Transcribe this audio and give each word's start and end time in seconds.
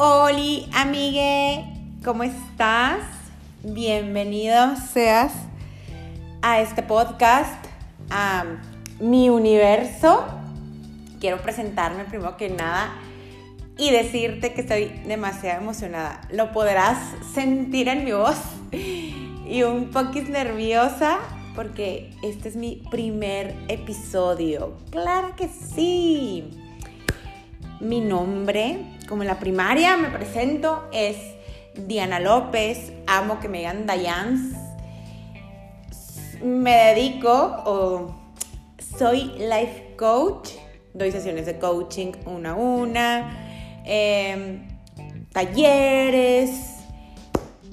Hola, 0.00 0.60
amigue, 0.74 1.64
¿cómo 2.04 2.22
estás? 2.22 3.00
Bienvenido 3.64 4.76
seas 4.76 5.32
a 6.40 6.60
este 6.60 6.84
podcast, 6.84 7.66
a 8.08 8.44
mi 9.00 9.28
universo. 9.28 10.24
Quiero 11.18 11.42
presentarme 11.42 12.04
primero 12.04 12.36
que 12.36 12.48
nada 12.48 12.92
y 13.76 13.90
decirte 13.90 14.54
que 14.54 14.60
estoy 14.60 14.84
demasiado 15.04 15.62
emocionada. 15.62 16.20
Lo 16.30 16.52
podrás 16.52 16.98
sentir 17.34 17.88
en 17.88 18.04
mi 18.04 18.12
voz 18.12 18.38
y 18.70 19.64
un 19.64 19.90
poquito 19.90 20.30
nerviosa 20.30 21.18
porque 21.56 22.12
este 22.22 22.50
es 22.50 22.54
mi 22.54 22.84
primer 22.88 23.52
episodio. 23.66 24.76
Claro 24.92 25.34
que 25.34 25.48
sí. 25.48 26.56
Mi 27.80 28.00
nombre, 28.00 28.97
como 29.08 29.22
en 29.22 29.28
la 29.28 29.38
primaria 29.38 29.96
me 29.96 30.10
presento, 30.10 30.88
es 30.92 31.16
Diana 31.74 32.20
López. 32.20 32.92
Amo 33.06 33.40
que 33.40 33.48
me 33.48 33.58
digan 33.58 33.86
Dayans. 33.86 34.54
Me 36.42 36.94
dedico 36.94 37.62
o 37.64 38.14
soy 38.98 39.32
life 39.38 39.94
coach. 39.96 40.50
Doy 40.94 41.10
sesiones 41.10 41.46
de 41.46 41.58
coaching 41.58 42.12
una 42.26 42.50
a 42.50 42.54
una. 42.54 43.82
Em, 43.84 44.68
talleres 45.32 46.50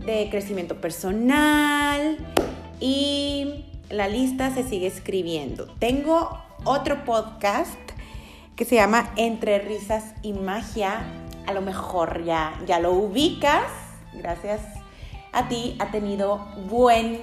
de 0.06 0.30
crecimiento 0.30 0.80
personal 0.80 2.18
y 2.80 3.66
la 3.90 4.08
lista 4.08 4.54
se 4.54 4.64
sigue 4.64 4.88
escribiendo. 4.88 5.68
Tengo 5.80 6.40
otro 6.64 7.04
podcast 7.04 7.80
que 8.56 8.66
se 8.66 8.76
llama 8.76 9.12
Entre 9.18 9.60
risas 9.60 10.14
y 10.22 10.34
magia. 10.34 11.25
A 11.48 11.54
lo 11.54 11.62
mejor 11.62 12.24
ya, 12.24 12.60
ya 12.66 12.80
lo 12.80 12.94
ubicas. 12.94 13.72
Gracias 14.14 14.62
a 15.32 15.48
ti 15.50 15.76
ha 15.80 15.92
tenido 15.92 16.38
buen, 16.70 17.22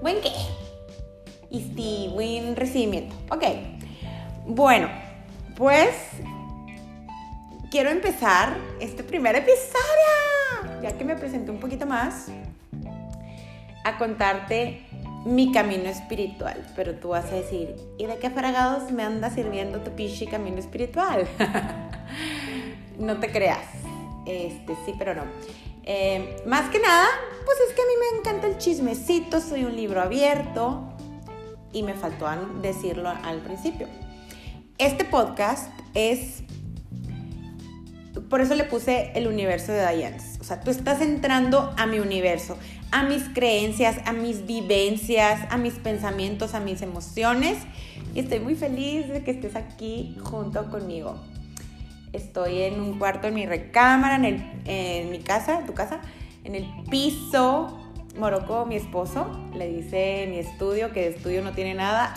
buen 0.00 0.20
qué? 0.20 0.32
Y 1.50 2.10
buen 2.12 2.56
recibimiento. 2.56 3.14
Ok. 3.30 3.44
Bueno, 4.46 4.88
pues 5.56 5.90
quiero 7.70 7.90
empezar 7.90 8.56
este 8.80 9.04
primer 9.04 9.36
episodio, 9.36 10.80
ya 10.82 10.96
que 10.96 11.04
me 11.04 11.16
presenté 11.16 11.50
un 11.50 11.60
poquito 11.60 11.86
más, 11.86 12.28
a 13.84 13.98
contarte 13.98 14.86
mi 15.24 15.52
camino 15.52 15.88
espiritual. 15.88 16.64
Pero 16.74 16.94
tú 16.94 17.08
vas 17.08 17.26
a 17.26 17.34
decir, 17.34 17.76
¿y 17.98 18.06
de 18.06 18.16
qué 18.18 18.30
fragados 18.30 18.90
me 18.92 19.02
anda 19.02 19.30
sirviendo 19.30 19.80
tu 19.80 19.90
pichi 19.90 20.26
camino 20.26 20.58
espiritual? 20.58 21.26
no 22.98 23.18
te 23.18 23.30
creas. 23.30 23.66
Este, 24.26 24.76
sí, 24.84 24.94
pero 24.98 25.14
no. 25.14 25.22
Eh, 25.84 26.42
más 26.46 26.70
que 26.70 26.80
nada, 26.80 27.06
pues 27.44 27.58
es 27.68 27.74
que 27.74 27.82
a 27.82 27.84
mí 27.84 27.92
me 28.00 28.18
encanta 28.18 28.48
el 28.48 28.58
chismecito, 28.58 29.40
soy 29.40 29.64
un 29.64 29.76
libro 29.76 30.02
abierto 30.02 30.82
y 31.72 31.82
me 31.82 31.94
faltó 31.94 32.26
decirlo 32.60 33.08
al 33.08 33.38
principio. 33.40 33.86
Este 34.78 35.04
podcast 35.04 35.70
es, 35.94 36.42
por 38.28 38.40
eso 38.40 38.54
le 38.54 38.64
puse 38.64 39.12
el 39.14 39.28
universo 39.28 39.72
de 39.72 39.86
Diane. 39.86 40.18
O 40.40 40.44
sea, 40.44 40.60
tú 40.60 40.70
estás 40.70 41.00
entrando 41.00 41.72
a 41.76 41.86
mi 41.86 42.00
universo 42.00 42.56
a 42.90 43.02
mis 43.02 43.24
creencias, 43.28 43.96
a 44.06 44.12
mis 44.12 44.46
vivencias, 44.46 45.40
a 45.50 45.56
mis 45.56 45.74
pensamientos, 45.74 46.54
a 46.54 46.60
mis 46.60 46.82
emociones. 46.82 47.58
Y 48.14 48.20
estoy 48.20 48.40
muy 48.40 48.54
feliz 48.54 49.08
de 49.08 49.22
que 49.22 49.32
estés 49.32 49.56
aquí 49.56 50.16
junto 50.22 50.70
conmigo. 50.70 51.16
Estoy 52.12 52.62
en 52.62 52.80
un 52.80 52.98
cuarto 52.98 53.28
en 53.28 53.34
mi 53.34 53.46
recámara, 53.46 54.16
en, 54.16 54.62
en 54.64 55.10
mi 55.10 55.18
casa, 55.20 55.64
tu 55.66 55.74
casa, 55.74 56.00
en 56.44 56.54
el 56.54 56.66
piso. 56.90 57.82
Morocco, 58.16 58.64
mi 58.64 58.76
esposo, 58.76 59.26
le 59.54 59.68
dice 59.68 60.26
mi 60.30 60.38
estudio, 60.38 60.92
que 60.92 61.00
de 61.02 61.08
estudio 61.16 61.42
no 61.42 61.52
tiene 61.52 61.74
nada. 61.74 62.14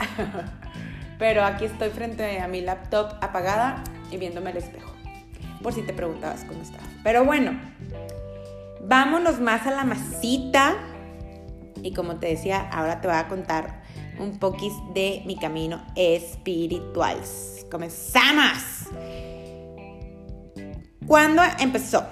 Pero 1.19 1.43
aquí 1.43 1.65
estoy 1.65 1.89
frente 1.89 2.39
a 2.39 2.47
mi 2.47 2.61
laptop 2.61 3.15
apagada 3.21 3.83
y 4.09 4.17
viéndome 4.17 4.51
al 4.51 4.57
espejo. 4.57 4.93
Por 5.61 5.73
si 5.73 5.81
te 5.81 5.91
preguntabas 5.91 6.45
cómo 6.45 6.61
estaba. 6.61 6.85
Pero 7.03 7.25
bueno, 7.25 7.59
Vámonos 8.81 9.39
más 9.39 9.67
a 9.67 9.71
la 9.71 9.83
masita. 9.83 10.75
Y 11.83 11.93
como 11.93 12.15
te 12.15 12.27
decía, 12.27 12.67
ahora 12.71 13.01
te 13.01 13.07
voy 13.07 13.17
a 13.17 13.27
contar 13.27 13.83
un 14.19 14.39
poquis 14.39 14.73
de 14.93 15.21
mi 15.25 15.37
camino 15.37 15.85
espiritual. 15.95 17.17
¡Comenzamos! 17.69 18.89
¿Cuándo 21.09 21.41
empezó? 21.57 22.05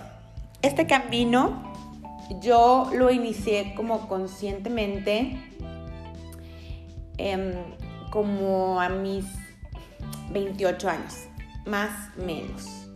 Este 0.64 0.88
camino 0.88 1.72
yo 2.42 2.90
lo 2.96 3.12
inicié 3.12 3.76
como 3.76 4.08
conscientemente, 4.08 5.38
em, 7.20 7.54
como 8.10 8.82
a 8.82 8.90
mis 8.90 9.24
28 10.32 10.90
años, 10.90 11.14
más 11.68 12.10
o 12.18 12.24
menos. 12.24 12.90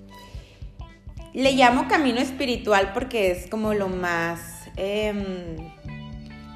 Le 1.33 1.51
llamo 1.51 1.87
camino 1.87 2.19
espiritual 2.19 2.93
porque 2.95 3.29
es 3.29 3.45
como 3.45 3.75
lo 3.75 3.87
más, 3.87 4.71
em, 4.77 5.55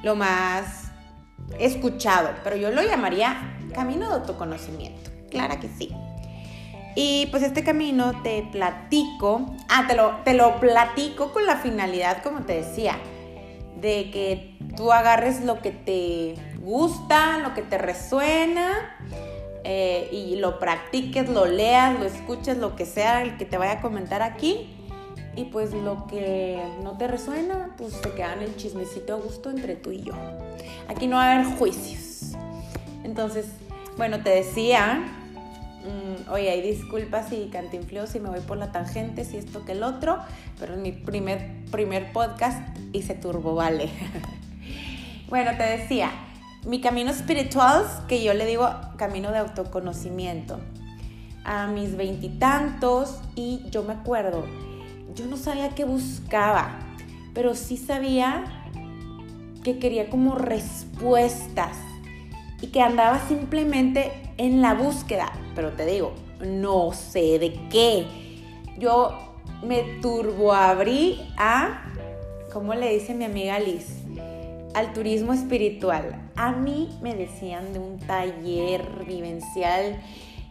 lo 0.01 0.15
más 0.15 0.91
escuchado, 1.59 2.31
pero 2.43 2.55
yo 2.55 2.71
lo 2.71 2.81
llamaría 2.81 3.59
camino 3.75 4.07
de 4.07 4.15
autoconocimiento. 4.15 5.11
Claro 5.29 5.59
que 5.59 5.69
sí. 5.69 5.95
Y 6.95 7.27
pues 7.27 7.43
este 7.43 7.63
camino 7.63 8.21
te 8.23 8.47
platico, 8.51 9.53
ah, 9.67 9.85
te 9.87 9.95
lo, 9.95 10.17
te 10.23 10.33
lo 10.33 10.59
platico 10.61 11.33
con 11.33 11.45
la 11.45 11.57
finalidad, 11.57 12.23
como 12.23 12.41
te 12.43 12.53
decía, 12.53 12.97
de 13.81 14.09
que 14.11 14.57
tú 14.77 14.93
agarres 14.93 15.43
lo 15.43 15.61
que 15.61 15.71
te 15.71 16.35
gusta, 16.61 17.37
lo 17.39 17.53
que 17.53 17.61
te 17.61 17.77
resuena 17.77 18.95
eh, 19.65 20.09
y 20.11 20.37
lo 20.37 20.59
practiques, 20.59 21.27
lo 21.27 21.45
leas, 21.45 21.99
lo 21.99 22.05
escuches, 22.05 22.57
lo 22.57 22.75
que 22.75 22.85
sea 22.85 23.23
el 23.23 23.37
que 23.37 23.45
te 23.45 23.57
vaya 23.57 23.73
a 23.73 23.81
comentar 23.81 24.21
aquí. 24.21 24.71
Y 25.35 25.45
pues 25.45 25.73
lo 25.73 26.07
que 26.07 26.61
no 26.81 26.97
te 26.97 27.07
resuena, 27.07 27.75
pues 27.77 27.99
te 27.99 28.11
queda 28.11 28.33
en 28.35 28.43
el 28.43 28.55
chismecito 28.55 29.15
a 29.15 29.17
gusto 29.17 29.49
entre 29.49 29.75
tú 29.75 29.91
y 29.91 30.01
yo. 30.01 30.13
Aquí 30.87 31.07
no 31.07 31.17
va 31.17 31.25
a 31.25 31.33
haber 31.33 31.57
juicios. 31.57 32.37
Entonces, 33.03 33.47
bueno, 33.97 34.23
te 34.23 34.29
decía, 34.29 35.03
mm, 35.85 36.31
oye, 36.31 36.49
hay 36.49 36.61
disculpas 36.61 37.29
si 37.29 37.49
cantinfleo, 37.51 38.07
si 38.07 38.19
me 38.19 38.29
voy 38.29 38.41
por 38.41 38.57
la 38.57 38.71
tangente, 38.71 39.23
si 39.23 39.37
esto 39.37 39.63
que 39.65 39.73
el 39.73 39.83
otro, 39.83 40.19
pero 40.59 40.73
en 40.73 40.81
mi 40.81 40.91
primer, 40.91 41.65
primer 41.71 42.11
podcast 42.11 42.59
hice 42.93 43.13
turbo, 43.13 43.55
vale. 43.55 43.89
bueno, 45.29 45.51
te 45.57 45.63
decía, 45.63 46.11
mi 46.65 46.81
camino 46.81 47.11
espiritual, 47.11 47.85
que 48.07 48.23
yo 48.23 48.33
le 48.33 48.45
digo 48.45 48.69
camino 48.97 49.31
de 49.31 49.37
autoconocimiento, 49.37 50.59
a 51.43 51.67
mis 51.67 51.95
veintitantos 51.95 53.19
y, 53.35 53.63
yo 53.69 53.83
me 53.83 53.93
acuerdo, 53.93 54.45
yo 55.13 55.25
no 55.27 55.37
sabía 55.37 55.69
qué 55.69 55.85
buscaba, 55.85 56.79
pero 57.33 57.53
sí 57.53 57.77
sabía 57.77 58.43
que 59.63 59.79
quería 59.79 60.09
como 60.09 60.35
respuestas 60.35 61.77
y 62.61 62.67
que 62.67 62.81
andaba 62.81 63.27
simplemente 63.27 64.11
en 64.37 64.61
la 64.61 64.73
búsqueda, 64.73 65.31
pero 65.55 65.71
te 65.71 65.85
digo, 65.85 66.13
no 66.39 66.91
sé 66.93 67.39
de 67.39 67.53
qué. 67.69 68.05
Yo 68.77 69.17
me 69.63 69.83
turboabrí 70.01 71.21
a, 71.37 71.85
¿cómo 72.51 72.73
le 72.73 72.93
dice 72.93 73.13
mi 73.13 73.25
amiga 73.25 73.59
Liz? 73.59 74.01
Al 74.73 74.93
turismo 74.93 75.33
espiritual 75.33 76.25
a 76.35 76.51
mí 76.51 76.89
me 77.01 77.15
decían 77.15 77.71
de 77.73 77.79
un 77.79 77.97
taller 77.99 79.05
vivencial 79.05 80.01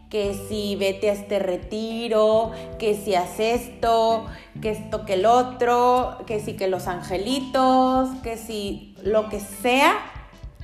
que 0.08 0.34
si 0.48 0.76
vete 0.76 1.10
a 1.10 1.12
este 1.12 1.38
retiro, 1.38 2.52
que 2.78 2.94
si 2.94 3.14
haces 3.14 3.62
esto, 3.62 4.26
que 4.62 4.70
esto 4.70 5.04
que 5.04 5.14
el 5.14 5.26
otro, 5.26 6.18
que 6.26 6.40
si 6.40 6.54
que 6.54 6.68
los 6.68 6.86
angelitos, 6.86 8.10
que 8.22 8.36
si 8.36 8.94
lo 9.02 9.28
que 9.28 9.40
sea, 9.40 9.98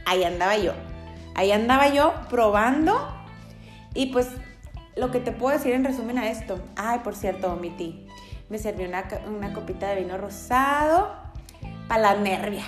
ahí 0.06 0.22
andaba 0.24 0.56
yo. 0.56 0.72
Ahí 1.34 1.52
andaba 1.52 1.88
yo 1.88 2.12
probando 2.28 3.08
y 3.94 4.06
pues 4.06 4.28
lo 4.96 5.10
que 5.10 5.20
te 5.20 5.32
puedo 5.32 5.56
decir 5.56 5.72
en 5.72 5.84
resumen 5.84 6.18
a 6.18 6.30
esto, 6.30 6.60
ay, 6.76 7.00
por 7.00 7.14
cierto, 7.14 7.52
omití, 7.52 8.06
me 8.48 8.58
sirvió 8.58 8.88
una, 8.88 9.04
una 9.26 9.52
copita 9.52 9.88
de 9.88 10.02
vino 10.02 10.18
rosado 10.18 11.14
para 11.88 12.02
la 12.02 12.14
nervia. 12.16 12.64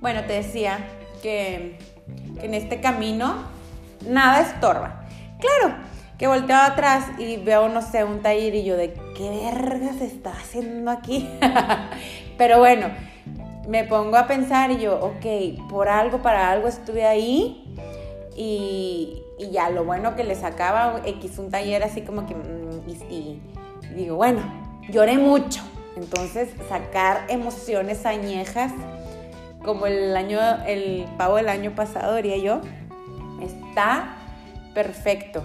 Bueno, 0.00 0.24
te 0.24 0.32
decía 0.32 0.78
que, 1.22 1.78
en 2.40 2.54
este 2.54 2.80
camino 2.80 3.44
nada 4.08 4.40
estorba. 4.40 5.04
Claro, 5.38 5.76
que 6.18 6.26
volteo 6.26 6.56
atrás 6.56 7.06
y 7.18 7.36
veo, 7.36 7.68
no 7.68 7.82
sé, 7.82 8.04
un 8.04 8.20
taller 8.20 8.54
y 8.54 8.64
yo 8.64 8.76
de 8.76 8.94
qué 9.16 9.30
verga 9.30 9.92
se 9.92 10.06
está 10.06 10.30
haciendo 10.30 10.90
aquí. 10.90 11.28
Pero 12.38 12.58
bueno, 12.58 12.88
me 13.68 13.84
pongo 13.84 14.16
a 14.16 14.26
pensar 14.26 14.70
y 14.70 14.78
yo, 14.78 14.98
ok, 15.00 15.68
por 15.68 15.88
algo, 15.88 16.22
para 16.22 16.50
algo 16.50 16.68
estuve 16.68 17.06
ahí 17.06 17.64
y, 18.36 19.22
ya, 19.50 19.70
lo 19.70 19.84
bueno 19.84 20.14
que 20.14 20.24
le 20.24 20.34
sacaba 20.34 21.00
X 21.04 21.38
un 21.38 21.50
taller 21.50 21.82
así 21.82 22.02
como 22.02 22.26
que, 22.26 22.34
mm, 22.34 23.10
y 23.10 23.40
digo, 23.94 24.16
bueno, 24.16 24.42
lloré 24.88 25.18
mucho. 25.18 25.62
Entonces, 25.96 26.48
sacar 26.68 27.26
emociones 27.28 28.06
añejas, 28.06 28.72
como 29.62 29.86
el 29.86 30.16
año, 30.16 30.40
el 30.66 31.06
pavo 31.18 31.36
del 31.36 31.48
año 31.48 31.74
pasado, 31.74 32.16
diría 32.16 32.38
yo, 32.38 32.60
está 33.40 34.16
perfecto. 34.74 35.42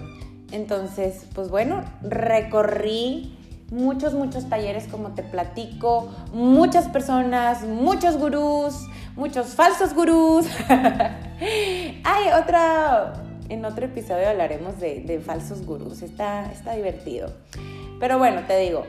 Entonces, 0.50 1.26
pues 1.34 1.50
bueno, 1.50 1.84
recorrí 2.00 3.37
muchos, 3.70 4.14
muchos 4.14 4.48
talleres 4.48 4.86
como 4.88 5.10
te 5.10 5.22
platico, 5.22 6.08
muchas 6.32 6.88
personas, 6.88 7.62
muchos 7.64 8.16
gurús, 8.16 8.86
muchos 9.16 9.54
falsos 9.54 9.94
gurús. 9.94 10.46
Hay 10.68 12.32
otra, 12.40 13.12
en 13.48 13.64
otro 13.64 13.86
episodio 13.86 14.28
hablaremos 14.28 14.78
de, 14.80 15.20
falsos 15.24 15.64
gurús, 15.64 16.02
está, 16.02 16.50
está 16.52 16.72
divertido. 16.74 17.32
Pero 18.00 18.18
bueno, 18.18 18.42
te 18.46 18.58
digo, 18.58 18.84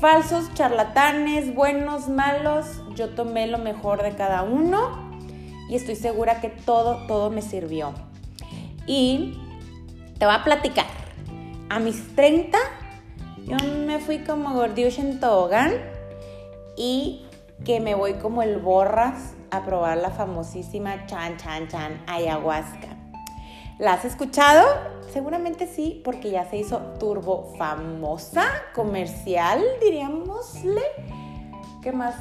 falsos 0.00 0.52
charlatanes, 0.54 1.54
buenos, 1.54 2.08
malos, 2.08 2.82
yo 2.94 3.10
tomé 3.10 3.46
lo 3.46 3.58
mejor 3.58 4.02
de 4.02 4.12
cada 4.12 4.42
uno 4.42 5.08
y 5.68 5.76
estoy 5.76 5.96
segura 5.96 6.40
que 6.40 6.48
todo, 6.48 7.06
todo 7.06 7.30
me 7.30 7.42
sirvió. 7.42 7.92
Y 8.86 9.38
te 10.18 10.24
voy 10.24 10.34
a 10.34 10.42
platicar. 10.42 10.86
A 11.68 11.78
mis 11.78 12.16
30, 12.16 12.56
yo 13.48 13.56
me 13.86 13.98
fui 13.98 14.18
como 14.18 14.52
gordiush 14.52 14.98
en 15.00 15.20
tobogán 15.20 15.72
y 16.76 17.26
que 17.64 17.80
me 17.80 17.94
voy 17.94 18.14
como 18.14 18.42
el 18.42 18.58
borras 18.58 19.32
a 19.50 19.64
probar 19.64 19.96
la 19.96 20.10
famosísima 20.10 21.06
chan 21.06 21.38
chan 21.38 21.66
chan 21.68 22.04
ayahuasca. 22.06 22.88
¿La 23.78 23.94
has 23.94 24.04
escuchado? 24.04 24.66
Seguramente 25.10 25.66
sí, 25.66 26.02
porque 26.04 26.30
ya 26.30 26.44
se 26.44 26.58
hizo 26.58 26.78
turbo 26.98 27.54
famosa, 27.56 28.44
comercial, 28.74 29.64
diríamosle. 29.80 30.82
¿Qué 31.82 31.92
más? 31.92 32.14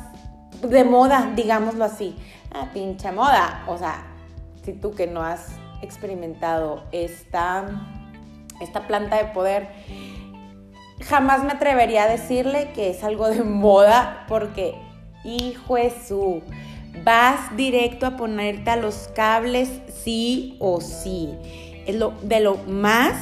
De 0.61 0.85
moda, 0.85 1.33
digámoslo 1.35 1.83
así. 1.83 2.15
Ah, 2.53 2.69
pinche 2.73 3.11
moda. 3.11 3.65
O 3.67 3.77
sea, 3.77 4.05
si 4.63 4.71
tú 4.71 4.93
que 4.93 5.07
no 5.07 5.23
has 5.23 5.47
experimentado 5.81 6.83
esta, 6.93 7.65
esta 8.61 8.87
planta 8.87 9.17
de 9.17 9.25
poder, 9.25 9.67
jamás 11.01 11.43
me 11.43 11.51
atrevería 11.51 12.03
a 12.03 12.07
decirle 12.07 12.71
que 12.73 12.89
es 12.89 13.03
algo 13.03 13.27
de 13.29 13.43
moda 13.43 14.25
porque, 14.27 14.75
hijo 15.23 15.75
su, 16.05 16.41
vas 17.03 17.55
directo 17.55 18.05
a 18.05 18.17
ponerte 18.17 18.69
a 18.69 18.75
los 18.75 19.09
cables 19.15 19.69
sí 20.03 20.57
o 20.59 20.81
sí. 20.81 21.29
Es 21.85 21.95
lo, 21.95 22.13
de 22.21 22.39
lo 22.39 22.57
más 22.67 23.15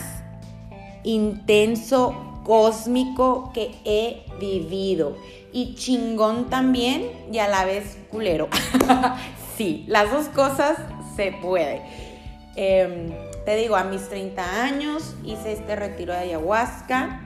intenso, 1.03 2.41
cósmico 2.43 3.51
que 3.53 3.75
he 3.85 4.23
vivido. 4.39 5.17
Y 5.51 5.75
chingón 5.75 6.49
también 6.49 7.09
y 7.31 7.39
a 7.39 7.47
la 7.47 7.65
vez 7.65 7.97
culero. 8.11 8.49
sí, 9.57 9.85
las 9.87 10.11
dos 10.11 10.27
cosas 10.29 10.77
se 11.15 11.31
puede. 11.31 11.81
Em, 12.55 13.11
te 13.45 13.55
digo, 13.55 13.75
a 13.75 13.83
mis 13.83 14.07
30 14.09 14.63
años 14.63 15.15
hice 15.23 15.53
este 15.53 15.75
retiro 15.75 16.13
de 16.13 16.19
ayahuasca. 16.19 17.21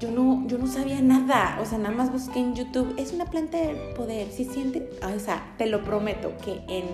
Yo 0.00 0.10
no, 0.10 0.46
yo 0.46 0.56
no 0.56 0.66
sabía 0.66 1.02
nada, 1.02 1.58
o 1.60 1.66
sea, 1.66 1.76
nada 1.76 1.94
más 1.94 2.10
busqué 2.10 2.40
en 2.40 2.54
YouTube. 2.54 2.94
Es 2.96 3.12
una 3.12 3.26
planta 3.26 3.58
de 3.58 3.74
poder, 3.94 4.32
si 4.32 4.46
¿Sí 4.46 4.72
o 5.02 5.20
sea, 5.20 5.54
te 5.58 5.66
lo 5.66 5.84
prometo 5.84 6.32
que 6.42 6.62
en, 6.68 6.86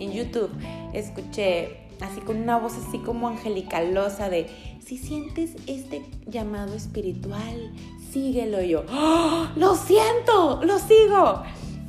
en 0.00 0.12
YouTube 0.12 0.50
escuché 0.92 1.86
así 2.00 2.20
con 2.20 2.36
una 2.36 2.58
voz 2.58 2.74
así 2.74 2.98
como 2.98 3.28
angelicalosa 3.28 4.28
de, 4.28 4.48
si 4.84 4.98
sientes 4.98 5.52
este 5.68 6.04
llamado 6.26 6.74
espiritual, 6.74 7.72
síguelo 8.12 8.60
yo. 8.62 8.84
¡Oh! 8.90 9.46
Lo 9.54 9.76
siento, 9.76 10.60
lo 10.64 10.78
sigo. 10.80 11.44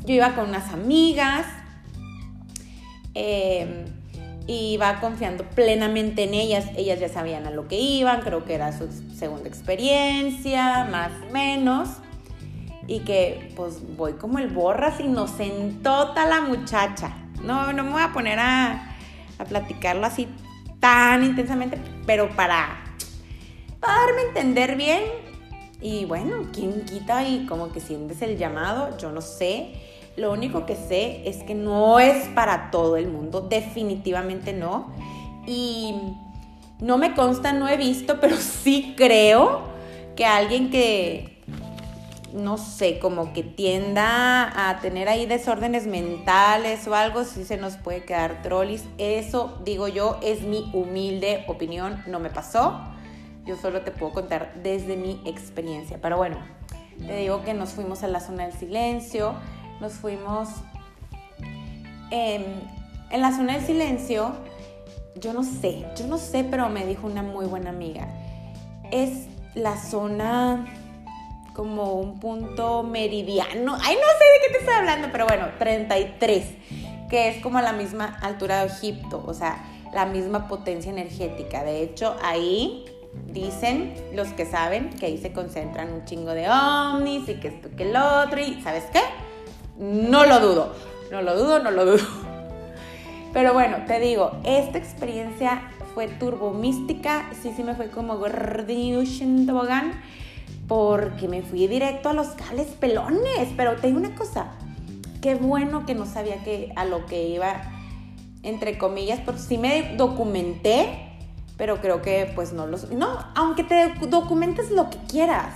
Yo 0.06 0.14
iba 0.14 0.36
con 0.36 0.50
unas 0.50 0.72
amigas. 0.72 1.48
Eh, 3.16 3.86
y 4.52 4.78
va 4.78 5.00
confiando 5.00 5.44
plenamente 5.44 6.24
en 6.24 6.34
ellas. 6.34 6.66
Ellas 6.76 7.00
ya 7.00 7.08
sabían 7.08 7.46
a 7.46 7.52
lo 7.52 7.68
que 7.68 7.78
iban, 7.78 8.22
creo 8.22 8.46
que 8.46 8.56
era 8.56 8.76
su 8.76 8.90
segunda 9.16 9.48
experiencia, 9.48 10.86
más 10.86 11.12
o 11.30 11.32
menos. 11.32 11.90
Y 12.88 13.02
que 13.02 13.54
pues 13.56 13.96
voy 13.96 14.14
como 14.14 14.40
el 14.40 14.48
borras 14.48 15.00
inocentota 15.00 16.26
la 16.26 16.42
muchacha. 16.42 17.14
No, 17.44 17.72
no 17.74 17.84
me 17.84 17.92
voy 17.92 18.02
a 18.02 18.12
poner 18.12 18.40
a, 18.40 18.96
a 19.38 19.46
platicarlo 19.46 20.08
así 20.08 20.28
tan 20.80 21.24
intensamente, 21.24 21.78
pero 22.08 22.36
para, 22.36 22.76
para 23.80 23.94
darme 23.94 24.22
a 24.22 24.26
entender 24.30 24.76
bien. 24.78 25.04
Y 25.80 26.06
bueno, 26.06 26.50
¿quién 26.52 26.86
quita 26.86 27.24
y 27.24 27.46
como 27.46 27.72
que 27.72 27.82
sientes 27.82 28.24
el 28.24 28.36
llamado? 28.36 28.98
Yo 28.98 29.12
no 29.12 29.22
sé. 29.22 29.89
Lo 30.18 30.32
único 30.32 30.66
que 30.66 30.76
sé 30.76 31.28
es 31.28 31.44
que 31.44 31.56
no 31.56 32.00
es 32.00 32.28
para 32.30 32.72
todo 32.72 32.98
el 32.98 33.08
mundo, 33.08 33.42
definitivamente 33.42 34.54
no. 34.54 34.92
Y 35.48 35.96
no 36.80 36.98
me 36.98 37.14
consta, 37.14 37.54
no 37.54 37.68
he 37.68 37.78
visto, 37.78 38.20
pero 38.20 38.36
sí 38.38 38.94
creo 38.98 39.62
que 40.16 40.26
alguien 40.26 40.70
que, 40.70 41.42
no 42.34 42.58
sé, 42.58 43.00
como 43.00 43.34
que 43.34 43.44
tienda 43.44 44.70
a 44.70 44.80
tener 44.80 45.08
ahí 45.08 45.26
desórdenes 45.26 45.88
mentales 45.88 46.88
o 46.88 46.96
algo, 46.96 47.24
sí 47.24 47.46
se 47.46 47.58
nos 47.58 47.78
puede 47.78 48.04
quedar 48.04 48.42
trollis. 48.42 48.84
Eso, 48.98 49.60
digo 49.64 49.88
yo, 49.88 50.20
es 50.22 50.42
mi 50.42 50.70
humilde 50.74 51.46
opinión, 51.48 52.04
no 52.08 52.20
me 52.20 52.30
pasó. 52.30 52.80
Yo 53.46 53.56
solo 53.56 53.82
te 53.82 53.92
puedo 53.92 54.12
contar 54.12 54.54
desde 54.62 54.96
mi 54.96 55.22
experiencia. 55.26 55.98
Pero 56.02 56.18
bueno, 56.18 56.38
te 57.08 57.16
digo 57.16 57.42
que 57.44 57.54
nos 57.54 57.72
fuimos 57.72 58.04
a 58.04 58.08
la 58.08 58.20
zona 58.20 58.44
del 58.44 58.54
silencio 58.54 59.36
nos 59.80 59.94
fuimos 59.94 60.50
em, 62.12 62.44
en 63.10 63.22
la 63.22 63.32
zona 63.32 63.54
del 63.54 63.66
silencio. 63.66 64.34
Yo 65.16 65.34
no 65.34 65.44
sé, 65.44 65.86
yo 65.98 66.08
no 66.08 66.18
sé, 66.18 66.44
pero 66.44 66.70
me 66.70 66.86
dijo 66.86 67.08
una 67.08 67.24
muy 67.24 67.46
buena 67.46 67.70
amiga. 67.70 68.08
Es 68.92 69.28
la 69.56 69.78
zona 69.78 70.66
como 71.54 71.94
un 71.96 72.20
punto 72.20 72.84
meridiano. 72.84 73.78
Ay, 73.82 73.96
no 73.96 74.08
sé 74.18 74.24
de 74.24 74.48
qué 74.48 74.54
te 74.54 74.58
estoy 74.60 74.76
hablando, 74.76 75.10
pero 75.12 75.26
bueno, 75.28 75.48
33, 75.58 76.46
que 77.10 77.30
es 77.30 77.44
como 77.44 77.60
la 77.60 77.74
misma 77.74 78.18
altura 78.22 78.62
de 78.62 78.68
Egipto, 78.68 79.24
o 79.26 79.34
sea, 79.34 79.64
la 79.94 80.06
misma 80.06 80.48
potencia 80.48 80.92
energética. 80.92 81.64
De 81.64 81.84
hecho, 81.84 82.16
ahí 82.24 82.86
dicen 83.26 83.94
los 84.14 84.30
que 84.30 84.46
saben 84.46 84.90
que 84.92 85.08
ahí 85.08 85.18
se 85.18 85.34
concentran 85.34 85.92
un 85.92 86.06
chingo 86.06 86.32
de 86.32 86.48
ovnis 86.50 87.28
y 87.28 87.36
que 87.36 87.50
esto 87.50 87.70
que 87.76 87.90
el 87.90 87.96
otro 87.96 88.40
y 88.40 88.62
¿sabes 88.62 88.86
qué? 88.94 89.02
No 89.80 90.26
lo 90.26 90.42
dudo, 90.42 90.74
no 91.10 91.22
lo 91.22 91.38
dudo, 91.38 91.60
no 91.60 91.72
lo 91.72 91.86
dudo. 91.86 92.04
Pero 93.32 93.54
bueno, 93.54 93.78
te 93.88 94.02
digo, 94.02 94.32
esta 94.44 94.78
experiencia 94.78 95.72
fue 95.94 96.08
turbo 96.08 96.52
mística, 96.52 97.30
sí, 97.42 97.54
sí 97.56 97.64
me 97.64 97.76
fue 97.76 97.90
como 97.90 98.18
en 99.22 99.46
tobogán, 99.48 99.94
porque 100.68 101.30
me 101.30 101.42
fui 101.42 101.68
directo 101.68 102.10
a 102.10 102.14
los 102.14 102.28
cables 102.30 102.68
pelones. 102.80 103.50
Pero 103.56 103.78
te 103.78 103.88
digo 103.88 104.00
una 104.00 104.16
cosa, 104.16 104.48
qué 105.22 105.36
bueno 105.36 105.86
que 105.86 105.96
no 105.96 106.06
sabía 106.06 106.44
a 106.76 106.84
lo 106.84 107.06
que 107.06 107.30
iba, 107.30 107.62
entre 108.44 108.78
comillas, 108.78 109.22
porque 109.22 109.40
sí 109.40 109.58
me 109.58 109.96
documenté, 109.96 111.18
pero 111.56 111.80
creo 111.80 112.02
que 112.02 112.30
pues 112.36 112.52
no 112.52 112.68
los... 112.68 112.92
No, 112.92 113.08
aunque 113.34 113.64
te 113.64 113.94
documentes 114.10 114.72
lo 114.72 114.90
que 114.90 114.98
quieras, 115.08 115.54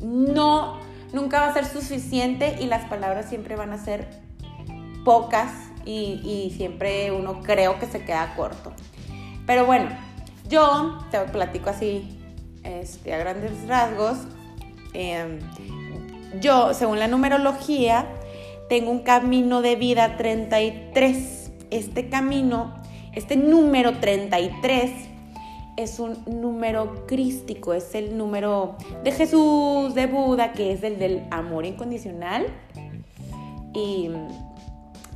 no 0.00 0.78
nunca 1.12 1.40
va 1.40 1.48
a 1.48 1.52
ser 1.54 1.66
suficiente 1.66 2.56
y 2.60 2.66
las 2.66 2.84
palabras 2.86 3.28
siempre 3.28 3.56
van 3.56 3.72
a 3.72 3.78
ser 3.78 4.08
pocas 5.04 5.50
y, 5.84 6.52
siempre 6.56 7.10
uno 7.10 7.42
creo 7.42 7.78
que 7.78 7.86
se 7.86 8.04
queda 8.04 8.34
corto. 8.36 8.72
Pero 9.46 9.66
bueno, 9.66 9.90
yo 10.48 10.98
te 11.10 11.18
platico 11.20 11.70
así 11.70 12.18
este, 12.62 13.12
a 13.12 13.18
grandes 13.18 13.66
rasgos. 13.66 14.18
Em, 14.94 15.40
yo, 16.40 16.72
según 16.74 16.98
la 16.98 17.08
numerología, 17.08 18.06
tengo 18.68 18.90
un 18.90 19.00
camino 19.00 19.60
de 19.60 19.76
vida 19.76 20.16
33. 20.16 21.50
Este 21.70 22.08
camino, 22.08 22.74
este 23.12 23.36
número 23.36 23.98
33 23.98 25.11
es 25.82 25.98
un 25.98 26.24
número 26.26 27.06
crístico, 27.06 27.74
es 27.74 27.94
el 27.94 28.16
número 28.16 28.76
de 29.04 29.12
Jesús, 29.12 29.94
de 29.94 30.06
Buda, 30.06 30.52
que 30.52 30.72
es 30.72 30.82
el 30.82 30.98
del 30.98 31.22
amor 31.30 31.66
incondicional. 31.66 32.46
Y 33.74 34.10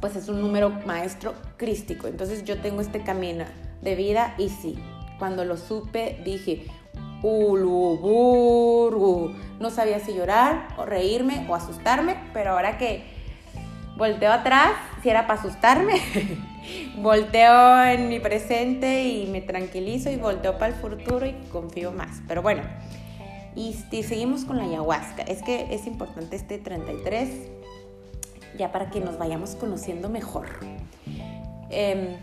pues 0.01 0.17
es 0.17 0.29
un 0.29 0.41
número 0.41 0.71
maestro 0.87 1.35
crístico. 1.57 2.07
Entonces 2.07 2.45
yo 2.45 2.61
tengo 2.61 2.81
este 2.81 3.03
camino 3.03 3.45
de 3.83 3.95
vida 3.95 4.35
y 4.39 4.49
sí, 4.49 4.79
cuando 5.19 5.45
lo 5.45 5.57
supe 5.57 6.21
dije, 6.25 6.67
Uluburgu. 7.23 8.55
No 9.59 9.71
sabía 9.71 10.01
si 10.01 10.13
llorar 10.15 10.69
o 10.77 10.85
reírme 10.85 11.47
o 11.49 11.55
asustarme, 11.55 12.17
pero 12.33 12.51
ahora 12.53 12.79
que 12.79 13.05
volteo 13.97 14.33
atrás, 14.33 14.73
si 15.03 15.09
era 15.09 15.27
para 15.27 15.41
asustarme, 15.41 15.95
volteo 16.97 17.85
en 17.85 18.09
mi 18.09 18.21
presente 18.21 19.05
y 19.05 19.27
me 19.27 19.41
tranquilizo 19.41 20.11
y 20.11 20.17
volteo 20.17 20.59
para 20.59 20.69
el 20.69 20.75
futuro 20.75 21.27
y 21.27 21.35
confío 21.51 21.93
más. 21.93 22.21
Pero 22.29 22.43
bueno, 22.43 22.63
Y, 23.55 23.73
seguimos 24.03 24.45
con 24.45 24.59
la 24.59 24.65
ayahuasca. 24.65 25.23
Es 25.23 25.43
que 25.43 25.75
es 25.75 25.87
importante 25.87 26.37
este 26.37 26.59
33, 26.59 27.49
ya 28.59 28.71
para 28.71 28.91
que 28.91 29.01
nos 29.01 29.17
vayamos 29.17 29.55
conociendo 29.55 30.11
mejor. 30.11 30.47
Em, 31.71 32.17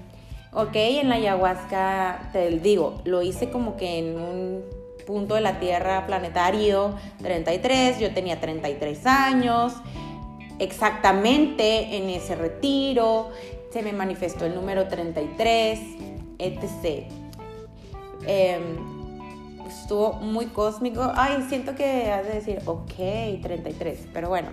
ok, 0.53 0.75
en 0.75 1.09
la 1.09 1.15
ayahuasca, 1.15 2.29
te 2.33 2.51
digo, 2.59 3.01
lo 3.05 3.23
hice 3.23 3.49
como 3.49 3.77
que 3.77 3.97
en 3.97 4.19
un 4.19 4.63
punto 5.07 5.35
de 5.35 5.41
la 5.41 5.59
Tierra 5.59 6.05
planetario 6.05 6.95
33, 7.21 7.99
yo 7.99 8.13
tenía 8.13 8.39
33 8.39 9.05
años, 9.05 9.73
exactamente 10.59 11.97
en 11.97 12.09
ese 12.09 12.35
retiro, 12.35 13.29
se 13.73 13.81
me 13.81 13.91
manifestó 13.91 14.45
el 14.45 14.53
número 14.53 14.87
33, 14.87 15.79
etc. 16.37 17.07
Em, 18.27 18.61
estuvo 19.67 20.13
muy 20.13 20.45
cósmico. 20.45 21.11
Ay, 21.15 21.43
siento 21.49 21.73
que 21.73 22.11
has 22.11 22.23
de 22.23 22.33
decir, 22.35 22.59
ok, 22.67 22.93
33, 23.41 24.07
pero 24.13 24.29
bueno. 24.29 24.49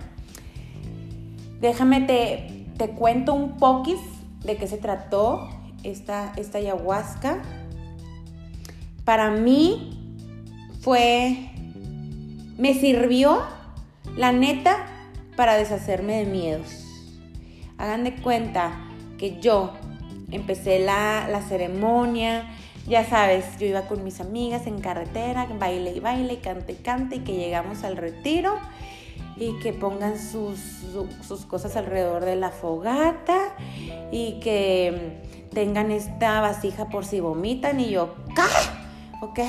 Déjame 1.59 2.01
te, 2.01 2.65
te 2.77 2.89
cuento 2.89 3.35
un 3.35 3.57
poquis 3.57 3.99
de 4.43 4.57
qué 4.57 4.65
se 4.65 4.79
trató 4.79 5.47
esta, 5.83 6.33
esta 6.35 6.57
ayahuasca. 6.57 7.43
Para 9.05 9.29
mí 9.29 10.17
fue, 10.81 11.51
me 12.57 12.73
sirvió, 12.73 13.43
la 14.17 14.31
neta, 14.31 14.87
para 15.35 15.53
deshacerme 15.57 16.17
de 16.17 16.25
miedos. 16.25 16.87
Hagan 17.77 18.03
de 18.03 18.15
cuenta 18.15 18.87
que 19.21 19.39
yo 19.39 19.71
empecé 20.31 20.79
la, 20.79 21.27
la 21.29 21.41
ceremonia, 21.41 22.49
ya 22.87 23.05
sabes, 23.05 23.45
yo 23.59 23.67
iba 23.67 23.83
con 23.83 24.03
mis 24.03 24.19
amigas 24.19 24.65
en 24.65 24.81
carretera, 24.81 25.47
baile 25.59 25.93
y 25.95 25.99
baile, 25.99 26.39
cante 26.39 26.73
y 26.73 26.77
cante, 26.77 27.17
y 27.17 27.19
que 27.19 27.35
llegamos 27.35 27.83
al 27.83 27.97
retiro 27.97 28.57
y 29.37 29.59
que 29.59 29.73
pongan 29.73 30.17
sus, 30.17 30.59
sus 31.21 31.45
cosas 31.45 31.75
alrededor 31.75 32.25
de 32.25 32.35
la 32.35 32.49
fogata 32.49 33.55
y 34.11 34.39
que 34.39 35.21
tengan 35.53 35.91
esta 35.91 36.41
vasija 36.41 36.89
por 36.89 37.05
si 37.05 37.19
vomitan 37.19 37.79
y 37.79 37.91
yo, 37.91 38.15
¿qué? 38.35 38.41
¿Ok? 39.21 39.39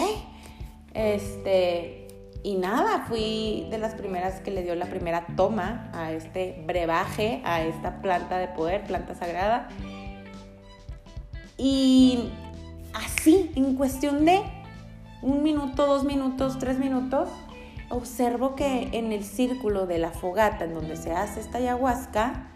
Este, 0.92 2.01
y 2.42 2.56
nada, 2.56 3.04
fui 3.06 3.68
de 3.70 3.78
las 3.78 3.94
primeras 3.94 4.40
que 4.40 4.50
le 4.50 4.62
dio 4.62 4.74
la 4.74 4.86
primera 4.86 5.26
toma 5.36 5.90
a 5.94 6.12
este 6.12 6.62
brebaje, 6.66 7.40
a 7.44 7.62
esta 7.62 8.02
planta 8.02 8.38
de 8.38 8.48
poder, 8.48 8.84
planta 8.84 9.14
sagrada. 9.14 9.68
Y 11.56 12.30
así, 12.94 13.52
en 13.54 13.76
cuestión 13.76 14.24
de 14.24 14.42
un 15.22 15.44
minuto, 15.44 15.86
dos 15.86 16.04
minutos, 16.04 16.58
tres 16.58 16.78
minutos, 16.78 17.28
observo 17.90 18.56
que 18.56 18.88
en 18.92 19.12
el 19.12 19.22
círculo 19.22 19.86
de 19.86 19.98
la 19.98 20.10
fogata 20.10 20.64
en 20.64 20.74
donde 20.74 20.96
se 20.96 21.12
hace 21.12 21.38
esta 21.38 21.58
ayahuasca, 21.58 22.48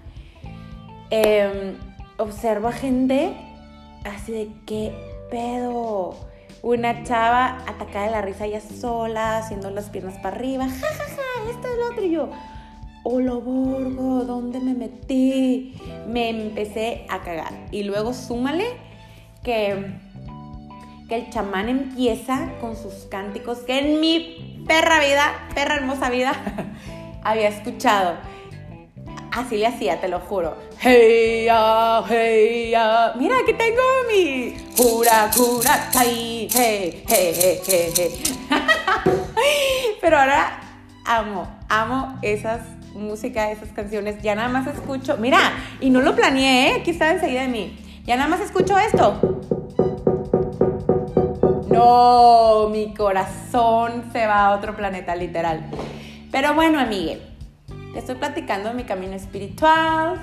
em, 1.10 1.76
observo 2.18 2.68
a 2.68 2.72
gente 2.72 3.36
así 4.04 4.32
de 4.32 4.50
qué 4.66 4.92
pedo. 5.30 6.16
Una 6.62 7.04
chava 7.04 7.58
atacada 7.66 8.06
de 8.06 8.10
la 8.12 8.22
risa 8.22 8.46
ella 8.46 8.60
sola, 8.60 9.38
haciendo 9.38 9.70
las 9.70 9.90
piernas 9.90 10.16
para 10.18 10.36
arriba, 10.36 10.68
ja, 10.68 10.86
ja, 10.86 11.04
ja, 11.04 11.50
esto 11.50 11.68
es 11.68 11.78
lo 11.78 11.90
otro. 11.92 12.04
Y 12.04 12.10
yo, 12.10 12.30
hola 13.04 13.34
Borgo, 13.34 14.24
¿dónde 14.24 14.60
me 14.60 14.74
metí? 14.74 15.74
Me 16.08 16.30
empecé 16.30 17.06
a 17.08 17.20
cagar. 17.22 17.52
Y 17.70 17.84
luego 17.84 18.12
súmale 18.12 18.64
que 19.42 19.94
que 21.08 21.16
el 21.16 21.30
chamán 21.30 21.68
empieza 21.68 22.52
con 22.60 22.76
sus 22.76 23.06
cánticos 23.08 23.58
que 23.58 23.78
en 23.78 24.00
mi 24.00 24.64
perra 24.66 24.98
vida, 25.00 25.48
perra 25.54 25.76
hermosa 25.76 26.10
vida, 26.10 26.34
había 27.22 27.48
escuchado. 27.48 28.16
Así 29.36 29.58
le 29.58 29.66
hacía, 29.66 30.00
te 30.00 30.08
lo 30.08 30.20
juro. 30.20 30.56
Hey, 30.80 31.44
ya, 31.44 32.02
hey, 32.08 32.70
ya. 32.70 33.12
Mira, 33.18 33.36
aquí 33.42 33.52
tengo 33.52 33.82
mi 34.10 34.56
jura, 34.74 35.30
cura, 35.36 35.90
hey, 35.92 36.48
hey, 36.54 37.04
hey, 37.06 37.60
hey, 37.68 37.92
hey. 37.94 38.22
Pero 40.00 40.18
ahora 40.18 40.58
amo, 41.04 41.46
amo 41.68 42.18
esas 42.22 42.62
músicas, 42.94 43.50
esas 43.50 43.68
canciones. 43.74 44.22
Ya 44.22 44.34
nada 44.34 44.48
más 44.48 44.66
escucho. 44.68 45.18
Mira, 45.18 45.38
y 45.80 45.90
no 45.90 46.00
lo 46.00 46.16
planeé, 46.16 46.70
¿eh? 46.70 46.76
aquí 46.80 46.92
está 46.92 47.10
enseguida 47.10 47.42
de 47.42 47.48
mí. 47.48 47.78
Ya 48.06 48.16
nada 48.16 48.30
más 48.30 48.40
escucho 48.40 48.78
esto. 48.78 49.20
No, 51.68 52.70
mi 52.70 52.94
corazón 52.94 54.10
se 54.14 54.26
va 54.26 54.46
a 54.46 54.56
otro 54.56 54.74
planeta 54.74 55.14
literal. 55.14 55.68
Pero 56.32 56.54
bueno, 56.54 56.80
amigue, 56.80 57.35
estoy 57.98 58.16
platicando 58.16 58.72
mi 58.74 58.84
camino 58.84 59.14
espiritual, 59.14 60.20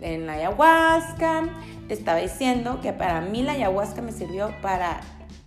en 0.00 0.26
la 0.26 0.34
ayahuasca. 0.34 1.48
Te 1.88 1.94
estaba 1.94 2.18
diciendo 2.18 2.80
que 2.80 2.92
para 2.92 3.20
mí 3.20 3.42
la 3.42 3.52
ayahuasca 3.52 4.02
me 4.02 4.12
sirvió 4.12 4.50
para 4.62 5.00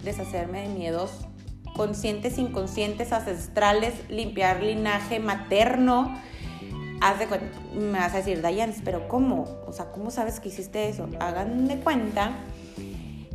deshacerme 0.04 0.68
de 0.68 0.74
miedos 0.74 1.28
conscientes, 1.76 2.38
inconscientes, 2.38 3.12
ancestrales, 3.14 3.94
limpiar 4.10 4.62
linaje 4.62 5.20
materno. 5.20 6.20
Haz 7.02 7.20
de 7.20 7.28
me 7.80 8.00
vas 8.00 8.14
a 8.14 8.18
decir, 8.18 8.42
Dayan, 8.42 8.74
pero 8.84 9.08
¿cómo? 9.08 9.46
O 9.68 9.72
sea, 9.72 9.92
¿cómo 9.92 10.10
sabes 10.10 10.40
que 10.40 10.50
hiciste 10.50 10.90
eso? 10.90 11.08
Hagan 11.20 11.68
de 11.68 11.78
cuenta 11.80 12.32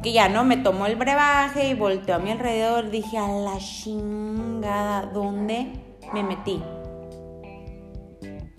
que 0.03 0.13
ya 0.13 0.29
no 0.29 0.43
me 0.43 0.57
tomó 0.57 0.87
el 0.87 0.97
brebaje 0.97 1.69
y 1.69 1.75
volteó 1.75 2.17
a 2.17 2.19
mi 2.19 2.33
alrededor. 2.33 2.91
Dije, 2.91 3.19
a 3.19 3.29
la 3.29 3.59
chingada, 3.59 5.07
¿dónde 5.07 5.69
me 6.13 6.25
metí? 6.25 6.61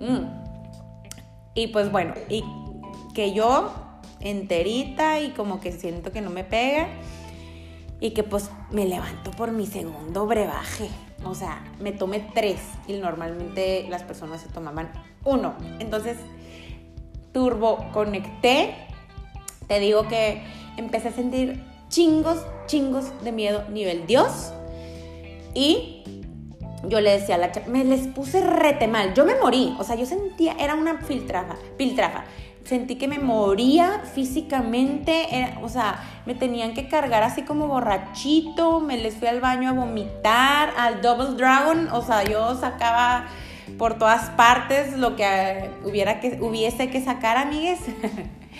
Mm. 0.03 0.25
Y 1.55 1.67
pues 1.67 1.91
bueno, 1.91 2.13
y 2.29 2.43
que 3.13 3.33
yo 3.33 3.71
enterita 4.19 5.19
y 5.21 5.31
como 5.31 5.59
que 5.59 5.71
siento 5.71 6.11
que 6.11 6.21
no 6.21 6.29
me 6.29 6.43
pega 6.43 6.87
y 7.99 8.11
que 8.11 8.23
pues 8.23 8.49
me 8.71 8.85
levanto 8.85 9.31
por 9.31 9.51
mi 9.51 9.65
segundo 9.65 10.25
brebaje. 10.25 10.89
O 11.23 11.35
sea, 11.35 11.63
me 11.79 11.93
tomé 11.93 12.19
tres 12.33 12.59
y 12.87 12.93
normalmente 12.93 13.85
las 13.89 14.03
personas 14.03 14.41
se 14.41 14.49
tomaban 14.49 14.91
uno. 15.23 15.53
Entonces, 15.79 16.17
turbo 17.31 17.77
conecté. 17.93 18.75
Te 19.67 19.79
digo 19.79 20.07
que 20.09 20.43
empecé 20.75 21.09
a 21.09 21.13
sentir 21.13 21.63
chingos, 21.87 22.45
chingos 22.65 23.05
de 23.23 23.31
miedo 23.31 23.63
nivel 23.69 24.05
Dios. 24.05 24.51
Y 25.53 26.22
yo 26.83 26.99
le 27.01 27.19
decía 27.19 27.35
a 27.35 27.37
la 27.37 27.51
chava, 27.51 27.67
me 27.67 27.83
les 27.83 28.07
puse 28.07 28.41
rete 28.41 28.87
mal. 28.87 29.13
Yo 29.13 29.25
me 29.25 29.35
morí. 29.35 29.75
O 29.79 29.83
sea, 29.83 29.95
yo 29.95 30.05
sentía, 30.05 30.55
era 30.59 30.75
una 30.75 30.99
filtrafa, 30.99 31.55
filtrafa. 31.77 32.25
Sentí 32.65 32.95
que 32.95 33.07
me 33.07 33.19
moría 33.19 34.01
físicamente. 34.13 35.55
o 35.61 35.69
sea, 35.69 36.03
me 36.25 36.35
tenían 36.35 36.73
que 36.73 36.87
cargar 36.87 37.23
así 37.23 37.43
como 37.43 37.67
borrachito. 37.67 38.79
Me 38.79 38.97
les 38.97 39.15
fui 39.15 39.27
al 39.27 39.39
baño 39.39 39.69
a 39.69 39.73
vomitar, 39.73 40.73
al 40.77 41.01
Double 41.01 41.35
Dragon. 41.35 41.89
O 41.91 42.01
sea, 42.01 42.23
yo 42.23 42.55
sacaba 42.55 43.27
por 43.77 43.97
todas 43.97 44.29
partes 44.31 44.97
lo 44.97 45.15
que 45.15 45.69
hubiera 45.85 46.19
que, 46.19 46.39
hubiese 46.41 46.89
que 46.89 47.01
sacar, 47.03 47.37
amigues. 47.37 47.79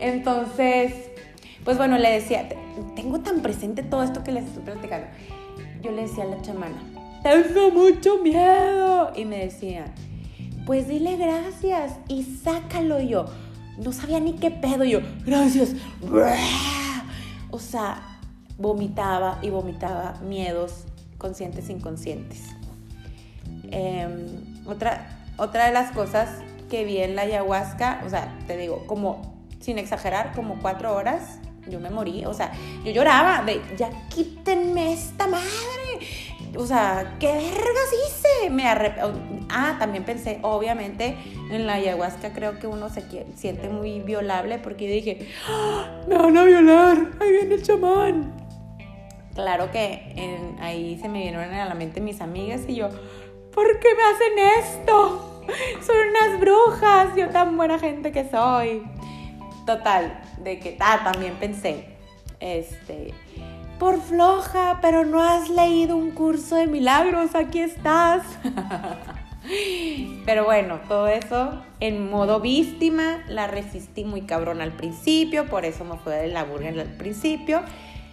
Entonces, 0.00 0.94
pues 1.64 1.76
bueno, 1.76 1.98
le 1.98 2.10
decía, 2.10 2.48
tengo 2.94 3.20
tan 3.20 3.40
presente 3.40 3.82
todo 3.82 4.02
esto 4.02 4.22
que 4.24 4.32
les 4.32 4.44
estoy 4.44 4.62
platicando. 4.62 5.06
Yo 5.82 5.90
le 5.90 6.02
decía 6.02 6.24
a 6.24 6.28
la 6.28 6.40
chamana, 6.42 6.91
tengo 7.22 7.70
mucho 7.70 8.18
miedo. 8.22 9.12
Y 9.14 9.24
me 9.24 9.38
decía, 9.38 9.86
pues 10.66 10.88
dile 10.88 11.16
gracias 11.16 11.94
y 12.08 12.22
sácalo 12.22 13.00
yo. 13.00 13.26
No 13.78 13.92
sabía 13.92 14.20
ni 14.20 14.34
qué 14.34 14.50
pedo 14.50 14.84
yo, 14.84 15.00
gracias. 15.24 15.74
O 17.50 17.58
sea, 17.58 18.18
vomitaba 18.58 19.38
y 19.42 19.50
vomitaba 19.50 20.20
miedos 20.22 20.84
conscientes 21.18 21.68
e 21.68 21.72
inconscientes. 21.72 22.50
Em, 23.70 24.66
otra, 24.66 25.24
otra 25.36 25.66
de 25.66 25.72
las 25.72 25.92
cosas 25.92 26.28
que 26.70 26.84
vi 26.84 26.98
en 26.98 27.16
la 27.16 27.22
ayahuasca, 27.22 28.02
o 28.06 28.10
sea, 28.10 28.38
te 28.46 28.56
digo, 28.56 28.86
como, 28.86 29.34
sin 29.60 29.78
exagerar, 29.78 30.32
como 30.34 30.58
cuatro 30.60 30.94
horas 30.94 31.38
yo 31.68 31.80
me 31.80 31.90
morí, 31.90 32.24
o 32.24 32.34
sea, 32.34 32.52
yo 32.84 32.92
lloraba 32.92 33.44
de, 33.44 33.60
ya 33.76 33.90
quítenme 34.08 34.92
esta 34.92 35.26
madre. 35.26 35.46
O 36.56 36.66
sea, 36.66 37.16
¿qué 37.18 37.32
vergas 37.32 37.92
hice? 38.06 38.50
Me 38.50 38.64
Ah, 39.48 39.76
también 39.78 40.04
pensé, 40.04 40.38
obviamente, 40.42 41.16
en 41.50 41.66
la 41.66 41.74
ayahuasca 41.74 42.32
creo 42.32 42.58
que 42.58 42.66
uno 42.66 42.88
se 42.88 43.02
siente 43.36 43.68
muy 43.68 44.00
violable 44.00 44.58
porque 44.58 44.88
dije, 44.88 45.28
¡Ah, 45.48 46.02
me 46.08 46.16
van 46.16 46.36
a 46.36 46.44
violar, 46.44 46.96
ahí 47.20 47.30
viene 47.32 47.54
el 47.54 47.62
chamán. 47.62 48.32
Claro 49.34 49.70
que 49.70 50.54
ahí 50.60 50.98
se 51.00 51.08
me 51.08 51.18
vinieron 51.18 51.52
a 51.54 51.64
la 51.64 51.74
mente 51.74 52.00
mis 52.00 52.20
amigas 52.20 52.62
y 52.68 52.74
yo, 52.74 52.88
¿por 53.54 53.80
qué 53.80 53.88
me 53.94 54.02
hacen 54.02 54.64
esto? 54.64 55.32
Son 55.86 55.96
unas 55.96 56.40
brujas, 56.40 57.16
yo 57.16 57.28
tan 57.30 57.56
buena 57.56 57.78
gente 57.78 58.12
que 58.12 58.28
soy. 58.28 58.82
Total, 59.66 60.20
de 60.38 60.58
que 60.58 60.76
ah, 60.80 61.00
también 61.04 61.34
pensé, 61.34 61.86
este, 62.40 63.14
por 63.82 64.00
floja, 64.00 64.78
pero 64.80 65.04
no 65.04 65.20
has 65.20 65.50
leído 65.50 65.96
un 65.96 66.12
curso 66.12 66.54
de 66.54 66.68
milagros, 66.68 67.34
aquí 67.34 67.58
estás. 67.58 68.22
Pero 70.24 70.44
bueno, 70.44 70.78
todo 70.86 71.08
eso 71.08 71.60
en 71.80 72.08
modo 72.08 72.38
víctima, 72.38 73.24
la 73.26 73.48
resistí 73.48 74.04
muy 74.04 74.22
cabrón 74.22 74.60
al 74.60 74.70
principio, 74.70 75.48
por 75.48 75.64
eso 75.64 75.84
me 75.84 75.96
fue 75.96 76.14
de 76.14 76.28
la 76.28 76.44
burger 76.44 76.78
al 76.78 76.96
principio. 76.96 77.62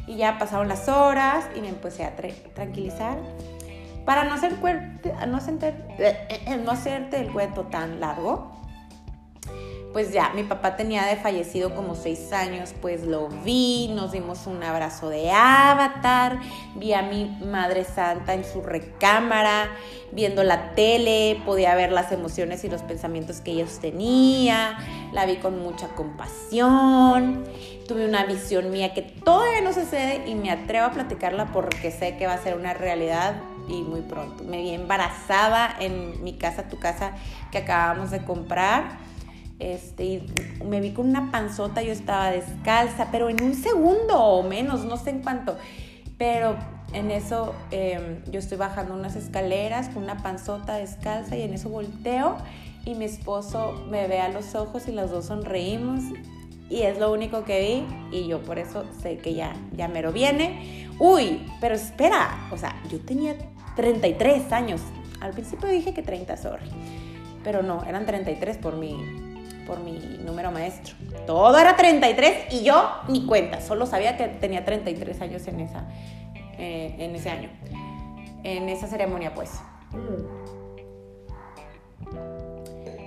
Y 0.07 0.15
ya 0.15 0.39
pasaron 0.39 0.69
las 0.69 0.89
horas 0.89 1.47
y 1.55 1.61
me 1.61 1.69
empecé 1.69 2.03
a 2.03 2.15
tranquilizar. 2.15 3.19
Para 4.05 4.23
no, 4.23 4.33
hacer 4.33 4.55
no, 4.59 5.37
no 6.63 6.71
hacerte 6.71 7.19
el 7.19 7.31
cuento 7.31 7.65
tan 7.65 7.99
largo, 7.99 8.58
pues 9.93 10.13
ya, 10.13 10.31
mi 10.35 10.43
papá 10.43 10.75
tenía 10.75 11.05
de 11.05 11.15
fallecido 11.15 11.73
como 11.73 11.95
seis 11.95 12.31
años, 12.31 12.73
pues 12.79 13.03
lo 13.03 13.27
vi, 13.27 13.89
nos 13.95 14.11
dimos 14.11 14.45
un 14.45 14.61
abrazo 14.61 15.09
de 15.09 15.31
avatar, 15.31 16.39
vi 16.75 16.93
a 16.93 17.01
mi 17.01 17.25
madre 17.43 17.83
santa 17.83 18.35
en 18.35 18.43
su 18.43 18.61
recámara, 18.61 19.69
viendo 20.11 20.43
la 20.43 20.75
tele, 20.75 21.41
podía 21.43 21.73
ver 21.73 21.91
las 21.91 22.11
emociones 22.11 22.63
y 22.63 22.69
los 22.69 22.83
pensamientos 22.83 23.41
que 23.41 23.51
ellos 23.51 23.79
tenía, 23.79 24.77
la 25.11 25.25
vi 25.25 25.37
con 25.37 25.59
mucha 25.59 25.87
compasión, 25.89 27.43
tuve 27.87 28.05
una 28.05 28.25
visión 28.25 28.69
mía 28.69 28.93
que 28.93 29.01
todavía 29.01 29.61
no 29.61 29.73
sucede 29.73 30.23
y 30.27 30.35
me 30.35 30.51
atrevo 30.51 30.85
a 30.85 30.91
platicarla 30.91 31.47
porque 31.51 31.89
sé 31.89 32.15
que 32.15 32.27
va 32.27 32.33
a 32.33 32.43
ser 32.43 32.55
una 32.55 32.75
realidad 32.75 33.41
y 33.67 33.81
muy 33.81 34.01
pronto. 34.01 34.43
Me 34.43 34.57
vi 34.57 34.73
embarazada 34.73 35.75
en 35.79 36.23
mi 36.23 36.33
casa, 36.33 36.69
tu 36.69 36.77
casa 36.79 37.13
que 37.51 37.59
acabamos 37.59 38.11
de 38.11 38.23
comprar 38.23 39.08
este, 39.59 40.03
y 40.05 40.33
me 40.65 40.79
vi 40.81 40.91
con 40.91 41.09
una 41.09 41.31
panzota, 41.31 41.81
yo 41.81 41.91
estaba 41.91 42.31
descalza, 42.31 43.09
pero 43.11 43.29
en 43.29 43.43
un 43.43 43.53
segundo 43.53 44.17
o 44.17 44.43
menos, 44.43 44.85
no 44.85 44.97
sé 44.97 45.11
en 45.11 45.21
cuánto. 45.21 45.57
Pero 46.17 46.55
en 46.93 47.11
eso 47.11 47.53
em, 47.71 48.23
yo 48.31 48.39
estoy 48.39 48.57
bajando 48.57 48.93
unas 48.93 49.15
escaleras 49.15 49.89
con 49.89 50.03
una 50.03 50.17
panzota 50.17 50.75
descalza 50.75 51.37
y 51.37 51.43
en 51.43 51.53
eso 51.53 51.69
volteo 51.69 52.37
y 52.85 52.95
mi 52.95 53.05
esposo 53.05 53.85
me 53.89 54.07
ve 54.07 54.19
a 54.19 54.29
los 54.29 54.55
ojos 54.55 54.87
y 54.87 54.91
los 54.91 55.11
dos 55.11 55.25
sonreímos 55.25 56.01
y 56.69 56.81
es 56.81 56.99
lo 56.99 57.11
único 57.11 57.43
que 57.43 57.85
vi 58.11 58.17
y 58.17 58.27
yo 58.27 58.41
por 58.41 58.59
eso 58.59 58.85
sé 59.01 59.17
que 59.17 59.33
ya, 59.33 59.55
ya 59.75 59.87
mero 59.87 60.11
viene. 60.11 60.87
Uy, 60.99 61.45
pero 61.59 61.75
espera, 61.75 62.47
o 62.51 62.57
sea, 62.57 62.75
yo 62.89 62.99
tenía 62.99 63.35
33 63.75 64.51
años. 64.51 64.81
Al 65.21 65.31
principio 65.31 65.67
dije 65.69 65.93
que 65.93 66.03
30, 66.03 66.37
sorry. 66.37 66.69
Pero 67.43 67.63
no, 67.63 67.83
eran 67.85 68.05
33 68.05 68.57
por 68.57 68.75
mi, 68.75 68.97
por 69.69 69.79
mi 69.81 70.17
número 70.25 70.51
maestro. 70.51 70.95
Todo 71.27 71.57
era 71.59 71.75
33 71.75 72.53
y 72.53 72.63
yo 72.63 72.89
ni 73.07 73.27
cuenta, 73.27 73.61
solo 73.61 73.85
sabía 73.85 74.17
que 74.17 74.25
tenía 74.27 74.65
33 74.65 75.21
años 75.21 75.47
en, 75.47 75.59
esa, 75.59 75.87
eh, 76.57 76.95
en 76.97 77.15
ese 77.15 77.29
año, 77.29 77.49
en 78.43 78.67
esa 78.67 78.87
ceremonia 78.87 79.35
pues. 79.35 79.51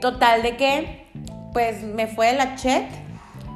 Total 0.01 0.43
de 0.43 0.57
que, 0.57 1.07
pues 1.53 1.83
me 1.83 2.07
fue 2.07 2.33
la 2.33 2.55
chet, 2.55 2.87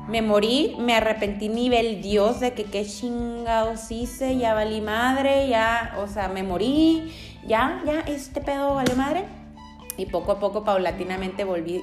me 0.08 0.20
morí, 0.20 0.74
me 0.80 0.94
arrepentí 0.94 1.48
nivel 1.48 2.02
Dios 2.02 2.40
de 2.40 2.54
que 2.54 2.64
qué 2.64 2.84
chingados 2.84 3.90
hice, 3.92 4.36
ya 4.36 4.52
valí 4.52 4.80
madre, 4.80 5.48
ya, 5.48 5.96
o 5.98 6.08
sea, 6.08 6.28
me 6.28 6.42
morí, 6.42 7.12
ya, 7.46 7.82
ya, 7.86 8.00
este 8.00 8.40
pedo 8.40 8.74
valió 8.74 8.96
madre. 8.96 9.24
Y 9.96 10.06
poco 10.06 10.32
a 10.32 10.38
poco, 10.38 10.62
paulatinamente, 10.62 11.44
volví 11.44 11.80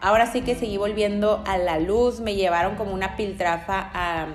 ahora 0.00 0.30
sí 0.30 0.42
que 0.42 0.54
seguí 0.54 0.76
volviendo 0.76 1.42
a 1.46 1.58
la 1.58 1.78
luz, 1.78 2.20
me 2.20 2.34
llevaron 2.34 2.76
como 2.76 2.92
una 2.92 3.16
piltrafa 3.16 3.90
a, 3.92 4.26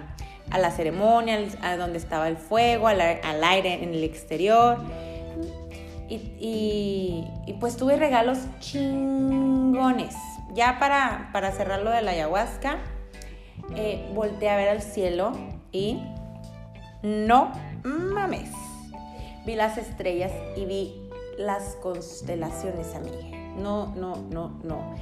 la 0.57 0.71
ceremonia, 0.71 1.39
a 1.61 1.77
donde 1.77 1.97
estaba 1.97 2.27
el 2.27 2.37
fuego, 2.37 2.87
al, 2.87 3.01
aire 3.43 3.83
en 3.83 3.93
el 3.93 4.03
exterior. 4.03 4.77
Y, 6.09 7.25
pues 7.59 7.77
tuve 7.77 7.95
regalos 7.95 8.39
chingones. 8.59 10.15
Ya 10.53 10.77
para, 10.77 11.29
para 11.33 11.51
cerrar 11.51 11.81
lo 11.81 11.89
de 11.89 12.03
la 12.03 12.11
ayahuasca, 12.11 12.77
eh, 13.75 14.07
volteé 14.13 14.49
a 14.49 14.57
ver 14.57 14.69
al 14.69 14.81
cielo 14.83 15.31
y 15.71 15.99
no 17.01 17.51
mames. 17.83 18.51
Vi 19.45 19.55
las 19.55 19.77
estrellas 19.77 20.31
y 20.55 20.65
vi 20.65 21.09
las 21.37 21.75
constelaciones, 21.81 22.93
amiga. 22.93 23.37
No, 23.57 23.87
no, 23.95 24.17
no, 24.29 24.59
no 24.63 24.93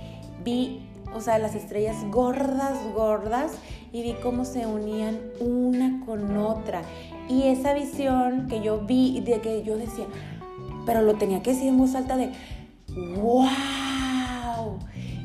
vi, 0.44 0.88
o 1.14 1.22
sea, 1.22 1.38
las 1.38 1.56
estrellas 1.56 1.98
gordas, 2.10 2.78
gordas, 2.94 3.54
y 3.92 4.02
vi 4.04 4.14
cómo 4.22 4.46
se 4.46 4.66
unían 4.66 5.20
una 5.40 6.04
con 6.06 6.38
otra. 6.38 6.82
Y 7.28 7.44
esa 7.44 7.74
visión 7.74 8.48
que 8.48 8.62
yo 8.62 8.80
vi, 8.80 9.20
de 9.22 9.42
que 9.42 9.64
yo 9.64 9.78
decía, 9.78 10.06
pero 10.86 11.02
lo 11.02 11.16
tenía 11.16 11.42
que 11.42 11.52
decir 11.52 11.68
en 11.68 11.78
voz 11.78 11.96
alta 11.96 12.18
de, 12.18 12.32
wow. 13.22 14.80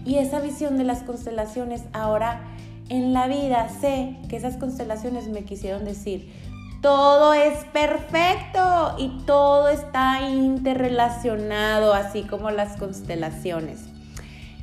Y 0.04 0.16
esa 0.16 0.40
visión 0.40 0.78
de 0.78 0.84
las 0.84 1.02
constelaciones, 1.02 1.82
ahora 1.92 2.42
en 2.88 3.12
la 3.12 3.26
vida 3.26 3.68
sé 3.80 4.16
que 4.28 4.36
esas 4.36 4.56
constelaciones 4.56 5.28
me 5.28 5.44
quisieron 5.44 5.84
decir, 5.84 6.32
todo 6.80 7.34
es 7.34 7.64
perfecto 7.72 8.94
y 8.98 9.08
todo 9.26 9.68
está 9.68 10.28
interrelacionado, 10.30 11.92
así 11.92 12.22
como 12.22 12.50
las 12.50 12.76
constelaciones. 12.76 13.95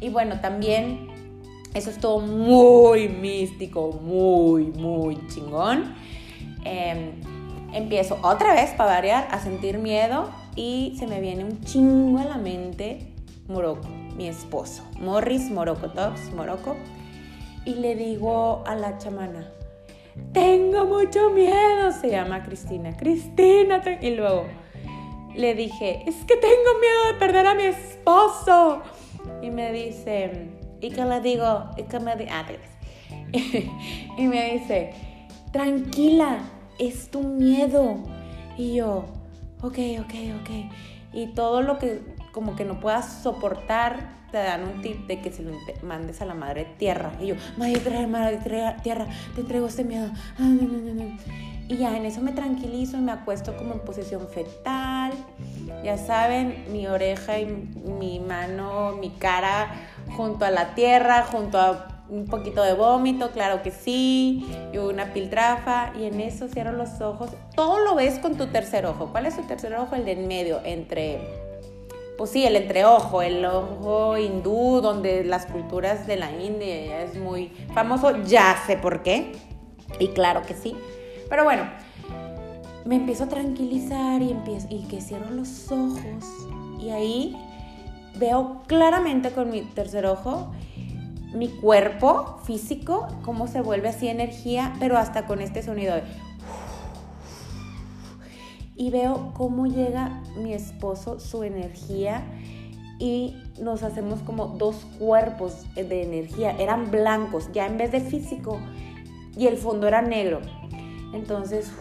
Y 0.04 0.10
bueno, 0.10 0.42
también 0.42 1.08
eso 1.74 1.89
es 1.89 1.98
todo 1.98 2.20
muy 2.20 3.08
místico, 3.08 3.94
muy, 3.94 4.66
muy 4.66 5.18
chingón. 5.28 5.96
Em, 6.66 7.22
empiezo 7.72 8.20
otra 8.22 8.54
vez, 8.54 8.72
para 8.72 8.96
variar, 8.96 9.30
a 9.32 9.39
sentir 9.39 9.78
miedo 9.78 10.30
y 10.58 10.94
se 11.00 11.08
me 11.08 11.22
viene 11.22 11.46
un 11.46 11.62
chingo 11.62 12.20
a 12.20 12.26
la 12.26 12.38
mente 12.38 13.13
Morocco, 13.48 13.88
mi 14.18 14.28
esposo, 14.28 14.84
Morris 15.00 15.50
Morocco 15.50 15.89
Talks, 15.92 16.34
Morocco. 16.34 16.76
Y 17.63 17.76
le 17.76 17.96
digo 17.96 18.62
a 18.68 18.76
la 18.76 18.98
chamana, 18.98 19.50
tengo 20.34 20.84
mucho 20.84 21.30
miedo, 21.30 21.94
se 21.94 22.10
llama 22.10 22.44
Cristina, 22.44 22.98
Cristina, 22.98 23.82
y 24.02 24.10
luego 24.12 24.48
le 25.34 25.56
dije, 25.56 26.04
es 26.06 26.26
que 26.26 26.36
tengo 26.36 26.80
miedo 26.82 27.13
de 27.13 27.20
perder 27.20 27.48
a 27.48 27.56
mi 27.56 27.63
esposo 27.63 28.82
y 29.41 29.49
me 29.49 29.71
dice, 29.71 30.49
¿y 30.81 30.89
qué 30.89 31.05
le 31.05 31.21
digo? 31.21 31.69
¿Y 31.77 31.83
qué 31.83 31.99
me 31.99 32.12
ah, 32.29 32.45
y 34.17 34.27
me 34.27 34.53
dice, 34.53 34.93
tranquila, 35.51 36.39
es 36.79 37.09
tu 37.09 37.21
miedo. 37.21 37.97
Y 38.57 38.75
yo, 38.75 39.05
ok, 39.62 39.77
ok, 39.99 40.13
ok. 40.41 40.49
Y 41.13 41.27
todo 41.27 41.62
lo 41.62 41.77
que 41.77 42.01
como 42.31 42.55
que 42.55 42.65
no 42.65 42.79
puedas 42.79 43.21
soportar, 43.21 44.23
te 44.31 44.39
dan 44.39 44.63
un 44.63 44.81
tip 44.81 45.05
de 45.05 45.21
que 45.21 45.31
se 45.31 45.43
lo 45.43 45.51
mandes 45.83 46.21
a 46.21 46.25
la 46.25 46.33
madre 46.33 46.65
tierra. 46.77 47.12
Y 47.21 47.27
yo, 47.27 47.36
madre, 47.55 48.07
madre 48.07 48.39
tierra, 48.81 49.07
te 49.36 49.41
entrego 49.41 49.67
este 49.67 49.83
miedo. 49.83 50.09
Ah, 50.39 50.49
y 51.67 51.78
ya 51.78 51.95
en 51.95 52.06
eso 52.06 52.21
me 52.21 52.32
tranquilizo 52.32 52.97
y 52.97 53.02
me 53.02 53.12
acuesto 53.12 53.56
como 53.56 53.73
en 53.73 53.80
posición 53.80 54.28
fetal. 54.28 55.13
Ya 55.84 55.97
saben, 55.97 56.65
mi 56.71 56.88
oreja 56.88 57.39
y 57.39 57.45
mi 57.45 58.19
mano, 58.19 58.93
mi 58.99 59.10
cara 59.12 59.71
junto 60.15 60.45
a 60.45 60.52
la 60.52 60.76
tierra, 60.76 61.23
junto 61.23 61.58
a 61.58 61.88
un 62.10 62.26
poquito 62.26 62.62
de 62.63 62.73
vómito, 62.73 63.32
claro 63.32 63.63
que 63.63 63.71
sí, 63.71 64.45
y 64.71 64.78
una 64.78 65.13
piltrafa, 65.13 65.93
y 65.97 66.06
en 66.06 66.19
eso 66.19 66.47
cierro 66.47 66.73
los 66.73 67.02
ojos. 67.02 67.32
Todo 67.56 67.80
lo 67.80 67.95
ves 67.95 68.19
con 68.19 68.36
tu 68.38 68.47
tercer 68.47 68.86
ojo. 68.86 69.08
¿Cuál 69.12 69.26
es 69.26 69.36
tu 69.36 69.43
tercer 69.43 69.73
ojo? 69.76 69.95
El 69.95 70.06
de 70.06 70.12
en 70.12 70.28
medio, 70.28 70.62
entre, 70.63 71.21
pues 72.17 72.30
sí, 72.30 72.45
el 72.45 72.56
entreojo, 72.56 73.21
el 73.21 73.43
ojo 73.45 74.17
hindú, 74.17 74.82
donde 74.82 75.23
las 75.23 75.45
culturas 75.45 76.06
de 76.06 76.17
la 76.17 76.32
India 76.32 77.02
es 77.02 77.15
muy 77.15 77.52
famoso, 77.73 78.23
ya 78.23 78.62
sé 78.67 78.78
por 78.78 79.02
qué, 79.02 79.32
y 79.97 80.10
claro 80.10 80.41
que 80.43 80.54
sí. 80.54 80.76
Pero 81.34 81.46
bueno, 81.46 81.63
me 82.86 82.96
empiezo 82.96 83.24
a 83.24 83.28
tranquilizar 83.28 84.22
y, 84.22 84.30
empiezo, 84.30 84.67
y 84.69 84.84
que 84.84 85.02
cierro 85.02 85.32
los 85.32 85.72
ojos 85.72 86.24
y 86.80 86.91
ahí 86.91 87.36
veo 88.19 88.62
claramente 88.67 89.32
con 89.32 89.50
mi 89.50 89.62
tercer 89.62 90.06
ojo 90.06 90.52
mi 91.34 91.48
cuerpo 91.48 92.38
físico, 92.43 93.08
cómo 93.24 93.48
se 93.48 93.62
vuelve 93.62 93.89
así 93.89 94.10
energía, 94.10 94.74
pero 94.80 94.96
hasta 94.96 95.26
con 95.26 95.41
este 95.41 95.63
sonido 95.63 95.96
de... 95.96 96.04
Y 98.76 98.91
veo 98.91 99.34
cómo 99.34 99.65
llega 99.65 100.22
mi 100.38 100.54
esposo, 100.54 101.19
su 101.19 101.41
energía, 101.41 102.22
y 103.00 103.36
nos 103.60 103.82
hacemos 103.82 104.19
como 104.19 104.50
dos 104.50 104.86
cuerpos 105.00 105.65
de 105.74 106.04
energía. 106.04 106.52
Eran 106.60 106.91
blancos, 106.91 107.50
ya 107.52 107.65
en 107.65 107.80
vez 107.80 107.91
de 107.91 108.02
físico, 108.02 108.60
y 109.36 109.48
el 109.48 109.58
fondo 109.58 109.88
era 109.88 110.04
negro. 110.04 110.39
Entonces, 111.13 111.71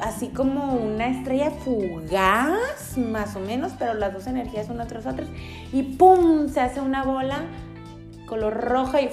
así 0.00 0.28
como 0.28 0.74
una 0.74 1.08
estrella 1.08 1.50
fugaz, 1.50 2.98
más 2.98 3.34
o 3.36 3.40
menos, 3.40 3.72
pero 3.78 3.94
las 3.94 4.12
dos 4.12 4.26
energías 4.26 4.68
unas 4.68 4.88
tras 4.88 5.06
otras, 5.06 5.28
y 5.72 5.82
¡pum! 5.82 6.48
se 6.48 6.60
hace 6.60 6.80
una 6.80 7.02
bola 7.02 7.42
color 8.26 8.54
roja 8.54 9.02
y 9.02 9.10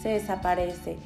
se 0.00 0.08
desaparece. 0.08 0.96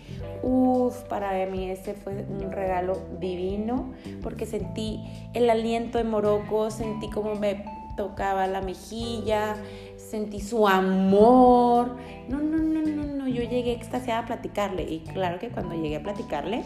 Uf, 0.42 0.96
para 1.04 1.46
mí 1.46 1.70
ese 1.70 1.92
fue 1.94 2.24
un 2.28 2.50
regalo 2.50 2.98
divino 3.20 3.92
porque 4.22 4.46
sentí 4.46 5.04
el 5.34 5.50
aliento 5.50 5.98
de 5.98 6.04
Morocco, 6.04 6.70
sentí 6.70 7.10
como 7.10 7.34
me 7.34 7.64
tocaba 7.96 8.46
la 8.46 8.62
mejilla, 8.62 9.56
sentí 9.96 10.40
su 10.40 10.66
amor. 10.66 11.96
No, 12.28 12.38
no, 12.38 12.56
no, 12.56 12.80
no, 12.80 13.04
no, 13.04 13.28
yo 13.28 13.42
llegué 13.42 13.72
extasiada 13.72 14.20
a 14.20 14.26
platicarle 14.26 14.84
y 14.84 15.00
claro 15.00 15.38
que 15.38 15.50
cuando 15.50 15.74
llegué 15.74 15.96
a 15.96 16.02
platicarle, 16.02 16.62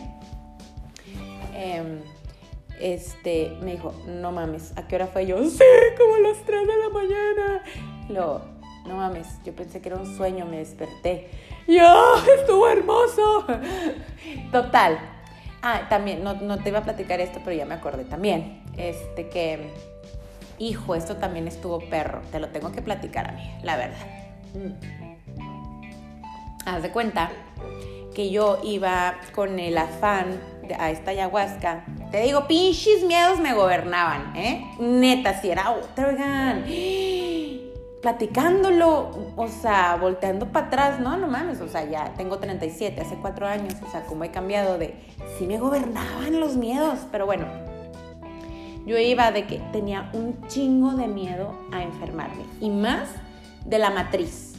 em, 1.54 2.00
este, 2.80 3.56
me 3.62 3.72
dijo, 3.72 3.94
no 4.06 4.32
mames, 4.32 4.72
¿a 4.76 4.86
qué 4.86 4.96
hora 4.96 5.06
fue? 5.06 5.26
Yo, 5.26 5.38
sí, 5.48 5.64
como 5.96 6.16
las 6.18 6.38
3 6.44 6.66
de 6.66 6.76
la 6.76 6.88
mañana. 6.90 7.62
Lo, 8.08 8.42
no 8.86 8.96
mames, 8.96 9.26
yo 9.44 9.54
pensé 9.54 9.80
que 9.80 9.88
era 9.88 9.98
un 9.98 10.16
sueño, 10.16 10.46
me 10.46 10.58
desperté. 10.58 11.28
¡Ya! 11.66 11.94
¡Estuvo 12.38 12.68
hermoso! 12.68 13.46
Total. 14.52 14.98
Ah, 15.62 15.86
también, 15.88 16.22
no, 16.22 16.34
no 16.34 16.58
te 16.58 16.68
iba 16.68 16.80
a 16.80 16.84
platicar 16.84 17.20
esto, 17.20 17.40
pero 17.42 17.56
ya 17.56 17.64
me 17.64 17.74
acordé 17.74 18.04
también. 18.04 18.62
Este 18.76 19.28
que, 19.28 19.70
hijo, 20.58 20.94
esto 20.94 21.16
también 21.16 21.48
estuvo 21.48 21.78
perro. 21.88 22.20
Te 22.30 22.38
lo 22.38 22.48
tengo 22.48 22.70
que 22.72 22.82
platicar 22.82 23.30
a 23.30 23.32
mí, 23.32 23.50
la 23.62 23.76
verdad. 23.76 24.06
Haz 26.66 26.82
de 26.82 26.90
cuenta 26.90 27.30
que 28.14 28.30
yo 28.30 28.60
iba 28.62 29.14
con 29.34 29.58
el 29.58 29.78
afán 29.78 30.38
a 30.78 30.90
esta 30.90 31.10
ayahuasca. 31.10 31.84
Te 32.10 32.22
digo, 32.22 32.46
pinches 32.46 33.04
miedos 33.04 33.40
me 33.40 33.54
gobernaban, 33.54 34.36
¿eh? 34.36 34.64
Neta, 34.78 35.40
si 35.40 35.50
era 35.50 35.70
otra, 35.70 36.08
oigan 36.08 36.64
platicándolo, 38.04 39.32
o 39.34 39.48
sea, 39.48 39.96
volteando 39.96 40.52
para 40.52 40.66
atrás, 40.66 41.00
no, 41.00 41.16
no 41.16 41.26
mames, 41.26 41.62
o 41.62 41.68
sea, 41.68 41.88
ya 41.88 42.12
tengo 42.18 42.38
37, 42.38 43.00
hace 43.00 43.14
cuatro 43.16 43.46
años, 43.46 43.72
o 43.82 43.90
sea, 43.90 44.04
como 44.04 44.24
he 44.24 44.30
cambiado 44.30 44.76
de, 44.76 44.94
sí 45.38 45.46
me 45.46 45.56
gobernaban 45.56 46.38
los 46.38 46.54
miedos, 46.54 46.98
pero 47.10 47.24
bueno, 47.24 47.46
yo 48.84 48.98
iba 48.98 49.32
de 49.32 49.46
que 49.46 49.58
tenía 49.72 50.10
un 50.12 50.46
chingo 50.48 50.92
de 50.92 51.06
miedo 51.06 51.58
a 51.72 51.82
enfermarme, 51.82 52.44
y 52.60 52.68
más 52.68 53.08
de 53.64 53.78
la 53.78 53.88
matriz. 53.88 54.53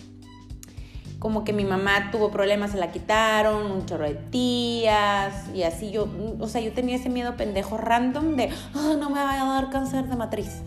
Como 1.19 1.43
que 1.43 1.54
mi 1.54 1.63
mamá 1.63 2.12
tuvo 2.12 2.30
problemas, 2.30 2.71
se 2.71 2.78
la 2.78 2.91
quitaron, 2.91 3.71
un 3.71 3.86
chorro 3.86 4.04
de 4.06 4.15
tías, 4.15 5.49
y 5.54 5.63
así 5.63 5.91
yo, 5.91 6.08
o 6.39 6.47
sea, 6.47 6.62
yo 6.62 6.71
tenía 6.73 6.97
ese 6.97 7.10
miedo 7.10 7.36
pendejo 7.36 7.78
random 7.78 8.36
de, 8.36 8.49
oh, 8.75 8.95
no 8.97 9.10
me 9.10 9.23
va 9.23 9.34
a 9.34 9.62
dar 9.62 9.69
cáncer 9.69 10.06
de 10.08 10.15
matriz. 10.15 10.62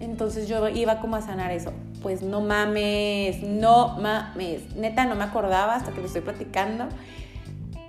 Entonces 0.00 0.48
yo 0.48 0.68
iba 0.68 1.00
como 1.00 1.16
a 1.16 1.22
sanar 1.22 1.50
eso. 1.50 1.72
Pues 2.02 2.22
no 2.22 2.40
mames, 2.40 3.42
no 3.42 3.96
mames. 3.98 4.74
Neta, 4.76 5.06
no 5.06 5.14
me 5.14 5.24
acordaba 5.24 5.76
hasta 5.76 5.92
que 5.92 6.00
lo 6.00 6.06
estoy 6.06 6.20
platicando. 6.20 6.86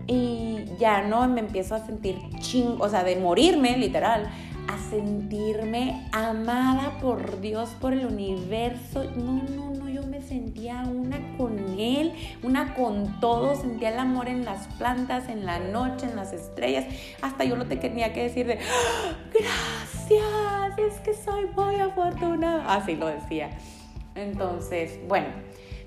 Y 0.08 0.66
ya 0.80 1.02
no 1.02 1.28
me 1.28 1.40
empiezo 1.42 1.76
a 1.76 1.86
sentir 1.86 2.18
ching, 2.40 2.78
o 2.80 2.88
sea, 2.90 3.04
de 3.04 3.16
morirme, 3.16 3.78
literal, 3.78 4.30
a 4.68 4.78
sentirme 4.90 6.08
amada 6.12 6.98
por 7.02 7.42
Dios, 7.42 7.70
por 7.80 7.94
el 7.94 8.06
universo. 8.06 9.04
No, 9.16 9.44
no, 9.56 9.72
no, 9.72 9.90
yo 9.90 10.04
me 10.04 10.22
sentía 10.22 10.84
una 10.84 11.20
con 11.38 11.80
Él, 11.80 12.14
una 12.44 12.74
con 12.74 13.20
todo, 13.20 13.56
sentía 13.56 13.90
el 13.90 14.00
amor 14.00 14.28
en 14.28 14.46
las 14.46 14.68
plantas, 14.78 15.30
en 15.30 15.46
la 15.46 15.60
noche, 15.60 16.06
en 16.06 16.16
las 16.16 16.34
estrellas. 16.34 16.86
Hasta 17.22 17.44
yo 17.44 17.56
lo 17.56 17.66
te 17.66 17.76
tenía 17.76 18.14
que 18.14 18.24
decir 18.24 18.48
de, 18.48 18.60
¡Ah! 18.60 19.86
gracias, 20.08 20.94
es 20.94 21.00
que 21.02 21.14
soy 21.14 21.46
muy 21.56 21.76
afortunada. 21.76 22.74
Así 22.74 22.96
lo 22.96 23.08
decía. 23.08 23.50
Entonces, 24.16 25.00
bueno, 25.08 25.28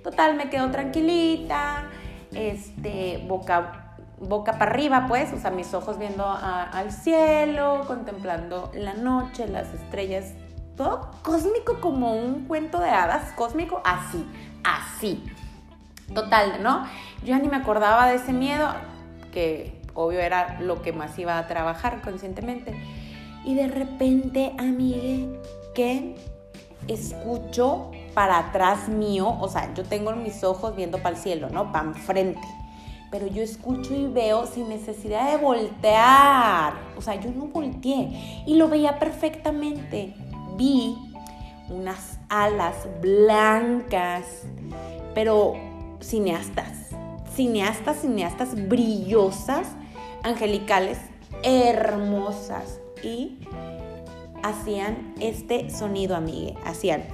total, 0.02 0.36
me 0.36 0.50
quedo 0.50 0.70
tranquilita, 0.70 1.88
este, 2.32 3.24
boca 3.26 3.87
boca 4.20 4.52
para 4.58 4.72
arriba, 4.72 5.06
pues, 5.08 5.32
o 5.32 5.38
sea, 5.38 5.50
mis 5.50 5.72
ojos 5.74 5.98
viendo 5.98 6.26
al 6.26 6.92
cielo, 6.92 7.84
contemplando 7.86 8.70
la 8.74 8.94
noche, 8.94 9.46
las 9.48 9.72
estrellas, 9.74 10.32
todo 10.76 11.10
cósmico 11.22 11.80
como 11.80 12.14
un 12.14 12.46
cuento 12.46 12.78
de 12.78 12.90
hadas, 12.90 13.32
cósmico, 13.32 13.80
así, 13.84 14.26
así. 14.64 15.24
Total, 16.14 16.62
¿no? 16.62 16.84
Yo 17.20 17.28
ya 17.28 17.38
ni 17.38 17.48
me 17.48 17.56
acordaba 17.56 18.08
de 18.08 18.16
ese 18.16 18.32
miedo, 18.32 18.68
que 19.32 19.82
obvio 19.94 20.20
era 20.20 20.60
lo 20.60 20.80
que 20.82 20.92
más 20.92 21.18
iba 21.18 21.38
a 21.38 21.46
trabajar 21.46 22.00
conscientemente. 22.00 22.80
Y 23.44 23.54
de 23.54 23.68
repente, 23.68 24.54
amigue, 24.58 25.40
que 25.74 26.16
escucho 26.86 27.90
para 28.14 28.38
atrás 28.38 28.88
mío, 28.88 29.36
o 29.40 29.48
sea, 29.48 29.72
yo 29.74 29.84
tengo 29.84 30.12
mis 30.12 30.42
ojos 30.44 30.74
viendo 30.74 30.98
para 30.98 31.16
el 31.16 31.22
cielo, 31.22 31.48
¿no? 31.50 31.72
Para 31.72 31.86
enfrente. 31.86 32.40
Pero 33.10 33.26
yo 33.26 33.42
escucho 33.42 33.94
y 33.94 34.06
veo 34.06 34.46
sin 34.46 34.68
necesidad 34.68 35.30
de 35.30 35.38
voltear. 35.38 36.74
O 36.96 37.02
sea, 37.02 37.14
yo 37.14 37.30
no 37.30 37.46
volteé 37.46 38.42
y 38.46 38.54
lo 38.56 38.68
veía 38.68 38.98
perfectamente. 38.98 40.14
Vi 40.56 40.96
unas 41.70 42.18
alas 42.28 42.86
blancas, 43.00 44.24
pero 45.14 45.54
cineastas. 46.00 46.90
Cineastas, 47.34 48.00
cineastas 48.00 48.68
brillosas, 48.68 49.68
angelicales, 50.22 50.98
hermosas. 51.42 52.80
Y 53.02 53.38
hacían 54.42 55.14
este 55.20 55.70
sonido, 55.70 56.16
amigue. 56.16 56.54
Hacían. 56.64 57.04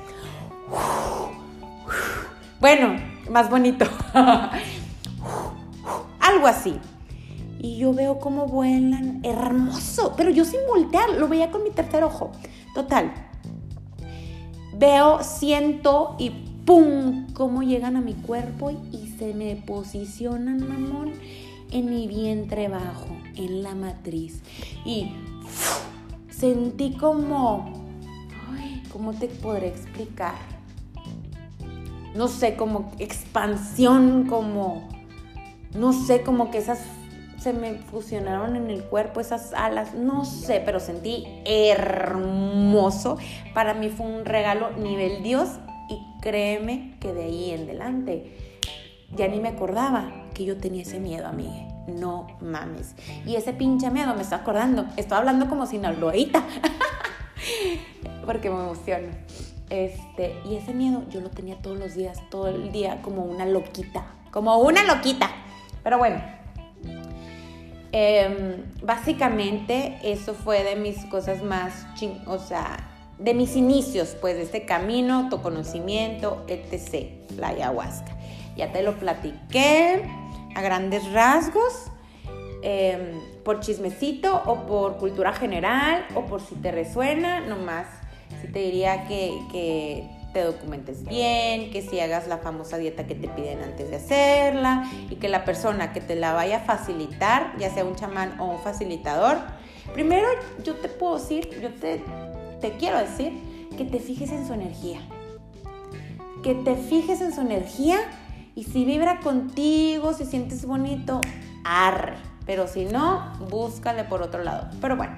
Bueno, 2.61 2.97
más 3.31 3.51
bonito. 3.51 3.87
Algo 6.25 6.47
así. 6.47 6.75
Y 7.61 7.77
yo 7.77 7.93
veo 7.93 8.19
cómo 8.19 8.47
vuelan, 8.47 9.21
hermoso, 9.23 10.15
pero 10.17 10.31
yo 10.31 10.45
sin 10.47 10.61
voltear, 10.67 11.11
lo 11.11 11.29
veía 11.29 11.51
con 11.51 11.63
mi 11.63 11.71
tercer 11.71 12.03
ojo. 12.03 12.33
Total. 12.75 13.13
Veo, 14.77 15.23
siento 15.23 16.17
y 16.19 16.31
¡pum! 16.65 17.27
cómo 17.35 17.63
llegan 17.63 17.97
a 17.97 18.01
mi 18.01 18.15
cuerpo 18.15 18.71
y 18.71 19.09
se 19.19 19.35
me 19.35 19.57
posicionan, 19.57 20.67
mamón, 20.67 21.13
en 21.71 21.91
mi 21.91 22.09
vientre 22.09 22.69
bajo, 22.69 23.07
en 23.37 23.63
la 23.63 23.75
matriz. 23.75 24.41
Y 24.87 25.11
sentí 26.31 26.93
como, 26.93 27.85
¿cómo 28.91 29.13
te 29.13 29.29
podré 29.29 29.69
explicar? 29.69 30.35
No 32.15 32.29
sé, 32.29 32.57
como 32.57 32.93
expansión, 32.99 34.27
como, 34.27 34.89
no 35.75 35.93
sé, 35.93 36.23
como 36.23 36.51
que 36.51 36.59
esas 36.59 36.81
se 37.39 37.53
me 37.53 37.75
fusionaron 37.75 38.57
en 38.57 38.71
el 38.71 38.85
cuerpo, 38.85 39.21
esas 39.21 39.53
alas, 39.53 39.95
no 39.95 40.25
sé, 40.25 40.63
pero 40.65 40.81
sentí 40.81 41.27
hermoso. 41.45 43.19
Para 43.53 43.75
mí 43.75 43.91
fue 43.91 44.07
un 44.07 44.25
regalo 44.25 44.71
nivel 44.79 45.23
Dios 45.23 45.49
y 45.91 45.99
créeme 46.23 46.97
que 47.01 47.13
de 47.13 47.25
ahí 47.25 47.51
en 47.51 47.65
adelante 47.65 48.67
ya 49.15 49.29
ni 49.29 49.41
me 49.41 49.49
acordaba 49.49 50.11
que 50.33 50.45
yo 50.45 50.57
tenía 50.57 50.83
ese 50.83 51.01
miedo 51.01 51.27
a 51.27 51.33
mí 51.33 51.69
no 51.87 52.27
mames. 52.41 52.95
Y 53.27 53.37
ese 53.37 53.53
pinche 53.53 53.91
miedo 53.91 54.15
me 54.15 54.23
está 54.23 54.37
acordando. 54.37 54.87
Estoy 54.97 55.19
hablando 55.19 55.49
como 55.49 55.67
si 55.67 55.79
no 55.79 55.93
lo 55.93 56.13
Porque 58.27 58.51
me 58.51 58.57
emociono. 58.57 59.09
Este, 59.71 60.37
y 60.45 60.57
ese 60.57 60.73
miedo 60.73 61.03
yo 61.11 61.21
lo 61.21 61.31
tenía 61.31 61.57
todos 61.57 61.79
los 61.79 61.95
días, 61.95 62.21
todo 62.31 62.49
el 62.49 62.73
día, 62.73 63.03
como 63.03 63.23
una 63.25 63.47
loquita. 63.47 64.07
Como 64.31 64.59
una 64.59 64.85
loquita. 64.85 65.31
Pero 65.85 65.99
bueno. 65.99 66.21
Em, 67.93 68.65
básicamente 68.83 69.99
eso 70.03 70.35
fue 70.35 70.65
de 70.65 70.75
mis 70.75 71.05
cosas 71.05 71.45
más 71.45 71.87
ching, 71.95 72.21
o 72.27 72.41
sea, 72.41 72.91
de 73.21 73.35
mis 73.35 73.55
inicios, 73.55 74.17
pues, 74.21 74.35
de 74.35 74.43
este 74.43 74.65
camino, 74.65 75.29
tu 75.31 75.41
conocimiento, 75.41 76.45
etc. 76.49 77.11
La 77.37 77.49
ayahuasca. 77.51 78.11
Ya 78.57 78.73
te 78.73 78.83
lo 78.83 78.99
platiqué 78.99 80.03
a 80.57 80.61
grandes 80.61 81.09
rasgos, 81.13 81.93
em, 82.63 83.21
por 83.45 83.61
chismecito 83.61 84.43
o 84.45 84.67
por 84.67 84.97
cultura 84.97 85.33
general 85.33 86.05
o 86.17 86.27
por 86.27 86.41
si 86.41 86.57
te 86.57 86.73
resuena, 86.73 87.41
nomás 87.41 87.87
si 88.41 88.49
te 88.49 88.59
diría 88.59 89.05
que 89.07 90.03
te 90.35 90.43
documentes 90.43 91.05
bien, 91.05 91.71
que 91.71 91.81
si 91.81 92.01
hagas 92.01 92.27
la 92.27 92.39
famosa 92.39 92.77
dieta 92.77 93.07
que 93.07 93.15
te 93.15 93.29
piden 93.29 93.63
antes 93.63 93.89
de 93.89 93.97
hacerla 93.97 94.91
y 95.09 95.17
que 95.17 95.29
la 95.29 95.45
persona 95.45 95.93
que 95.93 96.01
te 96.01 96.17
la 96.17 96.33
vaya 96.33 96.59
a 96.59 96.61
facilitar, 96.61 97.57
ya 97.57 97.73
sea 97.73 97.85
un 97.85 97.95
chamán 97.95 98.39
o 98.41 98.47
un 98.47 98.59
facilitador, 98.59 99.39
primero 99.95 100.27
yo 100.63 100.75
te 100.75 100.89
puedo 100.89 101.19
decir, 101.19 101.49
yo 101.63 101.73
te, 101.73 102.03
te 102.61 102.73
quiero 102.73 102.99
decir 102.99 103.33
que 103.79 103.85
te 103.85 104.01
fijes 104.01 104.33
en 104.33 104.47
su 104.47 104.53
energía. 104.53 105.01
Que 106.43 106.55
te 106.55 106.75
fijes 106.75 107.21
en 107.21 107.33
su 107.33 107.41
energía 107.41 107.99
y 108.57 108.65
si 108.65 108.85
vibra 108.85 109.21
contigo, 109.21 110.13
si 110.15 110.27
sientes 110.27 110.67
bonito, 110.67 111.21
arre. 111.65 112.17
Pero 112.45 112.67
si 112.67 112.85
no, 112.85 113.33
búscale 113.49 114.05
por 114.05 114.21
otro 114.21 114.43
lado. 114.43 114.69
Pero 114.81 114.97
bueno, 114.97 115.15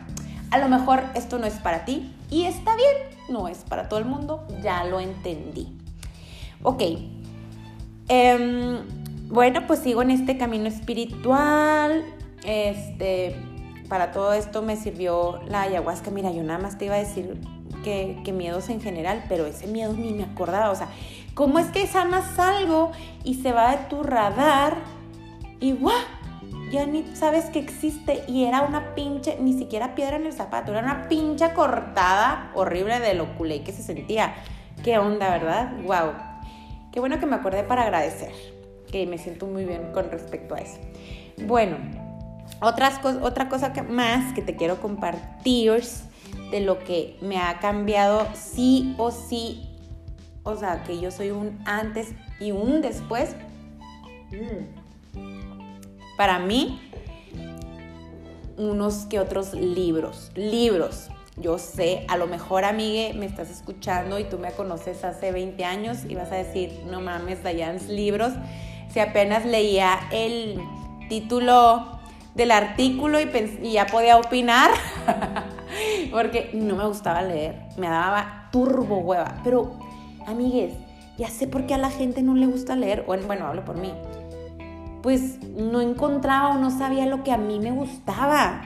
a 0.51 0.59
lo 0.59 0.69
mejor 0.69 1.03
esto 1.15 1.39
no 1.39 1.47
es 1.47 1.55
para 1.55 1.87
ti 1.87 2.15
y 2.31 2.45
está 2.45 2.77
bien, 2.77 3.16
no 3.29 3.49
es 3.49 3.59
para 3.59 3.89
todo 3.89 3.99
el 3.99 4.05
mundo, 4.05 4.47
ya 4.63 4.85
lo 4.85 5.01
entendí. 5.01 5.69
Ok, 6.63 6.83
em, 8.09 8.79
bueno, 9.29 9.67
pues 9.67 9.81
sigo 9.81 10.03
en 10.03 10.11
este 10.11 10.37
camino 10.37 10.67
espiritual. 10.67 12.05
Este, 12.45 13.37
para 13.89 14.13
todo 14.13 14.33
esto 14.33 14.63
me 14.63 14.77
sirvió 14.77 15.41
la 15.49 15.63
ayahuasca. 15.63 16.11
Mira, 16.11 16.31
yo 16.33 16.43
nada 16.43 16.59
más 16.59 16.79
te 16.79 16.87
iba 16.87 16.95
a 16.95 16.99
decir 16.99 17.41
que, 17.85 18.21
que 18.25 18.33
miedos 18.33 18.69
en 18.69 18.81
general, 18.81 19.25
pero 19.29 19.47
ese 19.47 19.67
miedo 19.67 19.93
ni 19.93 20.13
me 20.13 20.25
acordaba. 20.25 20.71
O 20.71 20.77
sea, 20.77 20.89
¿cómo 21.35 21.59
es 21.59 21.67
que 21.69 21.87
sanas 21.87 22.39
algo 22.39 22.93
y 23.25 23.35
se 23.35 23.53
va 23.53 23.77
de 23.77 23.85
tu 23.85 24.03
radar 24.03 24.79
y 25.61 25.73
¡guau! 25.73 26.16
Ya 26.71 26.85
ni 26.85 27.05
sabes 27.15 27.47
que 27.47 27.61
existe 27.61 28.25
y 28.27 28.45
era 28.45 28.63
una 28.63 28.95
pinche, 28.95 29.39
ni 29.41 29.53
siquiera 29.53 29.95
piedra 29.95 30.17
en 30.17 30.27
el 30.27 30.33
zapato, 30.33 30.73
era 30.73 30.83
una 30.83 31.09
pincha 31.09 31.55
cortada 31.55 32.51
horrible 32.55 32.99
de 32.99 33.15
lo 33.15 33.37
culé 33.37 33.63
que 33.63 33.73
se 33.73 33.83
sentía. 33.83 34.35
¿Qué 34.83 34.99
onda, 34.99 35.31
verdad? 35.31 35.73
¡Wow! 35.83 36.13
Qué 36.93 37.01
bueno 37.01 37.21
que 37.21 37.27
me 37.27 37.37
acordé 37.37 37.63
para 37.63 37.83
agradecer, 37.83 38.33
que 38.91 39.07
me 39.07 39.19
siento 39.19 39.47
muy 39.47 39.65
bien 39.65 39.93
con 39.93 40.11
respecto 40.11 40.55
a 40.55 40.59
eso. 40.59 40.79
Bueno, 41.47 41.77
otras 42.61 43.01
otra 43.05 43.49
cosa 43.49 43.73
que 43.73 43.83
más 43.83 44.33
que 44.33 44.43
te 44.43 44.57
quiero 44.57 44.81
compartir 44.81 45.83
de 46.51 46.61
lo 46.61 46.79
que 46.79 47.17
me 47.21 47.39
ha 47.39 47.59
cambiado 47.59 48.27
sí 48.35 48.95
o 48.99 49.11
sí, 49.11 49.69
o 50.43 50.57
sea, 50.57 50.83
que 50.85 51.01
yo 51.01 51.11
soy 51.11 51.31
un 51.31 51.59
antes 51.65 52.13
y 52.41 52.53
un 52.53 52.81
después. 52.81 53.37
Para 56.17 56.39
mí, 56.39 56.81
unos 58.57 59.07
que 59.07 59.21
otros 59.21 59.53
libros, 59.55 60.33
libros. 60.35 61.09
Yo 61.37 61.59
sé, 61.59 62.07
a 62.09 62.17
lo 62.17 62.27
mejor, 62.27 62.65
amigue, 62.65 63.13
me 63.13 63.27
estás 63.27 63.51
escuchando 63.51 64.19
y 64.19 64.25
tú 64.25 64.39
me 64.39 64.53
conoces 64.53 65.05
hace 65.05 65.33
20 65.33 65.63
años 65.67 65.99
y 66.09 66.15
vas 66.15 66.33
a 66.33 66.37
decir, 66.37 66.81
no 66.91 67.03
mames, 67.03 67.43
Dayan's 67.43 67.89
libros. 67.89 68.33
Si 68.91 69.01
apenas 69.01 69.45
leía 69.45 69.99
el 70.11 70.59
título 71.11 72.01
del 72.35 72.51
artículo 72.51 73.19
y, 73.21 73.73
ya 73.73 73.87
podía 73.87 74.17
opinar, 74.17 74.71
porque 76.11 76.51
no 76.55 76.77
me 76.77 76.87
gustaba 76.87 77.21
leer, 77.21 77.57
me 77.77 77.89
daba 77.89 78.49
turbo 78.51 78.99
hueva. 78.99 79.41
Pero, 79.45 79.79
amigues, 80.27 80.73
ya 81.19 81.29
sé 81.29 81.47
por 81.47 81.67
qué 81.67 81.75
a 81.75 81.79
la 81.79 81.91
gente 81.91 82.23
no 82.23 82.35
le 82.35 82.47
gusta 82.47 82.77
leer, 82.77 83.03
bueno, 83.03 83.27
bueno 83.27 83.47
hablo 83.47 83.63
por 83.67 83.77
mí. 83.77 83.93
Pues 85.07 85.39
no 85.57 85.81
encontraba 85.81 86.49
o 86.49 86.59
no 86.59 86.77
sabía 86.77 87.07
lo 87.07 87.23
que 87.23 87.31
a 87.31 87.37
mí 87.37 87.61
me 87.61 87.71
gustaba. 87.71 88.63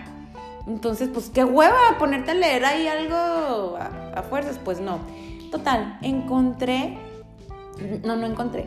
Entonces, 0.66 1.10
pues 1.12 1.28
qué 1.28 1.44
hueva 1.44 1.98
ponerte 1.98 2.30
a 2.30 2.34
leer 2.34 2.64
ahí 2.64 2.88
algo 2.88 3.76
a, 3.76 4.22
fuerzas, 4.22 4.58
pues 4.64 4.80
no. 4.80 5.00
Total, 5.50 5.98
encontré, 6.00 6.96
no, 8.06 8.16
no 8.16 8.24
encontré. 8.24 8.64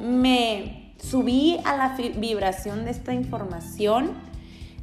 Me 0.00 0.92
subí 0.98 1.58
a 1.64 1.78
la 1.78 1.96
vibración 1.96 2.84
de 2.84 2.90
esta 2.90 3.14
información 3.14 4.10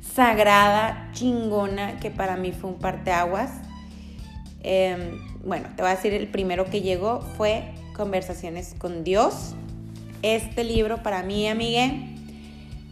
sagrada, 0.02 1.12
chingona, 1.13 2.00
que 2.00 2.10
para 2.10 2.38
mí 2.38 2.54
fue 2.54 2.72
un 2.72 2.80
parteaguas. 2.80 3.52
Eh, 4.63 5.15
bueno, 5.45 5.67
te 5.76 5.84
voy 5.84 5.91
a 5.91 5.95
decir, 5.95 6.15
el 6.15 6.28
primero 6.28 6.65
que 6.65 6.82
llegó 6.82 7.22
fue 7.22 7.72
Conversaciones 7.93 8.74
con 8.80 9.04
Dios. 9.04 9.54
Este 10.21 10.63
libro 10.63 11.01
para 11.01 11.23
mí, 11.23 11.47
amigue, 11.47 12.15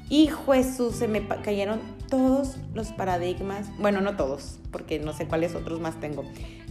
hijo 0.09 0.53
Jesús, 0.53 0.95
se 0.95 1.07
me 1.07 1.27
cayeron 1.27 1.81
todos 2.09 2.55
los 2.73 2.93
paradigmas, 2.93 3.69
bueno, 3.79 4.01
no 4.01 4.15
todos, 4.15 4.59
porque 4.71 4.99
no 4.99 5.13
sé 5.13 5.27
cuáles 5.27 5.55
otros 5.55 5.79
más 5.81 5.99
tengo. 5.99 6.23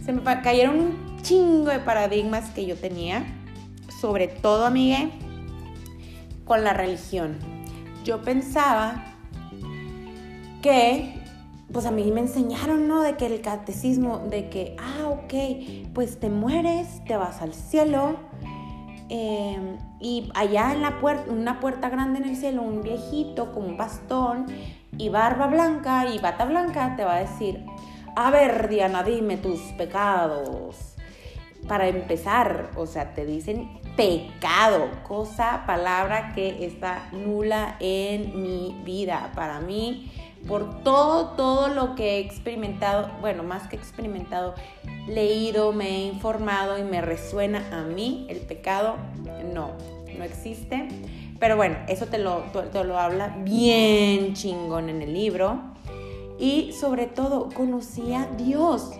Se 0.03 0.13
me 0.13 0.23
cayeron 0.41 0.79
un 0.79 1.21
chingo 1.21 1.69
de 1.69 1.79
paradigmas 1.79 2.49
que 2.49 2.65
yo 2.65 2.75
tenía, 2.75 3.25
sobre 4.01 4.27
todo, 4.27 4.65
amigue, 4.65 5.09
con 6.45 6.63
la 6.63 6.73
religión. 6.73 7.37
Yo 8.03 8.21
pensaba 8.21 9.05
que, 10.61 11.21
pues 11.71 11.85
a 11.85 11.91
mí 11.91 12.09
me 12.11 12.21
enseñaron, 12.21 12.87
¿no? 12.87 13.01
De 13.01 13.15
que 13.15 13.27
el 13.27 13.41
catecismo, 13.41 14.19
de 14.29 14.49
que, 14.49 14.75
ah, 14.79 15.07
ok, 15.07 15.93
pues 15.93 16.19
te 16.19 16.29
mueres, 16.29 17.03
te 17.05 17.15
vas 17.15 17.41
al 17.41 17.53
cielo. 17.53 18.15
Em, 19.09 19.77
y 19.99 20.31
allá 20.35 20.73
en 20.73 20.81
la 20.81 20.99
puerta, 20.99 21.31
una 21.31 21.59
puerta 21.59 21.89
grande 21.89 22.19
en 22.19 22.25
el 22.25 22.35
cielo, 22.35 22.61
un 22.61 22.81
viejito 22.81 23.51
con 23.53 23.65
un 23.65 23.77
bastón 23.77 24.45
y 24.97 25.09
barba 25.09 25.47
blanca 25.47 26.05
y 26.07 26.19
bata 26.19 26.45
blanca 26.45 26.95
te 26.95 27.03
va 27.03 27.15
a 27.15 27.19
decir, 27.19 27.65
a 28.15 28.31
ver, 28.31 28.69
Diana, 28.69 29.03
dime 29.03 29.37
tus 29.37 29.59
pecados. 29.77 30.95
Para 31.67 31.87
empezar, 31.87 32.71
o 32.75 32.85
sea, 32.85 33.13
te 33.13 33.25
dicen 33.25 33.79
pecado, 33.95 34.89
cosa, 35.07 35.63
palabra 35.65 36.31
que 36.33 36.65
está 36.65 37.09
nula 37.11 37.75
en 37.79 38.41
mi 38.41 38.79
vida. 38.85 39.31
Para 39.35 39.59
mí, 39.59 40.11
por 40.47 40.81
todo, 40.81 41.35
todo 41.35 41.67
lo 41.67 41.95
que 41.95 42.15
he 42.15 42.19
experimentado, 42.19 43.09
bueno, 43.19 43.43
más 43.43 43.67
que 43.67 43.75
experimentado, 43.75 44.55
leído, 45.07 45.73
me 45.73 45.89
he 45.89 46.07
informado 46.07 46.77
y 46.77 46.83
me 46.83 47.01
resuena 47.01 47.63
a 47.71 47.83
mí, 47.83 48.25
el 48.29 48.39
pecado 48.39 48.95
no, 49.53 49.71
no 50.17 50.23
existe. 50.23 50.87
Pero 51.39 51.55
bueno, 51.55 51.77
eso 51.87 52.07
te 52.07 52.17
lo, 52.17 52.43
te 52.71 52.83
lo 52.83 52.97
habla 52.97 53.37
bien 53.43 54.33
chingón 54.33 54.89
en 54.89 55.01
el 55.01 55.13
libro. 55.13 55.61
Y 56.39 56.71
sobre 56.73 57.07
todo, 57.07 57.49
conocí 57.53 58.13
a 58.13 58.25
Dios. 58.25 58.91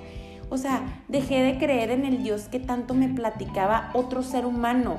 O 0.49 0.57
sea, 0.57 1.03
dejé 1.07 1.41
de 1.41 1.57
creer 1.57 1.91
en 1.91 2.05
el 2.05 2.23
Dios 2.23 2.47
que 2.47 2.59
tanto 2.59 2.93
me 2.93 3.09
platicaba 3.09 3.89
otro 3.93 4.21
ser 4.21 4.45
humano. 4.45 4.97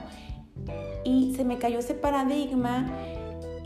Y 1.04 1.34
se 1.36 1.44
me 1.44 1.58
cayó 1.58 1.78
ese 1.78 1.94
paradigma 1.94 2.90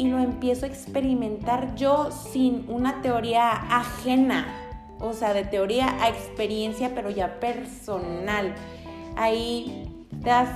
y 0.02 0.08
lo 0.08 0.18
empiezo 0.18 0.66
a 0.66 0.68
experimentar 0.68 1.76
yo 1.76 2.10
sin 2.10 2.64
una 2.68 3.02
teoría 3.02 3.52
ajena. 3.52 4.48
O 4.98 5.12
sea, 5.12 5.32
de 5.32 5.44
teoría 5.44 5.96
a 6.02 6.08
experiencia, 6.08 6.92
pero 6.92 7.08
ya 7.08 7.38
personal. 7.38 8.52
Ahí 9.16 9.88
te 10.10 10.28
das, 10.28 10.48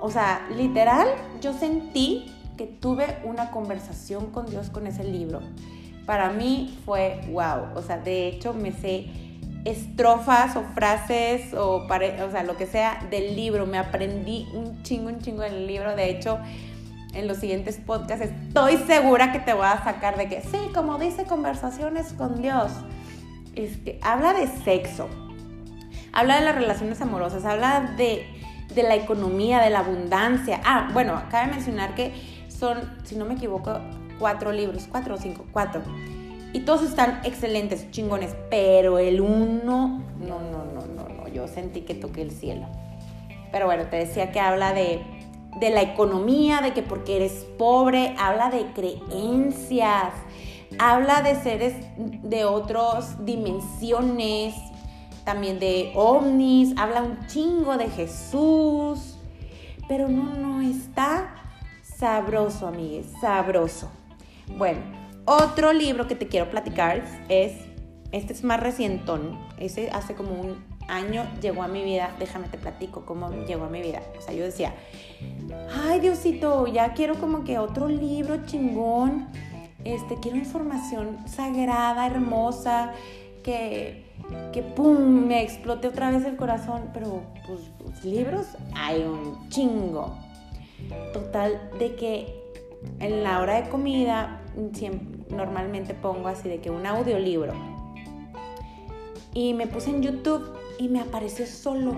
o 0.00 0.08
sea, 0.08 0.46
literal, 0.56 1.08
yo 1.40 1.52
sentí 1.52 2.32
que 2.56 2.66
tuve 2.68 3.18
una 3.24 3.50
conversación 3.50 4.30
con 4.30 4.46
Dios 4.46 4.70
con 4.70 4.86
ese 4.86 5.02
libro. 5.02 5.40
Para 6.06 6.30
mí 6.30 6.78
fue 6.84 7.22
wow. 7.32 7.74
O 7.74 7.82
sea, 7.82 7.98
de 7.98 8.28
hecho 8.28 8.54
me 8.54 8.70
sé 8.70 9.08
estrofas 9.64 10.54
o 10.56 10.62
frases 10.74 11.54
o, 11.54 11.86
o 11.86 12.30
sea, 12.30 12.44
lo 12.44 12.56
que 12.56 12.66
sea 12.66 13.04
del 13.10 13.34
libro. 13.34 13.66
Me 13.66 13.78
aprendí 13.78 14.46
un 14.54 14.80
chingo, 14.84 15.08
un 15.08 15.18
chingo 15.18 15.42
del 15.42 15.66
libro. 15.66 15.96
De 15.96 16.08
hecho, 16.08 16.38
en 17.12 17.28
los 17.28 17.38
siguientes 17.38 17.78
podcasts 17.78 18.26
estoy 18.26 18.76
segura 18.78 19.32
que 19.32 19.38
te 19.38 19.52
voy 19.52 19.66
a 19.66 19.82
sacar 19.84 20.16
de 20.16 20.28
que, 20.28 20.40
sí, 20.40 20.58
como 20.74 20.98
dice 20.98 21.24
Conversaciones 21.24 22.12
con 22.12 22.40
Dios, 22.40 22.72
este, 23.54 23.98
habla 24.02 24.32
de 24.32 24.46
sexo, 24.46 25.08
habla 26.12 26.38
de 26.38 26.44
las 26.44 26.54
relaciones 26.54 27.00
amorosas, 27.00 27.44
habla 27.44 27.94
de, 27.96 28.26
de 28.74 28.82
la 28.82 28.94
economía, 28.94 29.60
de 29.60 29.70
la 29.70 29.80
abundancia. 29.80 30.60
Ah, 30.64 30.88
bueno, 30.92 31.22
cabe 31.30 31.52
mencionar 31.52 31.94
que 31.94 32.12
son, 32.48 32.78
si 33.04 33.16
no 33.16 33.24
me 33.24 33.34
equivoco, 33.34 33.78
cuatro 34.18 34.52
libros, 34.52 34.86
cuatro 34.90 35.14
o 35.14 35.18
cinco, 35.18 35.44
cuatro 35.52 35.82
y 36.52 36.60
todos 36.60 36.82
están 36.82 37.20
excelentes, 37.24 37.90
chingones, 37.90 38.36
pero 38.50 38.98
el 38.98 39.20
uno, 39.20 40.02
no, 40.20 40.38
no, 40.38 40.64
no, 40.66 40.86
no, 40.86 41.08
no, 41.08 41.28
yo 41.28 41.48
sentí 41.48 41.80
que 41.80 41.94
toqué 41.94 42.22
el 42.22 42.30
cielo. 42.30 42.66
Pero 43.50 43.66
bueno, 43.66 43.84
te 43.84 43.96
decía 43.96 44.32
que 44.32 44.40
habla 44.40 44.74
de, 44.74 45.00
de 45.58 45.70
la 45.70 45.82
economía, 45.82 46.60
de 46.60 46.72
que 46.72 46.82
porque 46.82 47.16
eres 47.16 47.46
pobre, 47.58 48.14
habla 48.18 48.50
de 48.50 48.72
creencias, 48.72 50.12
habla 50.78 51.22
de 51.22 51.36
seres 51.36 51.74
de 51.96 52.44
otras 52.44 53.24
dimensiones, 53.24 54.54
también 55.24 55.58
de 55.58 55.92
ovnis, 55.94 56.74
habla 56.76 57.02
un 57.02 57.26
chingo 57.26 57.76
de 57.76 57.88
Jesús, 57.88 59.18
pero 59.88 60.08
no, 60.08 60.34
no, 60.34 60.60
está 60.60 61.34
sabroso, 61.82 62.66
amigues, 62.66 63.06
sabroso. 63.20 63.90
Bueno, 64.56 64.80
otro 65.24 65.72
libro 65.72 66.08
que 66.08 66.16
te 66.16 66.26
quiero 66.26 66.50
platicar 66.50 67.04
es, 67.28 67.52
este 68.10 68.32
es 68.32 68.42
más 68.42 68.58
recientón, 68.58 69.38
ese 69.58 69.90
hace 69.90 70.14
como 70.14 70.32
un 70.32 70.71
año 70.88 71.24
llegó 71.40 71.62
a 71.62 71.68
mi 71.68 71.82
vida, 71.82 72.14
déjame 72.18 72.48
te 72.48 72.58
platico 72.58 73.04
cómo 73.04 73.30
llegó 73.46 73.64
a 73.64 73.68
mi 73.68 73.80
vida. 73.80 74.02
O 74.18 74.22
sea, 74.22 74.34
yo 74.34 74.44
decía, 74.44 74.74
ay 75.86 76.00
Diosito, 76.00 76.66
ya 76.66 76.92
quiero 76.94 77.14
como 77.16 77.44
que 77.44 77.58
otro 77.58 77.88
libro 77.88 78.44
chingón, 78.46 79.28
este, 79.84 80.16
quiero 80.16 80.36
información 80.36 81.18
sagrada, 81.26 82.06
hermosa, 82.06 82.92
que, 83.42 84.04
que 84.52 84.62
pum, 84.62 85.26
me 85.26 85.42
explote 85.42 85.88
otra 85.88 86.10
vez 86.10 86.24
el 86.24 86.36
corazón, 86.36 86.90
pero 86.92 87.22
pues, 87.46 87.60
pues 87.78 88.04
libros 88.04 88.46
hay 88.74 89.02
un 89.02 89.48
chingo. 89.48 90.16
Total, 91.12 91.70
de 91.78 91.94
que 91.94 92.42
en 92.98 93.22
la 93.22 93.40
hora 93.40 93.62
de 93.62 93.68
comida 93.68 94.40
normalmente 95.30 95.94
pongo 95.94 96.28
así 96.28 96.48
de 96.48 96.60
que 96.60 96.70
un 96.70 96.86
audiolibro. 96.86 97.54
Y 99.34 99.54
me 99.54 99.66
puse 99.66 99.90
en 99.90 100.02
YouTube 100.02 100.61
y 100.82 100.88
me 100.88 101.00
apareció 101.00 101.46
solo. 101.46 101.94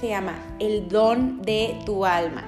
Se 0.00 0.08
llama 0.08 0.34
El 0.60 0.88
don 0.88 1.42
de 1.42 1.76
tu 1.84 2.06
alma. 2.06 2.44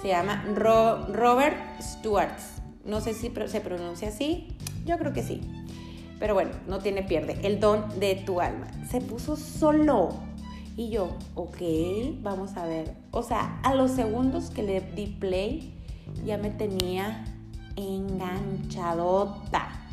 Se 0.00 0.08
llama 0.08 0.44
Robert 0.54 1.56
Stewart. 1.82 2.38
No 2.84 3.00
sé 3.00 3.12
si 3.12 3.32
se 3.46 3.60
pronuncia 3.60 4.08
así. 4.08 4.56
Yo 4.84 4.96
creo 4.98 5.12
que 5.12 5.24
sí. 5.24 5.40
Pero 6.20 6.34
bueno, 6.34 6.52
no 6.68 6.78
tiene 6.78 7.02
pierde. 7.02 7.38
El 7.42 7.58
don 7.58 7.98
de 7.98 8.14
tu 8.14 8.40
alma. 8.40 8.68
Se 8.88 9.00
puso 9.00 9.36
solo. 9.36 10.10
Y 10.76 10.90
yo, 10.90 11.08
ok, 11.34 11.56
vamos 12.20 12.56
a 12.56 12.64
ver. 12.64 12.94
O 13.10 13.24
sea, 13.24 13.58
a 13.64 13.74
los 13.74 13.90
segundos 13.90 14.50
que 14.50 14.62
le 14.62 14.80
di 14.80 15.06
play, 15.06 15.74
ya 16.24 16.38
me 16.38 16.50
tenía 16.50 17.24
enganchadota. 17.74 19.86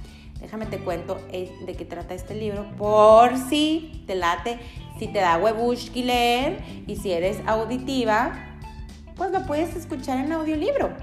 Déjame 0.43 0.65
te 0.65 0.78
cuento 0.78 1.17
eh, 1.32 1.50
de 1.65 1.74
qué 1.74 1.86
trata 1.86 2.13
este 2.13 2.36
libro, 2.36 2.65
por 2.78 3.38
si 3.38 4.04
te 4.06 4.13
late, 4.13 4.60
si 5.04 5.10
te 5.10 5.20
da 5.20 5.38
huevushki 5.38 6.02
leer 6.02 6.63
y 6.88 6.96
si 6.96 7.12
eres 7.12 7.38
auditiva, 7.46 8.32
pues 9.18 9.32
lo 9.32 9.46
puedes 9.46 9.76
escuchar 9.76 10.18
en 10.24 10.32
audiolibro. 10.32 10.94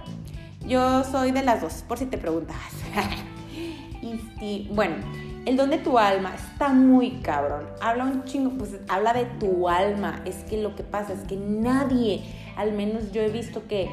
Yo 0.67 1.05
soy 1.05 1.33
de 1.33 1.43
las 1.43 1.61
dos, 1.61 1.85
por 1.87 1.99
si 1.99 2.07
te 2.07 2.17
preguntas. 2.17 2.57
y 4.41 4.69
bueno, 4.73 4.97
el 5.45 5.59
don 5.59 5.69
de 5.69 5.77
tu 5.77 5.99
alma 5.99 6.35
está 6.35 6.71
muy 6.71 7.21
cabrón. 7.21 7.67
Habla 7.83 8.05
un 8.05 8.25
chingo, 8.25 8.53
pues 8.57 8.71
habla 8.89 9.13
de 9.13 9.27
tu 9.39 9.69
alma. 9.69 10.23
Es 10.25 10.45
que 10.45 10.57
lo 10.57 10.75
que 10.75 10.83
pasa 10.83 11.13
es 11.13 11.21
que 11.21 11.37
nadie, 11.37 12.23
al 12.57 12.73
menos 12.73 13.13
yo 13.13 13.21
he 13.21 13.29
visto 13.29 13.69
que 13.69 13.91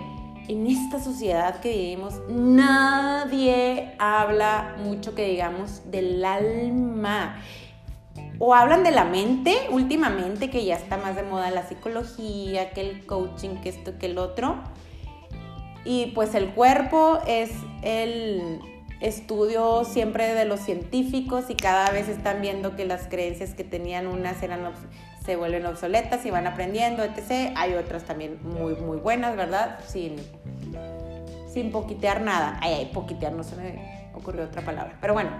en 0.47 0.67
esta 0.67 1.03
sociedad 1.03 1.59
que 1.59 1.73
vivimos, 1.73 2.21
nadie 2.29 3.93
habla 3.99 4.77
mucho 4.81 5.13
que 5.15 5.25
digamos 5.25 5.81
del 5.91 6.23
alma. 6.23 7.41
O 8.39 8.53
hablan 8.53 8.83
de 8.83 8.91
la 8.91 9.03
mente 9.03 9.55
últimamente, 9.71 10.49
que 10.49 10.63
ya 10.63 10.75
está 10.75 10.97
más 10.97 11.15
de 11.15 11.23
moda 11.23 11.49
la 11.51 11.67
psicología, 11.67 12.71
que 12.71 12.81
el 12.81 13.05
coaching, 13.05 13.57
que 13.61 13.69
esto, 13.69 13.97
que 13.97 14.07
el 14.07 14.17
otro. 14.17 14.55
Y 15.85 16.07
pues 16.07 16.35
el 16.35 16.49
cuerpo 16.49 17.19
es 17.25 17.51
el 17.81 18.59
estudio 18.99 19.83
siempre 19.85 20.33
de 20.33 20.45
los 20.45 20.59
científicos 20.59 21.49
y 21.49 21.55
cada 21.55 21.91
vez 21.91 22.09
están 22.09 22.41
viendo 22.41 22.75
que 22.75 22.85
las 22.85 23.07
creencias 23.07 23.53
que 23.53 23.63
tenían 23.63 24.07
unas 24.07 24.41
eran 24.41 24.71
se 25.25 25.35
vuelven 25.35 25.65
obsoletas 25.65 26.25
y 26.25 26.31
van 26.31 26.47
aprendiendo, 26.47 27.03
etc. 27.03 27.53
Hay 27.57 27.73
otras 27.73 28.05
también 28.05 28.39
muy, 28.43 28.75
muy 28.75 28.97
buenas, 28.97 29.35
¿verdad? 29.35 29.79
Sin, 29.85 30.15
sin 31.53 31.71
poquitear 31.71 32.21
nada. 32.21 32.57
Ay, 32.61 32.73
ay, 32.75 32.85
poquitear, 32.93 33.33
no 33.33 33.43
se 33.43 33.57
me 33.57 34.09
ocurrió 34.13 34.45
otra 34.45 34.61
palabra. 34.61 34.97
Pero 35.01 35.13
bueno. 35.13 35.31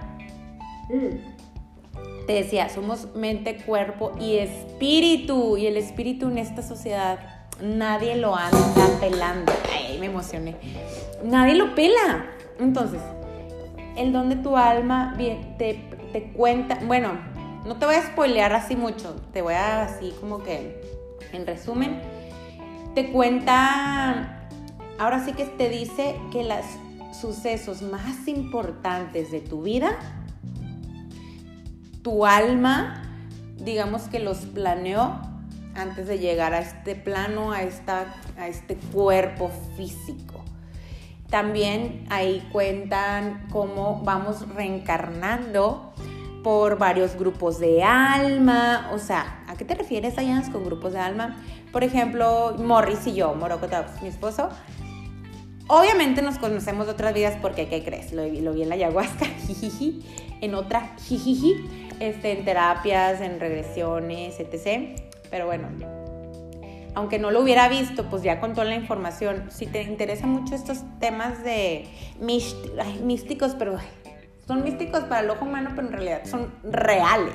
Te 2.28 2.34
decía, 2.34 2.68
somos 2.68 3.14
mente, 3.14 3.56
cuerpo 3.56 4.12
y 4.20 4.36
espíritu. 4.36 5.56
Y 5.56 5.66
el 5.66 5.78
espíritu 5.78 6.28
en 6.28 6.36
esta 6.36 6.60
sociedad 6.60 7.18
nadie 7.62 8.16
lo 8.16 8.36
anda 8.36 8.86
pelando. 9.00 9.50
Ay, 9.74 9.96
me 9.98 10.06
emocioné. 10.06 10.54
Nadie 11.24 11.54
lo 11.54 11.74
pela. 11.74 12.26
Entonces, 12.60 13.00
el 13.96 14.12
don 14.12 14.28
de 14.28 14.36
tu 14.36 14.58
alma 14.58 15.14
te, 15.16 15.80
te 16.12 16.32
cuenta, 16.32 16.78
bueno, 16.84 17.12
no 17.64 17.78
te 17.78 17.86
voy 17.86 17.94
a 17.94 18.02
spoilear 18.02 18.52
así 18.52 18.76
mucho, 18.76 19.16
te 19.32 19.40
voy 19.40 19.54
a 19.54 19.84
así 19.84 20.12
como 20.20 20.42
que, 20.42 20.82
en 21.32 21.46
resumen, 21.46 21.98
te 22.94 23.10
cuenta, 23.10 24.50
ahora 24.98 25.24
sí 25.24 25.32
que 25.32 25.46
te 25.46 25.70
dice 25.70 26.14
que 26.30 26.44
los 26.44 26.66
sucesos 27.18 27.80
más 27.80 28.28
importantes 28.28 29.30
de 29.30 29.40
tu 29.40 29.62
vida, 29.62 29.98
tu 32.02 32.26
alma, 32.26 33.02
digamos 33.56 34.02
que 34.02 34.18
los 34.18 34.38
planeó 34.38 35.20
antes 35.74 36.08
de 36.08 36.18
llegar 36.18 36.54
a 36.54 36.60
este 36.60 36.94
plano, 36.94 37.52
a, 37.52 37.62
esta, 37.62 38.14
a 38.36 38.48
este 38.48 38.76
cuerpo 38.76 39.50
físico. 39.76 40.44
También 41.30 42.06
ahí 42.08 42.46
cuentan 42.52 43.46
cómo 43.50 44.02
vamos 44.02 44.48
reencarnando 44.54 45.92
por 46.42 46.78
varios 46.78 47.16
grupos 47.16 47.60
de 47.60 47.82
alma. 47.82 48.90
O 48.92 48.98
sea, 48.98 49.44
¿a 49.46 49.54
qué 49.54 49.64
te 49.64 49.74
refieres, 49.74 50.16
Ayans, 50.18 50.48
con 50.48 50.64
grupos 50.64 50.94
de 50.94 51.00
alma? 51.00 51.36
Por 51.72 51.84
ejemplo, 51.84 52.54
Morris 52.58 53.06
y 53.06 53.14
yo, 53.14 53.34
Morocco 53.34 53.66
mi 54.00 54.08
esposo. 54.08 54.48
Obviamente 55.66 56.22
nos 56.22 56.38
conocemos 56.38 56.86
de 56.86 56.92
otras 56.92 57.12
vidas 57.12 57.36
porque, 57.42 57.68
¿qué 57.68 57.84
crees? 57.84 58.12
Lo, 58.12 58.26
lo 58.26 58.54
vi 58.54 58.62
en 58.62 58.70
la 58.70 58.76
ayahuasca, 58.76 59.26
jijiji, 59.46 60.02
en 60.40 60.54
otra, 60.54 60.94
jijiji, 60.96 61.87
este, 62.00 62.32
en 62.32 62.44
terapias, 62.44 63.20
en 63.20 63.40
regresiones, 63.40 64.38
etc. 64.40 65.00
Pero 65.30 65.46
bueno, 65.46 65.68
aunque 66.94 67.18
no 67.18 67.30
lo 67.30 67.40
hubiera 67.40 67.68
visto, 67.68 68.04
pues 68.10 68.22
ya 68.22 68.40
con 68.40 68.54
toda 68.54 68.64
la 68.64 68.74
información, 68.74 69.50
si 69.50 69.66
te 69.66 69.82
interesan 69.82 70.30
mucho 70.30 70.54
estos 70.54 70.78
temas 70.98 71.44
de 71.44 71.86
místicos, 72.20 73.54
pero 73.58 73.78
son 74.46 74.64
místicos 74.64 75.04
para 75.04 75.20
el 75.20 75.30
ojo 75.30 75.44
humano, 75.44 75.70
pero 75.76 75.86
en 75.88 75.92
realidad 75.92 76.22
son 76.24 76.52
reales. 76.64 77.34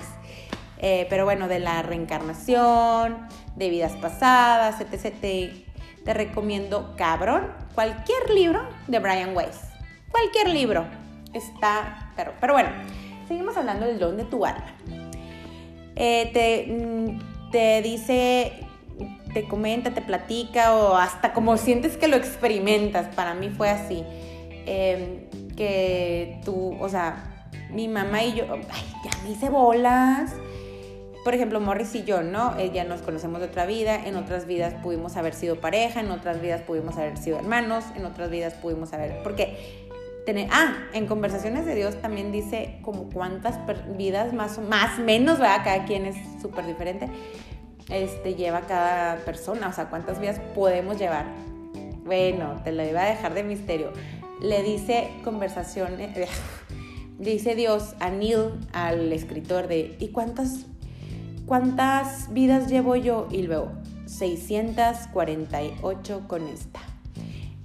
Eh, 0.79 1.07
pero 1.09 1.23
bueno, 1.23 1.47
de 1.47 1.59
la 1.59 1.81
reencarnación, 1.81 3.27
de 3.55 3.69
vidas 3.69 3.93
pasadas, 3.93 4.81
etc. 4.81 5.13
Te, 5.21 5.65
te 6.03 6.13
recomiendo, 6.13 6.95
cabrón, 6.97 7.53
cualquier 7.73 8.31
libro 8.31 8.67
de 8.87 8.99
Brian 8.99 9.33
Weiss. 9.33 9.61
Cualquier 10.11 10.49
libro. 10.49 10.85
Está, 11.33 12.11
pero, 12.17 12.33
pero 12.41 12.53
bueno, 12.53 12.69
seguimos 13.27 13.57
hablando 13.57 13.85
del 13.85 13.99
don 13.99 14.17
de 14.17 14.25
tu 14.25 14.45
alma. 14.45 14.75
Eh, 15.95 16.29
te, 16.33 16.71
mm, 16.71 17.51
te 17.51 17.81
dice 17.81 18.63
te 19.33 19.47
comenta, 19.47 19.93
te 19.93 20.01
platica 20.01 20.75
o 20.75 20.95
hasta 20.95 21.33
como 21.33 21.57
sientes 21.57 21.97
que 21.97 22.07
lo 22.07 22.15
experimentas. 22.15 23.13
Para 23.15 23.33
mí 23.33 23.49
fue 23.49 23.69
así. 23.69 24.03
Em, 24.65 25.27
que 25.55 26.39
tú, 26.45 26.75
o 26.79 26.89
sea, 26.89 27.47
mi 27.71 27.87
mamá 27.87 28.23
y 28.23 28.33
yo, 28.33 28.45
ay, 28.51 28.83
ya 29.03 29.23
me 29.23 29.31
hice 29.31 29.49
bolas. 29.49 30.33
Por 31.23 31.33
ejemplo, 31.33 31.61
Morris 31.61 31.95
y 31.95 32.03
yo, 32.03 32.21
¿no? 32.21 32.59
Ya 32.73 32.83
nos 32.83 33.01
conocemos 33.01 33.39
de 33.39 33.47
otra 33.47 33.65
vida, 33.65 33.95
en 33.95 34.17
otras 34.17 34.45
vidas 34.45 34.73
pudimos 34.83 35.15
haber 35.15 35.33
sido 35.33 35.61
pareja, 35.61 36.01
en 36.01 36.11
otras 36.11 36.41
vidas 36.41 36.61
pudimos 36.61 36.97
haber 36.97 37.17
sido 37.17 37.39
hermanos, 37.39 37.85
en 37.95 38.05
otras 38.05 38.29
vidas 38.29 38.55
pudimos 38.55 38.91
haber... 38.91 39.23
Porque, 39.23 39.82
ah, 40.51 40.75
en 40.93 41.07
Conversaciones 41.07 41.65
de 41.65 41.75
Dios 41.75 42.01
también 42.01 42.31
dice 42.31 42.79
como 42.81 43.09
cuántas 43.09 43.59
vidas 43.97 44.33
más, 44.33 44.59
más 44.59 44.99
menos, 44.99 45.39
¿verdad? 45.39 45.61
Cada 45.63 45.85
quien 45.85 46.05
es 46.05 46.15
súper 46.41 46.65
diferente 46.65 47.09
este, 47.89 48.35
lleva 48.35 48.61
cada 48.61 49.17
persona, 49.17 49.67
o 49.67 49.73
sea, 49.73 49.89
cuántas 49.89 50.19
vidas 50.19 50.39
podemos 50.55 50.97
llevar. 50.97 51.25
Bueno, 52.05 52.61
te 52.63 52.71
lo 52.71 52.87
iba 52.87 53.01
a 53.01 53.05
dejar 53.05 53.33
de 53.33 53.43
misterio. 53.43 53.91
Le 54.41 54.63
dice 54.63 55.11
conversaciones, 55.23 56.29
dice 57.19 57.55
Dios 57.55 57.95
a 57.99 58.09
Neil, 58.09 58.59
al 58.73 59.11
escritor 59.13 59.67
de, 59.67 59.95
¿y 59.99 60.07
cuántas, 60.09 60.65
cuántas 61.45 62.33
vidas 62.33 62.67
llevo 62.69 62.95
yo? 62.95 63.27
Y 63.31 63.43
luego, 63.43 63.71
648 64.05 66.27
con 66.27 66.47
esta. 66.47 66.79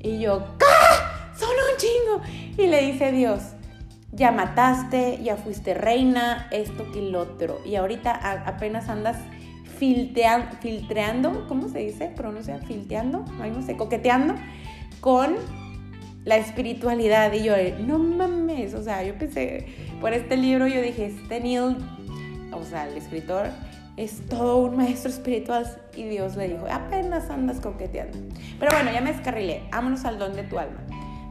Y 0.01 0.21
yo, 0.21 0.45
¡Ah! 0.63 1.18
¡Son 1.39 1.51
un 1.51 1.77
chingo! 1.77 2.23
Y 2.57 2.67
le 2.67 2.83
dice 2.83 3.13
Dios, 3.13 3.41
ya 4.13 4.33
mataste, 4.33 5.21
ya 5.23 5.37
fuiste 5.37 5.75
reina, 5.75 6.49
esto 6.51 6.91
que 6.91 7.01
lo 7.01 7.21
otro. 7.21 7.61
Y 7.65 7.77
ahorita 7.77 8.43
apenas 8.47 8.89
andas 8.89 9.17
filtreando, 9.79 11.47
¿cómo 11.47 11.69
se 11.69 11.79
dice? 11.79 12.09
Pronuncia, 12.09 12.59
filteando, 12.59 13.25
ay 13.41 13.53
no 13.53 13.63
sé, 13.63 13.77
coqueteando 13.77 14.35
con 15.01 15.37
la 16.25 16.37
espiritualidad. 16.37 17.33
Y 17.33 17.45
yo, 17.45 17.55
no 17.87 17.99
mames, 17.99 18.75
o 18.75 18.83
sea, 18.83 19.05
yo 19.05 19.17
pensé, 19.17 19.67
por 20.01 20.13
este 20.13 20.37
libro 20.37 20.67
yo 20.67 20.83
dije, 20.83 21.07
este 21.07 21.41
Neil, 21.41 21.77
o 22.53 22.65
sea, 22.65 22.89
el 22.89 22.97
escritor, 22.97 23.47
es 23.97 24.27
todo 24.27 24.57
un 24.57 24.77
maestro 24.77 25.11
espiritual. 25.11 25.65
Y 25.95 26.05
Dios 26.05 26.37
le 26.37 26.49
dijo, 26.49 26.67
apenas 26.71 27.31
andas 27.31 27.61
coqueteando. 27.61 28.19
Pero 28.59 28.73
bueno, 28.73 28.91
ya 28.93 29.01
me 29.01 29.13
descarrilé, 29.13 29.63
vámonos 29.71 30.05
al 30.05 30.19
don 30.19 30.35
de 30.35 30.43
tu 30.43 30.59
alma. 30.59 30.88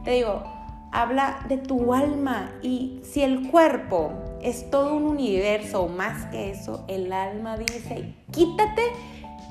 Te 0.08 0.14
digo, 0.14 0.42
habla 0.90 1.40
de 1.50 1.58
tu 1.58 1.92
alma 1.92 2.50
y 2.62 3.02
si 3.04 3.22
el 3.22 3.50
cuerpo 3.50 4.10
es 4.40 4.70
todo 4.70 4.94
un 4.94 5.02
universo 5.02 5.86
más 5.86 6.24
que 6.30 6.50
eso, 6.50 6.86
el 6.88 7.12
alma 7.12 7.58
dice, 7.58 8.14
quítate 8.32 8.84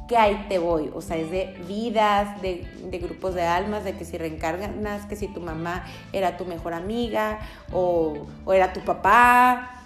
que 0.07 0.17
ahí 0.17 0.47
te 0.49 0.57
voy. 0.57 0.89
O 0.95 1.01
sea, 1.01 1.17
es 1.17 1.29
de 1.29 1.55
vidas, 1.67 2.41
de, 2.41 2.65
grupos 2.99 3.35
de 3.35 3.43
almas, 3.43 3.83
de 3.83 3.95
que 3.95 4.03
si 4.03 4.17
reencarnas, 4.17 5.05
que 5.05 5.15
si 5.15 5.27
tu 5.27 5.41
mamá 5.41 5.85
era 6.11 6.37
tu 6.37 6.45
mejor 6.45 6.73
amiga 6.73 7.37
o, 7.71 8.25
era 8.51 8.73
tu 8.73 8.79
papá, 8.79 9.83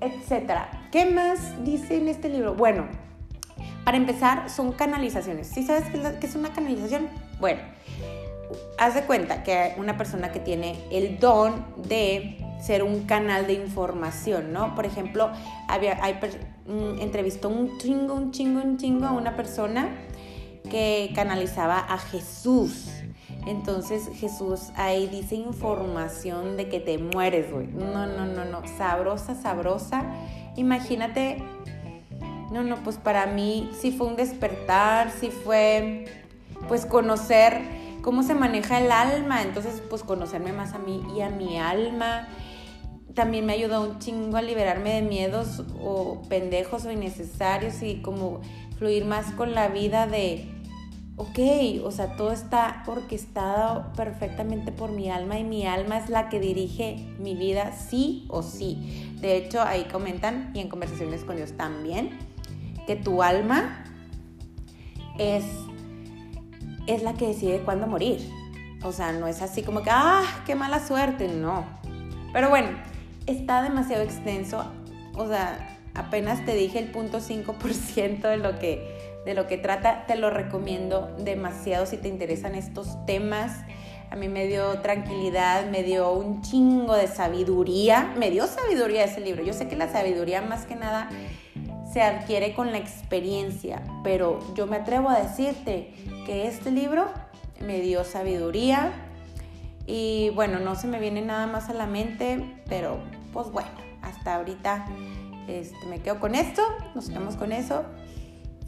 etc. 0.00 0.62
¿Qué 0.90 1.06
más 1.06 1.64
dice 1.64 1.96
en 1.98 2.08
este 2.08 2.28
libro? 2.28 2.56
Bueno, 2.56 2.88
para 3.84 3.96
empezar, 3.98 4.50
son 4.50 4.72
canalizaciones. 4.72 5.46
¿Sí 5.46 5.62
sabes 5.62 5.84
qué 6.18 6.26
es 6.26 6.34
una 6.34 6.52
canalización? 6.52 7.08
Bueno, 7.38 7.75
haz 8.78 8.94
de 8.94 9.02
cuenta 9.02 9.42
que 9.42 9.74
una 9.78 9.96
persona 9.96 10.32
que 10.32 10.40
tiene 10.40 10.76
el 10.90 11.18
don 11.18 11.64
de 11.88 12.38
ser 12.60 12.82
un 12.82 13.02
canal 13.04 13.46
de 13.46 13.54
información, 13.54 14.52
¿no? 14.52 14.74
Por 14.74 14.86
ejemplo, 14.86 15.30
había, 15.68 15.98
entrevistó 17.00 17.48
un 17.48 17.78
chingo, 17.78 18.14
un 18.14 18.32
chingo, 18.32 18.60
un 18.62 18.78
chingo 18.78 19.06
a 19.06 19.12
una 19.12 19.36
persona 19.36 19.88
que 20.68 21.12
canalizaba 21.14 21.78
a 21.78 21.98
Jesús. 21.98 22.88
Entonces 23.46 24.08
Jesús 24.14 24.70
ahí 24.74 25.06
dice 25.06 25.36
información 25.36 26.56
de 26.56 26.68
que 26.68 26.80
te 26.80 26.98
mueres, 26.98 27.52
güey. 27.52 27.68
No, 27.68 28.06
no, 28.06 28.26
no, 28.26 28.44
no. 28.44 28.62
Sabrosa, 28.76 29.34
sabrosa. 29.40 30.04
Imagínate. 30.56 31.42
No, 32.50 32.62
no, 32.62 32.76
pues 32.82 32.96
para 32.96 33.26
mí 33.26 33.70
sí 33.78 33.92
fue 33.92 34.06
un 34.06 34.16
despertar, 34.16 35.10
sí 35.10 35.30
fue 35.30 36.04
pues 36.68 36.86
conocer 36.86 37.60
cómo 38.06 38.22
se 38.22 38.36
maneja 38.36 38.78
el 38.78 38.92
alma. 38.92 39.42
Entonces, 39.42 39.82
pues 39.90 40.04
conocerme 40.04 40.52
más 40.52 40.74
a 40.74 40.78
mí 40.78 41.02
y 41.16 41.22
a 41.22 41.28
mi 41.28 41.58
alma. 41.58 42.28
También 43.14 43.44
me 43.44 43.54
ayudó 43.54 43.82
un 43.82 43.98
chingo 43.98 44.36
a 44.36 44.42
liberarme 44.42 44.94
de 44.94 45.02
miedos 45.02 45.64
o 45.82 46.22
pendejos 46.28 46.84
o 46.84 46.92
innecesarios 46.92 47.82
y 47.82 47.96
como 48.02 48.42
fluir 48.78 49.06
más 49.06 49.32
con 49.32 49.54
la 49.54 49.66
vida 49.66 50.06
de 50.06 50.48
ok, 51.16 51.82
o 51.84 51.90
sea, 51.90 52.14
todo 52.14 52.30
está 52.30 52.84
orquestado 52.86 53.92
perfectamente 53.96 54.70
por 54.70 54.92
mi 54.92 55.10
alma 55.10 55.40
y 55.40 55.44
mi 55.44 55.66
alma 55.66 55.98
es 55.98 56.08
la 56.08 56.28
que 56.28 56.38
dirige 56.38 57.08
mi 57.18 57.34
vida 57.34 57.72
sí 57.72 58.26
o 58.28 58.44
sí. 58.44 59.16
De 59.20 59.36
hecho, 59.36 59.62
ahí 59.62 59.88
comentan 59.90 60.52
y 60.54 60.60
en 60.60 60.68
conversaciones 60.68 61.24
con 61.24 61.34
Dios 61.34 61.54
también 61.56 62.16
que 62.86 62.94
tu 62.94 63.24
alma 63.24 63.84
es, 65.18 65.44
es 66.86 67.02
la 67.02 67.14
que 67.14 67.28
decide 67.28 67.60
cuándo 67.60 67.86
morir. 67.86 68.20
O 68.82 68.92
sea, 68.92 69.12
no 69.12 69.26
es 69.26 69.42
así 69.42 69.62
como 69.62 69.82
que, 69.82 69.90
ah, 69.90 70.22
qué 70.46 70.54
mala 70.54 70.84
suerte, 70.86 71.28
no. 71.28 71.64
Pero 72.32 72.50
bueno, 72.50 72.68
está 73.26 73.62
demasiado 73.62 74.02
extenso. 74.02 74.64
O 75.16 75.26
sea, 75.26 75.78
apenas 75.94 76.44
te 76.44 76.54
dije 76.54 76.78
el 76.78 76.90
punto 76.90 77.20
5% 77.20 78.28
de 78.28 78.36
lo 78.36 78.58
que 78.58 79.16
de 79.26 79.34
lo 79.34 79.48
que 79.48 79.58
trata, 79.58 80.06
te 80.06 80.14
lo 80.14 80.30
recomiendo 80.30 81.12
demasiado 81.18 81.84
si 81.84 81.96
te 81.96 82.06
interesan 82.06 82.54
estos 82.54 83.04
temas. 83.06 83.58
A 84.08 84.14
mí 84.14 84.28
me 84.28 84.46
dio 84.46 84.78
tranquilidad, 84.82 85.66
me 85.68 85.82
dio 85.82 86.12
un 86.12 86.42
chingo 86.42 86.94
de 86.94 87.08
sabiduría, 87.08 88.14
me 88.16 88.30
dio 88.30 88.46
sabiduría 88.46 89.02
ese 89.02 89.20
libro. 89.20 89.42
Yo 89.42 89.52
sé 89.52 89.66
que 89.66 89.74
la 89.74 89.90
sabiduría 89.90 90.42
más 90.42 90.64
que 90.64 90.76
nada 90.76 91.10
se 91.96 92.02
adquiere 92.02 92.52
con 92.52 92.72
la 92.72 92.76
experiencia, 92.76 93.82
pero 94.04 94.38
yo 94.54 94.66
me 94.66 94.76
atrevo 94.76 95.08
a 95.08 95.18
decirte 95.18 95.94
que 96.26 96.46
este 96.46 96.70
libro 96.70 97.06
me 97.58 97.80
dio 97.80 98.04
sabiduría 98.04 98.92
y 99.86 100.28
bueno, 100.34 100.58
no 100.58 100.74
se 100.74 100.88
me 100.88 101.00
viene 101.00 101.22
nada 101.22 101.46
más 101.46 101.70
a 101.70 101.72
la 101.72 101.86
mente, 101.86 102.60
pero 102.68 102.98
pues 103.32 103.50
bueno, 103.50 103.70
hasta 104.02 104.34
ahorita 104.34 104.84
este, 105.48 105.86
me 105.86 106.00
quedo 106.00 106.20
con 106.20 106.34
esto, 106.34 106.60
nos 106.94 107.08
quedamos 107.08 107.36
con 107.36 107.50
eso 107.50 107.86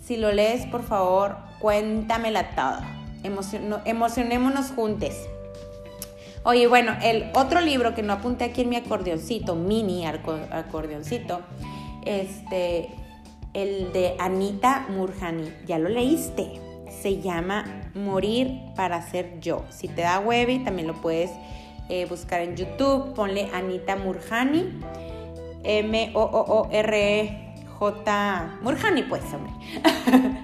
si 0.03 0.17
lo 0.17 0.33
lees, 0.33 0.65
por 0.65 0.83
favor, 0.83 1.37
cuéntamela 1.61 2.49
toda. 2.53 2.81
emocionémonos 3.85 4.71
juntos. 4.71 5.13
Oye, 6.45 6.67
bueno, 6.67 6.97
el 7.03 7.31
otro 7.35 7.61
libro 7.61 7.95
que 7.95 8.03
no 8.03 8.15
apunté 8.15 8.45
aquí 8.45 8.63
en 8.63 8.71
mi 8.71 8.77
acordeoncito, 8.77 9.55
mini 9.55 10.07
acordeoncito, 10.07 11.43
este, 12.07 12.89
el 13.55 13.93
de 13.93 14.17
Anita 14.19 14.87
Murjani, 14.91 15.53
ya 15.67 15.79
lo 15.79 15.89
leíste. 15.89 16.61
Se 16.91 17.21
llama 17.21 17.91
Morir 17.95 18.61
para 18.75 19.03
ser 19.03 19.41
yo. 19.41 19.65
Si 19.71 19.89
te 19.89 20.03
da 20.03 20.23
y 20.49 20.59
también 20.61 20.89
lo 20.89 20.95
puedes 20.95 21.31
eh, 21.89 22.07
buscar 22.07 22.41
en 22.41 22.57
YouTube. 22.57 23.15
Ponle 23.15 23.49
Anita 23.53 23.97
Murjani, 23.97 24.81
M-O-O-O-R-E 25.65 27.49
J. 27.79 28.59
Murjani, 28.63 29.03
pues, 29.05 29.23
hombre. 29.33 29.53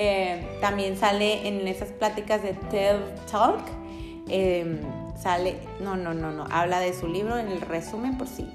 Eh, 0.00 0.46
también 0.60 0.96
sale 0.96 1.48
en 1.48 1.66
esas 1.66 1.88
pláticas 1.88 2.40
de 2.40 2.52
TED 2.52 3.00
Talk. 3.28 3.58
Em, 4.28 4.78
sale, 5.20 5.56
no, 5.80 5.96
no, 5.96 6.14
no, 6.14 6.30
no, 6.30 6.46
habla 6.52 6.78
de 6.78 6.92
su 6.92 7.08
libro 7.08 7.36
en 7.36 7.48
el 7.48 7.60
resumen 7.60 8.16
por 8.16 8.28
si. 8.28 8.46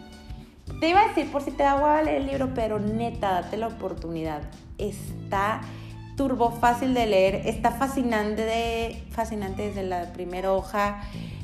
Te 0.84 0.90
iba 0.90 1.00
a 1.00 1.08
decir 1.08 1.32
por 1.32 1.42
si 1.42 1.52
te 1.52 1.64
da 1.64 1.76
hueva 1.76 2.02
leer 2.02 2.18
el 2.18 2.28
libro, 2.28 2.50
pero 2.54 2.78
neta, 2.78 3.32
date 3.32 3.56
la 3.56 3.68
oportunidad. 3.68 4.42
Está 4.78 5.62
turbo 6.18 6.52
fácil 6.52 6.94
de 6.94 7.06
leer, 7.06 7.36
está 7.48 7.72
fascinante, 7.72 9.02
fascinante 9.12 9.70
desde 9.70 9.84
la 9.84 10.12
primera 10.12 10.52
hoja. 10.52 11.00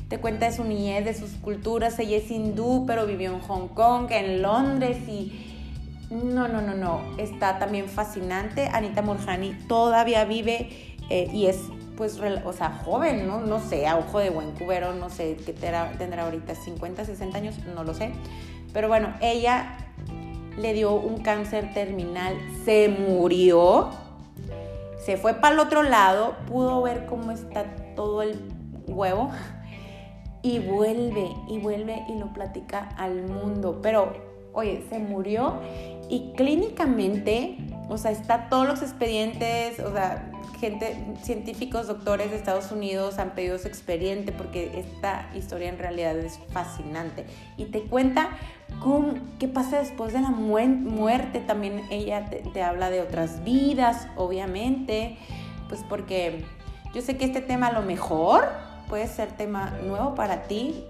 Te 0.08 0.18
cuenta 0.18 0.44
de 0.44 0.52
su 0.54 0.62
niñez, 0.64 1.06
de 1.06 1.14
sus 1.14 1.30
culturas. 1.36 1.98
Ella 1.98 2.18
es 2.18 2.30
hindú, 2.30 2.84
pero 2.86 3.06
vivió 3.06 3.32
en 3.32 3.40
Hong 3.40 3.68
Kong, 3.68 4.10
en 4.10 4.42
Londres 4.42 4.98
y 5.08 5.32
no, 6.10 6.46
no, 6.46 6.60
no, 6.60 6.74
no. 6.74 7.00
Está 7.16 7.58
también 7.58 7.88
fascinante. 7.88 8.68
Anita 8.70 9.00
Murjani 9.00 9.54
todavía 9.66 10.26
vive 10.26 10.68
eh, 11.08 11.30
y 11.32 11.46
es, 11.46 11.56
pues, 11.96 12.20
o 12.44 12.52
sea, 12.52 12.78
joven, 12.84 13.26
¿no? 13.26 13.40
No 13.40 13.58
sé, 13.58 13.86
a 13.86 13.96
ojo 13.96 14.18
de 14.18 14.28
buen 14.28 14.50
cubero, 14.50 14.92
no 14.92 15.08
sé 15.08 15.38
qué 15.46 15.54
tendrá 15.54 16.24
ahorita, 16.24 16.54
50, 16.54 17.06
60 17.06 17.38
años, 17.38 17.54
no 17.74 17.84
lo 17.84 17.94
sé. 17.94 18.12
Pero 18.72 18.88
bueno, 18.88 19.14
ella 19.20 19.76
le 20.56 20.72
dio 20.74 20.94
un 20.94 21.22
cáncer 21.22 21.72
terminal, 21.72 22.36
se 22.64 22.88
murió, 22.88 23.90
se 25.04 25.16
fue 25.16 25.34
para 25.34 25.54
el 25.54 25.60
otro 25.60 25.82
lado, 25.82 26.36
pudo 26.46 26.82
ver 26.82 27.06
cómo 27.06 27.32
está 27.32 27.64
todo 27.96 28.22
el 28.22 28.38
huevo 28.86 29.30
y 30.42 30.58
vuelve 30.58 31.30
y 31.48 31.58
vuelve 31.58 32.04
y 32.08 32.18
lo 32.18 32.32
platica 32.32 32.88
al 32.96 33.22
mundo. 33.22 33.80
Pero, 33.82 34.12
oye, 34.52 34.84
se 34.88 34.98
murió 34.98 35.60
y 36.08 36.32
clínicamente, 36.36 37.56
o 37.88 37.96
sea, 37.96 38.10
está 38.10 38.48
todos 38.48 38.66
los 38.66 38.82
expedientes, 38.82 39.80
o 39.80 39.92
sea, 39.92 40.30
gente, 40.58 40.96
científicos, 41.22 41.86
doctores 41.86 42.30
de 42.30 42.36
Estados 42.36 42.70
Unidos 42.70 43.18
han 43.18 43.30
pedido 43.34 43.58
su 43.58 43.68
expediente 43.68 44.32
porque 44.32 44.78
esta 44.78 45.30
historia 45.34 45.68
en 45.68 45.78
realidad 45.78 46.18
es 46.18 46.38
fascinante. 46.52 47.24
Y 47.56 47.66
te 47.66 47.82
cuenta 47.82 48.30
qué 49.38 49.48
pasa 49.48 49.78
después 49.78 50.12
de 50.12 50.20
la 50.20 50.30
muerte. 50.30 51.40
También 51.40 51.82
ella 51.90 52.24
te, 52.26 52.62
habla 52.62 52.90
de 52.90 53.00
otras 53.00 53.44
vidas, 53.44 54.08
obviamente, 54.16 55.18
pues 55.68 55.82
porque 55.88 56.44
yo 56.94 57.02
sé 57.02 57.16
que 57.16 57.24
este 57.24 57.40
tema 57.40 57.68
a 57.68 57.72
lo 57.72 57.82
mejor 57.82 58.48
puede 58.88 59.06
ser 59.06 59.32
tema 59.32 59.72
nuevo 59.84 60.14
para 60.14 60.44
ti, 60.44 60.84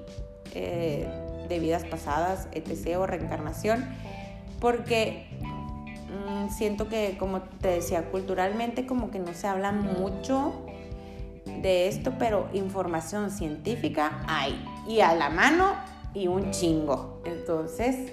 eh, 0.55 1.09
de 1.49 1.59
vidas 1.59 1.85
pasadas, 1.85 2.49
etc. 2.53 2.99
o 2.99 3.07
reencarnación 3.07 3.85
porque 4.61 5.26
mm, 6.11 6.51
siento 6.51 6.89
que, 6.89 7.16
como 7.18 7.41
te 7.41 7.68
decía, 7.68 8.11
culturalmente 8.11 8.87
como 8.87 9.11
que 9.11 9.18
no 9.18 9.35
se 9.35 9.49
habla 9.49 9.72
mucho 9.72 10.53
de 11.62 11.89
esto, 11.89 12.12
pero 12.18 12.49
información 12.53 13.31
científica 13.31 14.22
hay 14.28 14.62
y 14.87 15.01
a 15.01 15.14
la 15.14 15.31
mano 15.31 15.74
y 16.14 16.26
un 16.26 16.50
chingo. 16.50 17.22
Entonces, 17.24 18.12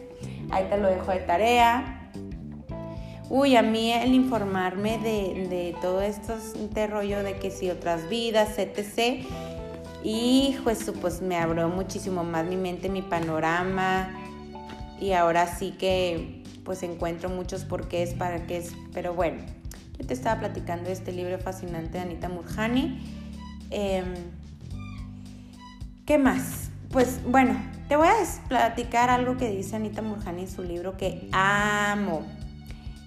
ahí 0.51 0.65
te 0.69 0.77
lo 0.77 0.87
dejo 0.87 1.11
de 1.11 1.19
tarea. 1.19 2.11
Uy, 3.29 3.55
a 3.55 3.61
mí 3.61 3.91
el 3.91 4.13
informarme 4.13 4.97
de, 4.99 5.47
de 5.49 5.75
todo 5.81 6.01
esto, 6.01 6.35
este 6.35 6.87
rollo 6.87 7.23
de 7.23 7.37
que 7.37 7.51
si 7.51 7.69
otras 7.69 8.07
vidas, 8.09 8.57
etc. 8.57 9.25
Y 10.03 10.57
pues, 10.63 10.91
pues 11.01 11.21
me 11.21 11.37
abrió 11.37 11.67
muchísimo 11.67 12.23
más 12.23 12.45
mi 12.45 12.55
mente, 12.55 12.89
mi 12.89 13.01
panorama. 13.01 14.09
Y 14.99 15.11
ahora 15.11 15.47
sí 15.47 15.71
que 15.77 16.43
pues 16.63 16.83
encuentro 16.83 17.29
muchos 17.29 17.63
porqués, 17.63 18.13
para 18.13 18.45
qué 18.45 18.57
es, 18.57 18.75
pero 18.91 19.13
bueno, 19.13 19.41
yo 19.97 20.05
te 20.05 20.13
estaba 20.13 20.41
platicando 20.41 20.85
de 20.85 20.91
este 20.91 21.13
libro 21.13 21.39
fascinante 21.39 21.97
de 21.97 21.99
Anita 21.99 22.27
Murjani. 22.27 22.99
Em, 23.69 24.13
¿Qué 26.05 26.17
más? 26.17 26.69
Pues 26.89 27.21
bueno, 27.25 27.57
te 27.87 27.95
voy 27.95 28.07
a 28.07 28.47
platicar 28.47 29.09
algo 29.09 29.37
que 29.37 29.49
dice 29.49 29.75
Anita 29.75 30.01
Murjani 30.01 30.41
en 30.43 30.49
su 30.49 30.63
libro 30.63 30.97
que 30.97 31.29
amo. 31.31 32.25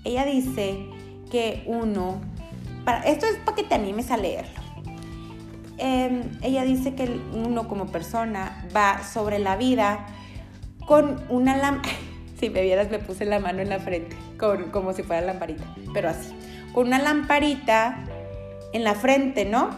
Ella 0.05 0.25
dice 0.25 0.87
que 1.31 1.63
uno, 1.67 2.21
para, 2.85 3.03
esto 3.03 3.27
es 3.27 3.37
para 3.37 3.57
que 3.57 3.65
te 3.65 3.75
animes 3.75 4.11
a 4.11 4.17
leerlo. 4.17 4.61
Em, 5.77 6.23
ella 6.43 6.65
dice 6.65 6.95
que 6.95 7.21
uno 7.33 7.69
como 7.69 7.87
persona 7.87 8.67
va 8.75 9.03
sobre 9.03 9.39
la 9.39 9.57
vida 9.57 10.07
con 10.87 11.23
una 11.29 11.57
lámpara 11.57 11.95
si 12.41 12.49
me 12.49 12.63
vieras, 12.63 12.91
me 12.91 12.99
puse 12.99 13.27
la 13.27 13.39
mano 13.39 13.61
en 13.61 13.69
la 13.69 13.79
frente, 13.79 14.17
con, 14.39 14.71
como 14.71 14.95
si 14.95 15.03
fuera 15.03 15.21
lamparita, 15.21 15.65
pero 15.93 16.09
así. 16.09 16.35
Con 16.73 16.87
una 16.87 16.99
lamparita 16.99 17.99
en 18.73 18.83
la 18.83 18.95
frente, 18.95 19.45
¿no? 19.45 19.71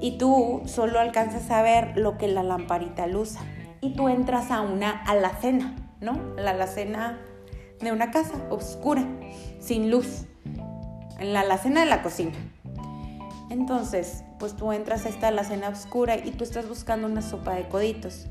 Y 0.00 0.16
tú 0.16 0.62
solo 0.64 0.98
alcanzas 0.98 1.50
a 1.50 1.60
ver 1.60 1.96
lo 1.96 2.16
que 2.16 2.28
la 2.28 2.42
lamparita 2.42 3.06
luza. 3.06 3.40
Y 3.80 3.94
tú 3.94 4.08
entras 4.08 4.50
a 4.50 4.60
una 4.60 4.90
alacena, 4.90 5.74
¿no? 6.00 6.34
La 6.36 6.50
alacena 6.50 7.18
de 7.80 7.92
una 7.92 8.10
casa 8.10 8.34
oscura, 8.50 9.04
sin 9.60 9.90
luz, 9.90 10.26
en 11.18 11.32
la 11.32 11.40
alacena 11.40 11.80
de 11.80 11.86
la 11.86 12.02
cocina. 12.02 12.32
Entonces, 13.50 14.24
pues 14.38 14.56
tú 14.56 14.72
entras 14.72 15.06
a 15.06 15.08
esta 15.08 15.28
alacena 15.28 15.68
oscura 15.68 16.16
y 16.16 16.32
tú 16.32 16.44
estás 16.44 16.68
buscando 16.68 17.06
una 17.06 17.22
sopa 17.22 17.54
de 17.54 17.68
coditos 17.68 18.26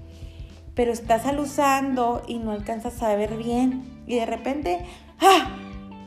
pero 0.78 0.91
estás 0.93 1.26
alusando 1.26 2.22
y 2.28 2.38
no 2.38 2.52
alcanzas 2.52 3.02
a 3.02 3.16
ver 3.16 3.36
bien. 3.36 4.04
Y 4.06 4.16
de 4.16 4.28
repente, 4.28 4.86
¡ah! 5.20 5.58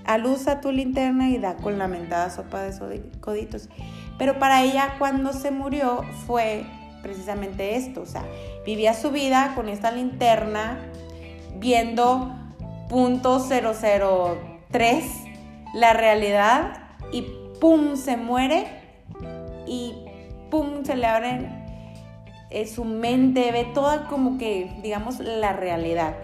alusa 0.07 0.61
tu 0.61 0.71
linterna 0.71 1.29
y 1.29 1.39
da 1.39 1.57
con 1.57 1.77
la 1.77 1.89
mentada 1.89 2.31
sopa 2.31 2.63
de 2.63 3.03
coditos. 3.21 3.69
Pero 4.17 4.39
para 4.39 4.63
ella 4.63 4.95
cuando 4.99 5.33
se 5.33 5.51
murió 5.51 6.03
fue 6.25 6.65
precisamente 7.03 7.77
esto, 7.77 8.03
o 8.03 8.07
sea, 8.07 8.25
vivía 8.65 8.95
su 8.95 9.11
vida 9.11 9.53
con 9.55 9.69
esta 9.69 9.91
linterna 9.91 10.79
viendo 11.57 12.35
punto 12.89 13.39
.003 13.41 15.03
la 15.75 15.93
realidad 15.93 16.73
y 17.13 17.27
pum 17.61 17.97
se 17.97 18.17
muere 18.17 18.67
y 19.67 19.95
pum 20.51 20.85
se 20.85 20.97
le 20.97 21.07
abre 21.07 21.49
eh, 22.51 22.67
su 22.67 22.85
mente, 22.85 23.53
ve 23.53 23.65
toda 23.73 24.09
como 24.09 24.39
que 24.39 24.73
digamos 24.83 25.21
la 25.21 25.53
realidad. 25.53 26.17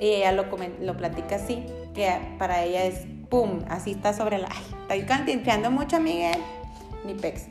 Y 0.00 0.08
ella 0.08 0.32
lo, 0.32 0.46
lo 0.80 0.96
platica 0.96 1.36
así, 1.36 1.64
que 1.94 2.10
para 2.38 2.64
ella 2.64 2.84
es 2.84 3.06
pum, 3.28 3.60
así 3.68 3.92
está 3.92 4.12
sobre 4.12 4.38
la... 4.38 4.48
Ay, 4.50 4.64
estoy 4.82 5.02
cantinfeando 5.02 5.70
mucho, 5.70 6.00
Miguel. 6.00 6.38
Ni 7.06 7.14
pex. 7.14 7.46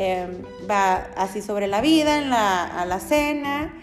Em, 0.00 0.44
va 0.70 1.08
así 1.16 1.42
sobre 1.42 1.66
la 1.66 1.80
vida, 1.80 2.18
en 2.18 2.30
la, 2.30 2.66
a 2.66 2.86
la 2.86 3.00
cena, 3.00 3.74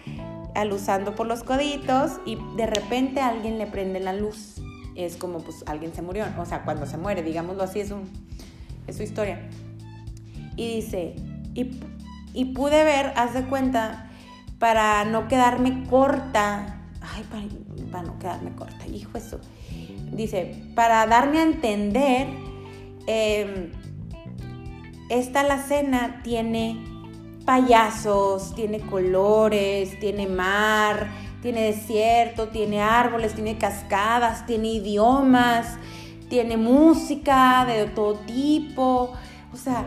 alusando 0.53 1.13
por 1.13 1.27
los 1.27 1.43
coditos 1.43 2.21
y 2.25 2.37
de 2.55 2.65
repente 2.67 3.19
alguien 3.19 3.57
le 3.57 3.67
prende 3.67 3.99
la 3.99 4.13
luz. 4.13 4.61
Es 4.95 5.17
como 5.17 5.39
pues 5.39 5.65
alguien 5.67 5.93
se 5.93 6.01
murió, 6.01 6.23
o 6.39 6.45
sea, 6.45 6.63
cuando 6.63 6.85
se 6.85 6.97
muere, 6.97 7.21
digámoslo 7.21 7.63
así, 7.63 7.81
es, 7.81 7.91
un, 7.91 8.09
es 8.87 8.95
su 8.95 9.03
historia. 9.03 9.49
Y 10.55 10.75
dice, 10.75 11.17
y, 11.53 11.81
y 12.33 12.45
pude 12.45 12.85
ver, 12.85 13.11
haz 13.17 13.33
de 13.33 13.43
cuenta, 13.47 14.09
para 14.57 15.03
no 15.03 15.27
quedarme 15.27 15.83
corta, 15.89 16.81
ay, 17.01 17.25
para, 17.29 17.43
para 17.91 18.03
no 18.03 18.19
quedarme 18.19 18.55
corta, 18.55 18.87
hijo 18.87 19.17
eso. 19.17 19.41
Dice, 20.13 20.63
para 20.75 21.05
darme 21.07 21.39
a 21.39 21.43
entender, 21.43 22.27
eh, 23.05 23.69
esta 25.09 25.41
alacena 25.41 26.21
tiene 26.23 26.83
payasos, 27.45 28.55
tiene 28.55 28.79
colores, 28.79 29.99
tiene 29.99 30.27
mar, 30.27 31.07
tiene 31.41 31.61
desierto, 31.61 32.47
tiene 32.47 32.81
árboles, 32.81 33.35
tiene 33.35 33.57
cascadas, 33.57 34.45
tiene 34.47 34.69
idiomas, 34.69 35.77
tiene 36.27 36.57
música 36.57 37.65
de 37.65 37.85
todo 37.85 38.15
tipo. 38.25 39.13
O 39.53 39.57
sea, 39.57 39.85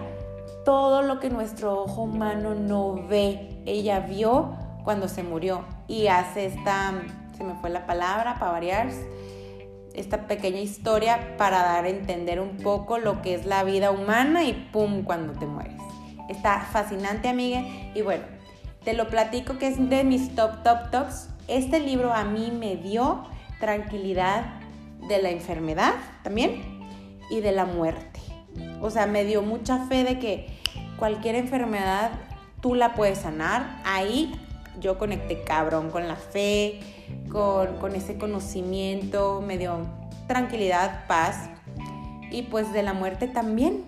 todo 0.65 1.03
lo 1.03 1.19
que 1.19 1.31
nuestro 1.31 1.83
ojo 1.83 2.03
humano 2.03 2.55
no 2.55 3.07
ve, 3.09 3.61
ella 3.67 4.01
vio 4.01 4.55
cuando 4.85 5.09
se 5.09 5.25
murió. 5.25 5.65
Y 5.89 6.07
hace 6.07 6.47
esta, 6.47 6.93
se 7.37 7.43
me 7.43 7.55
fue 7.55 7.71
la 7.71 7.87
palabra, 7.87 8.37
para 8.39 8.53
variar, 8.53 8.89
esta 9.99 10.27
pequeña 10.27 10.61
historia 10.61 11.37
para 11.37 11.63
dar 11.63 11.85
a 11.85 11.89
entender 11.89 12.41
un 12.41 12.57
poco 12.57 12.99
lo 12.99 13.21
que 13.23 13.35
es 13.35 13.47
la 13.47 13.65
vida 13.65 13.91
humana 13.91 14.45
y 14.45 14.53
pum, 14.73 15.03
cuando 15.03 15.33
te 15.33 15.47
mueres. 15.47 15.81
Está 16.29 16.61
fascinante, 16.61 17.29
amiga. 17.29 17.63
Y 17.95 18.03
bueno, 18.03 18.25
te 18.85 18.95
lo 18.95 19.09
platico 19.09 19.59
que 19.59 19.67
es 19.67 19.89
de 19.89 20.05
mis 20.05 20.35
top, 20.35 20.63
top, 20.63 20.91
tops. 20.91 21.31
Este 21.49 21.81
libro 21.81 22.13
a 22.13 22.25
mí 22.25 22.53
me 22.53 22.77
dio 22.77 23.25
tranquilidad 23.61 24.45
de 25.09 25.23
la 25.23 25.31
enfermedad 25.31 25.95
también 26.23 26.81
y 27.31 27.41
de 27.41 27.53
la 27.53 27.65
muerte. 27.65 28.21
O 28.81 28.91
sea, 28.91 29.07
me 29.07 29.25
dio 29.25 29.43
mucha 29.43 29.87
fe 29.87 30.05
de 30.05 30.19
que 30.19 30.47
cualquier 30.99 31.35
enfermedad 31.35 32.13
tú 32.61 32.75
la 32.75 32.95
puedes 32.95 33.19
sanar. 33.19 33.81
Ahí 33.85 34.33
yo 34.81 34.99
conecté 34.99 35.43
cabrón 35.43 35.91
con 35.91 36.07
la 36.07 36.17
fe, 36.17 36.81
con, 37.31 37.95
ese 37.95 38.17
conocimiento, 38.17 39.43
me 39.47 39.59
dio 39.59 39.87
tranquilidad, 40.27 41.07
paz 41.07 41.49
y 42.31 42.43
pues 42.43 42.73
de 42.73 42.83
la 42.83 42.93
muerte 42.93 43.29
también. 43.29 43.85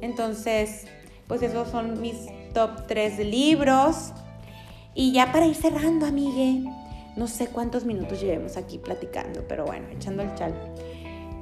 Entonces, 0.00 0.86
pues 1.28 1.42
esos 1.42 1.68
son 1.68 2.00
mis 2.00 2.16
top 2.52 2.86
3 2.86 3.18
libros. 3.20 4.12
Y 4.94 5.12
ya 5.12 5.32
para 5.32 5.46
ir 5.46 5.54
cerrando, 5.54 6.06
amigue, 6.06 6.62
no 7.16 7.26
sé 7.26 7.46
cuántos 7.46 7.84
minutos 7.84 8.20
llevemos 8.20 8.56
aquí 8.56 8.78
platicando, 8.78 9.44
pero 9.48 9.64
bueno, 9.64 9.86
echando 9.90 10.22
el 10.22 10.34
chal. 10.34 10.54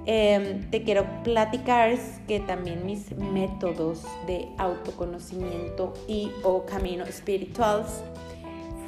Em, 0.07 0.71
te 0.71 0.83
quiero 0.83 1.05
platicar 1.23 1.97
que 2.27 2.41
también 2.41 2.87
mis 2.87 3.15
métodos 3.17 4.03
de 4.27 4.49
autoconocimiento 4.57 5.93
y 6.09 6.31
o 6.43 6.65
camino 6.65 7.05
espiritual 7.05 7.85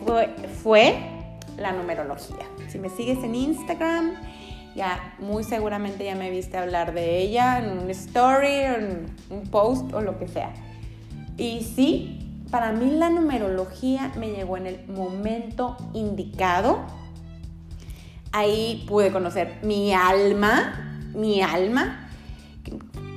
fue, 0.05 0.35
fue 0.63 1.22
la 1.59 1.73
numerología. 1.73 2.47
Si 2.69 2.79
me 2.79 2.89
sigues 2.89 3.23
en 3.25 3.35
Instagram, 3.35 4.15
ya 4.75 5.15
muy 5.19 5.45
seguramente 5.45 6.05
ya 6.05 6.15
me 6.15 6.31
viste 6.31 6.57
hablar 6.57 6.95
de 6.95 7.19
ella 7.19 7.59
en 7.59 7.79
un 7.79 7.91
story, 7.91 8.55
en 8.55 9.07
un 9.31 9.43
post 9.49 9.93
o 9.93 10.01
lo 10.01 10.19
que 10.19 10.29
sea. 10.29 10.53
Y 11.37 11.63
sí, 11.63 12.45
para 12.51 12.73
mí 12.73 12.91
la 12.91 13.11
numerología 13.11 14.13
me 14.19 14.31
llegó 14.31 14.57
en 14.57 14.67
el 14.67 14.87
momento 14.87 15.77
indicado. 15.95 16.81
Ahí 18.33 18.85
pude 18.89 19.11
conocer 19.11 19.59
mi 19.63 19.93
alma, 19.93 21.01
mi 21.15 21.43
alma. 21.43 22.09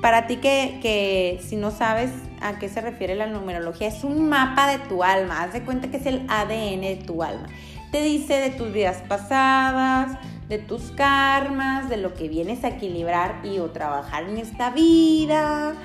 Para 0.02 0.28
ti 0.28 0.38
que, 0.38 0.80
que 0.82 1.42
si 1.42 1.56
no 1.56 1.72
sabes 1.72 2.12
a 2.42 2.60
qué 2.60 2.70
se 2.70 2.82
refiere 2.82 3.16
la 3.16 3.28
numerología, 3.28 3.88
es 3.88 4.04
un 4.04 4.30
mapa 4.30 4.70
de 4.70 4.80
tu 4.88 5.04
alma. 5.04 5.44
Haz 5.44 5.54
de 5.54 5.64
cuenta 5.64 5.90
que 5.90 5.98
es 5.98 6.06
el 6.06 6.26
ADN 6.30 6.82
de 6.82 7.02
tu 7.06 7.24
alma. 7.24 7.48
Te 7.92 8.02
dice 8.02 8.36
de 8.36 8.50
tus 8.52 8.72
vidas 8.72 9.04
pasadas, 9.08 10.18
de 10.50 10.60
tus 10.60 10.92
karmas, 10.92 11.90
de 11.90 11.98
lo 11.98 12.14
que 12.14 12.28
vienes 12.28 12.64
a 12.64 12.70
equilibrar 12.70 13.42
y 13.46 13.60
o 13.60 13.72
trabajar 13.72 14.24
en 14.24 14.38
esta 14.38 14.70
vida. 14.72 15.76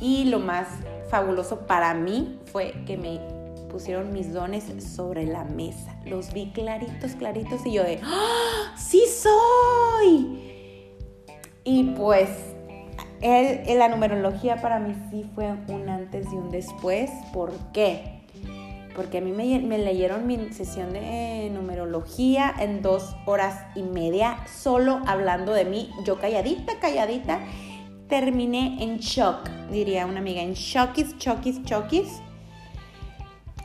Y 0.00 0.26
lo 0.26 0.40
más 0.40 0.68
fabuloso 1.10 1.66
para 1.66 1.94
mí 1.94 2.38
fue 2.52 2.74
que 2.86 2.96
me 2.96 3.20
pusieron 3.68 4.12
mis 4.12 4.32
dones 4.32 4.64
sobre 4.82 5.26
la 5.26 5.44
mesa. 5.44 5.96
Los 6.04 6.32
vi 6.32 6.50
claritos, 6.52 7.12
claritos 7.12 7.64
y 7.66 7.72
yo 7.72 7.84
de, 7.84 8.00
¡Ah, 8.02 8.74
¡sí 8.76 9.02
soy! 9.06 10.48
Y 11.64 11.84
pues 11.96 12.28
el, 13.20 13.78
la 13.78 13.88
numerología 13.88 14.56
para 14.56 14.78
mí 14.78 14.94
sí 15.10 15.28
fue 15.34 15.50
un 15.68 15.88
antes 15.88 16.26
y 16.32 16.36
un 16.36 16.50
después. 16.50 17.10
¿Por 17.32 17.52
qué? 17.72 18.17
Porque 18.98 19.18
a 19.18 19.20
mí 19.20 19.30
me, 19.30 19.78
leyeron 19.78 20.26
mi 20.26 20.52
sesión 20.52 20.92
de 20.92 21.48
numerología 21.54 22.52
en 22.58 22.82
dos 22.82 23.14
horas 23.26 23.64
y 23.76 23.84
media, 23.84 24.44
solo 24.52 25.00
hablando 25.06 25.52
de 25.52 25.64
mí, 25.64 25.88
yo 26.04 26.18
calladita, 26.18 26.80
calladita, 26.80 27.38
terminé 28.08 28.82
en 28.82 28.98
shock, 28.98 29.48
diría 29.70 30.04
una 30.04 30.18
amiga, 30.18 30.42
en 30.42 30.54
shockis, 30.54 31.16
shockis, 31.16 31.62
shockis. 31.62 32.08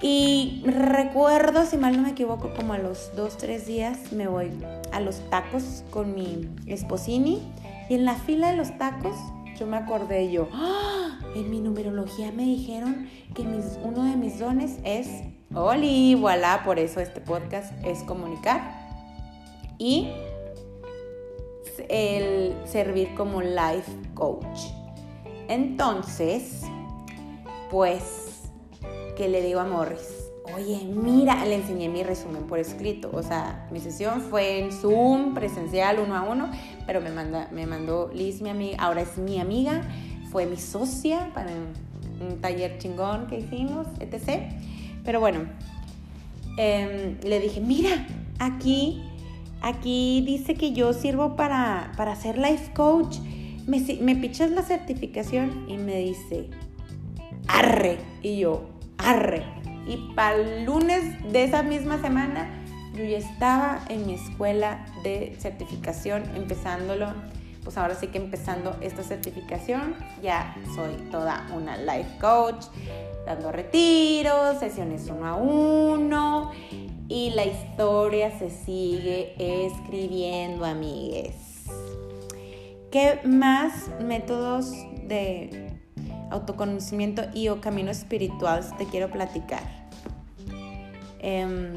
Y 0.04 0.62
recuerdo, 0.68 1.66
si 1.66 1.78
mal 1.78 1.96
no 1.98 2.04
me 2.04 2.12
equivoco, 2.12 2.54
como 2.56 2.74
a 2.74 2.78
los 2.78 3.16
dos, 3.16 3.36
tres 3.36 3.66
días 3.66 4.12
me 4.12 4.28
voy 4.28 4.52
a 4.92 5.00
los 5.00 5.28
tacos 5.32 5.84
con 5.90 6.14
mi 6.14 6.48
esposini. 6.68 7.42
Y 7.90 7.96
en 7.96 8.06
la 8.06 8.14
fila 8.14 8.52
de 8.52 8.58
los 8.58 8.78
tacos, 8.78 9.16
yo 9.58 9.68
me 9.68 9.78
acordé 9.78 10.32
yo, 10.32 10.48
¡Ah! 10.54 11.20
en 11.36 11.50
mi 11.50 11.60
numerología 11.60 12.32
me 12.32 12.44
dijeron 12.44 13.10
que 13.34 13.44
uno 13.84 14.04
de 14.04 14.16
mis 14.16 14.40
dones 14.40 14.78
es, 14.84 15.08
¡Oli! 15.54 16.16
Voilà, 16.16 16.64
por 16.64 16.80
eso 16.80 17.00
este 17.00 17.22
podcast 17.22 17.74
es 17.86 18.04
comunicar 18.04 18.62
y 19.78 20.10
el 21.90 22.56
servir 22.66 23.14
como 23.16 23.42
life 23.42 23.92
coach. 24.14 24.60
Entonces, 25.48 26.62
pues, 27.70 28.44
¿qué 29.18 29.28
le 29.28 29.42
digo 29.42 29.60
a 29.60 29.66
Morris? 29.66 30.23
Oye, 30.52 30.86
mira, 30.86 31.46
le 31.46 31.56
enseñé 31.56 31.88
mi 31.88 32.04
resumen 32.04 32.44
por 32.44 32.60
escrito. 32.60 33.10
O 33.14 33.24
sea, 33.24 33.66
mi 33.72 33.80
sesión 33.80 34.22
fue 34.22 34.60
en 34.60 34.74
Zoom, 34.74 35.34
presencial, 35.34 36.00
uno 36.00 36.16
a 36.16 36.24
uno, 36.24 36.52
pero 36.86 37.00
me, 37.00 37.12
manda, 37.12 37.48
me 37.52 37.66
mandó 37.66 38.12
Liz, 38.14 38.42
mi 38.42 38.50
amiga, 38.50 38.78
ahora 38.80 39.02
es 39.02 39.18
mi 39.18 39.40
amiga, 39.40 39.82
fue 40.32 40.46
mi 40.46 40.58
socia 40.58 41.32
para 41.34 41.50
un 41.50 42.42
taller 42.42 42.78
chingón 42.78 43.28
que 43.28 43.40
hicimos, 43.40 43.88
etc. 44.02 44.52
Pero 45.06 45.22
bueno, 45.22 45.46
em, 46.58 47.18
le 47.24 47.40
dije, 47.40 47.62
mira, 47.62 48.06
aquí, 48.38 49.02
aquí 49.62 50.24
dice 50.28 50.56
que 50.56 50.74
yo 50.74 50.92
sirvo 50.92 51.38
para, 51.38 51.94
para 51.96 52.18
ser 52.18 52.38
life 52.38 52.74
coach. 52.74 53.18
Me, 53.66 53.80
me 54.02 54.18
pichas 54.18 54.52
la 54.52 54.62
certificación 54.62 55.70
y 55.70 55.78
me 55.78 56.00
dice, 56.00 56.50
arre. 57.48 57.98
Y 58.22 58.40
yo, 58.40 58.64
arre 58.98 59.63
y 59.86 60.14
para 60.16 60.36
el 60.36 60.66
lunes 60.66 61.04
de 61.32 61.44
esa 61.44 61.64
misma 61.64 62.02
semana 62.02 62.50
yo 62.94 63.04
ya 63.04 63.18
estaba 63.18 63.82
en 63.90 64.06
mi 64.06 64.14
escuela 64.14 64.86
de 65.04 65.36
certificación, 65.40 66.24
empezándolo, 66.36 67.14
pues 67.64 67.78
ahora 67.78 67.96
sí 67.96 68.08
que 68.08 68.18
empezando 68.18 68.76
esta 68.82 69.04
certificación, 69.04 69.96
ya 70.22 70.56
soy 70.76 70.94
toda 71.10 71.48
una 71.56 71.78
life 71.78 72.18
coach, 72.20 72.66
dando 73.26 73.52
retiros, 73.52 74.60
sesiones 74.60 75.10
uno 75.10 75.26
a 75.26 75.36
uno 75.36 76.52
y 77.08 77.32
la 77.32 77.46
historia 77.46 78.38
se 78.38 78.50
sigue 78.50 79.34
escribiendo, 79.38 80.66
amigues. 80.66 81.44
¿qué 82.94 83.20
más 83.26 83.90
métodos 84.00 84.72
de 85.08 85.73
autoconocimiento 86.32 87.24
y 87.34 87.50
o 87.50 87.62
camino 87.62 87.92
espiritual 87.92 88.64
te 88.78 88.86
quiero 88.86 89.10
platicar? 89.10 89.62
Em, 91.20 91.74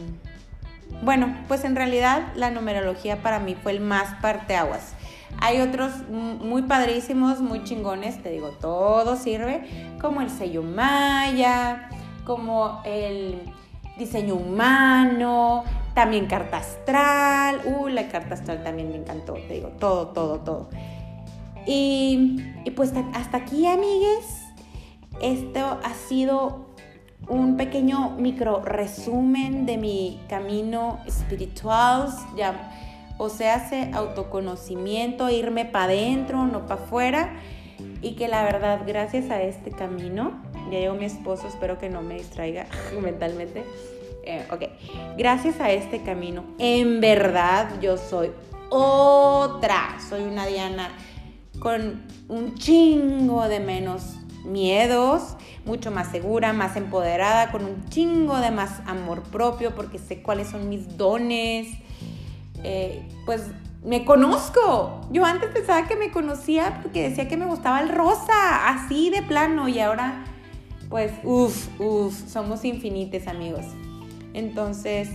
bueno, 1.02 1.36
pues 1.48 1.64
en 1.64 1.76
realidad 1.76 2.32
la 2.34 2.50
numerología 2.50 3.22
para 3.22 3.38
mí 3.38 3.54
fue 3.54 3.72
el 3.72 3.80
más 3.80 4.20
parteaguas. 4.20 4.94
Hay 5.40 5.60
otros 5.60 5.92
muy 6.08 6.62
padrísimos, 6.62 7.40
muy 7.40 7.62
chingones, 7.64 8.22
te 8.22 8.30
digo, 8.30 8.48
todo 8.60 9.16
sirve, 9.16 9.94
como 10.00 10.22
el 10.22 10.30
sello 10.30 10.62
maya, 10.62 11.90
como 12.24 12.80
el 12.84 13.40
diseño 13.98 14.34
humano, 14.34 15.64
también 15.94 16.26
carta 16.26 16.58
astral, 16.58 17.60
uh, 17.64 17.88
la 17.88 18.08
carta 18.08 18.34
astral 18.34 18.62
también 18.62 18.90
me 18.90 18.96
encantó, 18.96 19.34
te 19.34 19.54
digo, 19.54 19.68
todo, 19.78 20.08
todo, 20.08 20.40
todo. 20.40 20.68
Y, 21.66 22.42
pues 22.76 22.92
hasta 23.12 23.38
aquí, 23.38 23.66
amigues, 23.66 24.44
esto 25.20 25.80
ha 25.82 25.94
sido 26.08 26.66
un 27.28 27.56
pequeño 27.56 28.10
micro 28.18 28.62
resumen 28.62 29.66
de 29.66 29.76
mi 29.76 30.20
camino 30.28 31.00
espiritual, 31.06 32.08
ya, 32.36 32.72
o 33.18 33.28
sea, 33.28 33.56
hace 33.56 33.90
autoconocimiento, 33.92 35.28
irme 35.28 35.64
para 35.64 35.86
adentro, 35.86 36.46
no 36.46 36.66
para 36.66 36.82
afuera, 36.82 37.34
y 38.00 38.12
que 38.12 38.28
la 38.28 38.44
verdad, 38.44 38.82
gracias 38.86 39.30
a 39.30 39.42
este 39.42 39.72
camino, 39.72 40.40
ya 40.70 40.78
llegó 40.78 40.94
mi 40.94 41.06
esposo, 41.06 41.48
espero 41.48 41.78
que 41.78 41.88
no 41.88 42.02
me 42.02 42.14
distraiga 42.14 42.66
mentalmente. 43.02 43.64
Eh, 44.24 44.44
ok, 44.50 44.64
gracias 45.16 45.60
a 45.60 45.70
este 45.70 46.02
camino, 46.02 46.44
en 46.58 47.00
verdad 47.00 47.80
yo 47.80 47.96
soy 47.96 48.30
otra, 48.70 49.96
soy 50.08 50.22
una 50.22 50.46
Diana 50.46 50.90
con 51.58 52.02
un 52.28 52.54
chingo 52.54 53.48
de 53.48 53.60
menos 53.60 54.16
miedos, 54.44 55.36
mucho 55.64 55.90
más 55.90 56.10
segura, 56.10 56.52
más 56.52 56.76
empoderada, 56.76 57.50
con 57.50 57.64
un 57.64 57.84
chingo 57.88 58.38
de 58.38 58.50
más 58.50 58.80
amor 58.86 59.22
propio, 59.22 59.74
porque 59.74 59.98
sé 59.98 60.22
cuáles 60.22 60.48
son 60.48 60.68
mis 60.68 60.96
dones. 60.96 61.68
Eh, 62.62 63.06
pues 63.24 63.42
me 63.84 64.04
conozco. 64.04 65.00
Yo 65.10 65.24
antes 65.24 65.50
pensaba 65.50 65.86
que 65.86 65.96
me 65.96 66.10
conocía 66.10 66.80
porque 66.82 67.08
decía 67.08 67.28
que 67.28 67.36
me 67.36 67.46
gustaba 67.46 67.80
el 67.80 67.88
rosa, 67.88 68.68
así 68.68 69.10
de 69.10 69.22
plano, 69.22 69.68
y 69.68 69.78
ahora, 69.80 70.24
pues, 70.88 71.12
uff, 71.24 71.68
uff, 71.80 72.28
somos 72.28 72.64
infinites 72.64 73.28
amigos. 73.28 73.64
Entonces, 74.34 75.10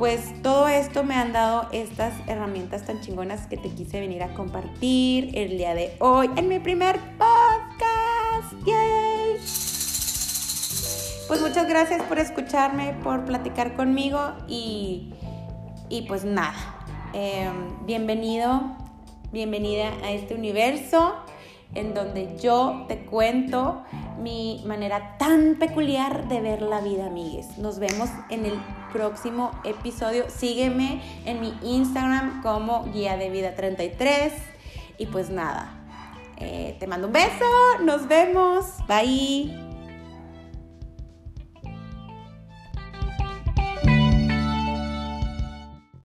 pues 0.00 0.32
todo 0.40 0.66
esto 0.66 1.04
me 1.04 1.14
han 1.14 1.34
dado 1.34 1.68
estas 1.72 2.14
herramientas 2.26 2.86
tan 2.86 3.02
chingonas 3.02 3.46
que 3.48 3.58
te 3.58 3.68
quise 3.68 4.00
venir 4.00 4.22
a 4.22 4.32
compartir 4.32 5.36
el 5.36 5.58
día 5.58 5.74
de 5.74 5.94
hoy 5.98 6.30
en 6.36 6.48
mi 6.48 6.58
primer 6.58 6.98
podcast. 7.18 8.54
¡Yay! 8.64 9.36
Pues 11.28 11.42
muchas 11.42 11.68
gracias 11.68 12.02
por 12.04 12.18
escucharme, 12.18 12.94
por 13.02 13.26
platicar 13.26 13.76
conmigo 13.76 14.32
y, 14.48 15.12
y 15.90 16.06
pues 16.08 16.24
nada, 16.24 16.78
em, 17.12 17.84
bienvenido, 17.84 18.74
bienvenida 19.32 19.92
a 20.02 20.12
este 20.12 20.34
universo 20.34 21.14
en 21.74 21.94
donde 21.94 22.36
yo 22.38 22.84
te 22.88 23.04
cuento 23.04 23.82
mi 24.20 24.62
manera 24.66 25.16
tan 25.18 25.56
peculiar 25.58 26.28
de 26.28 26.40
ver 26.40 26.62
la 26.62 26.80
vida, 26.80 27.06
amigues. 27.06 27.58
Nos 27.58 27.78
vemos 27.78 28.10
en 28.28 28.44
el 28.44 28.54
próximo 28.92 29.50
episodio. 29.64 30.24
Sígueme 30.28 31.00
en 31.24 31.40
mi 31.40 31.54
Instagram 31.62 32.42
como 32.42 32.84
guía 32.92 33.16
de 33.16 33.30
vida 33.30 33.54
33. 33.54 34.32
Y 34.98 35.06
pues 35.06 35.30
nada, 35.30 35.80
eh, 36.36 36.76
te 36.78 36.86
mando 36.86 37.06
un 37.06 37.12
beso, 37.12 37.78
nos 37.82 38.06
vemos, 38.08 38.66
bye. 38.86 39.69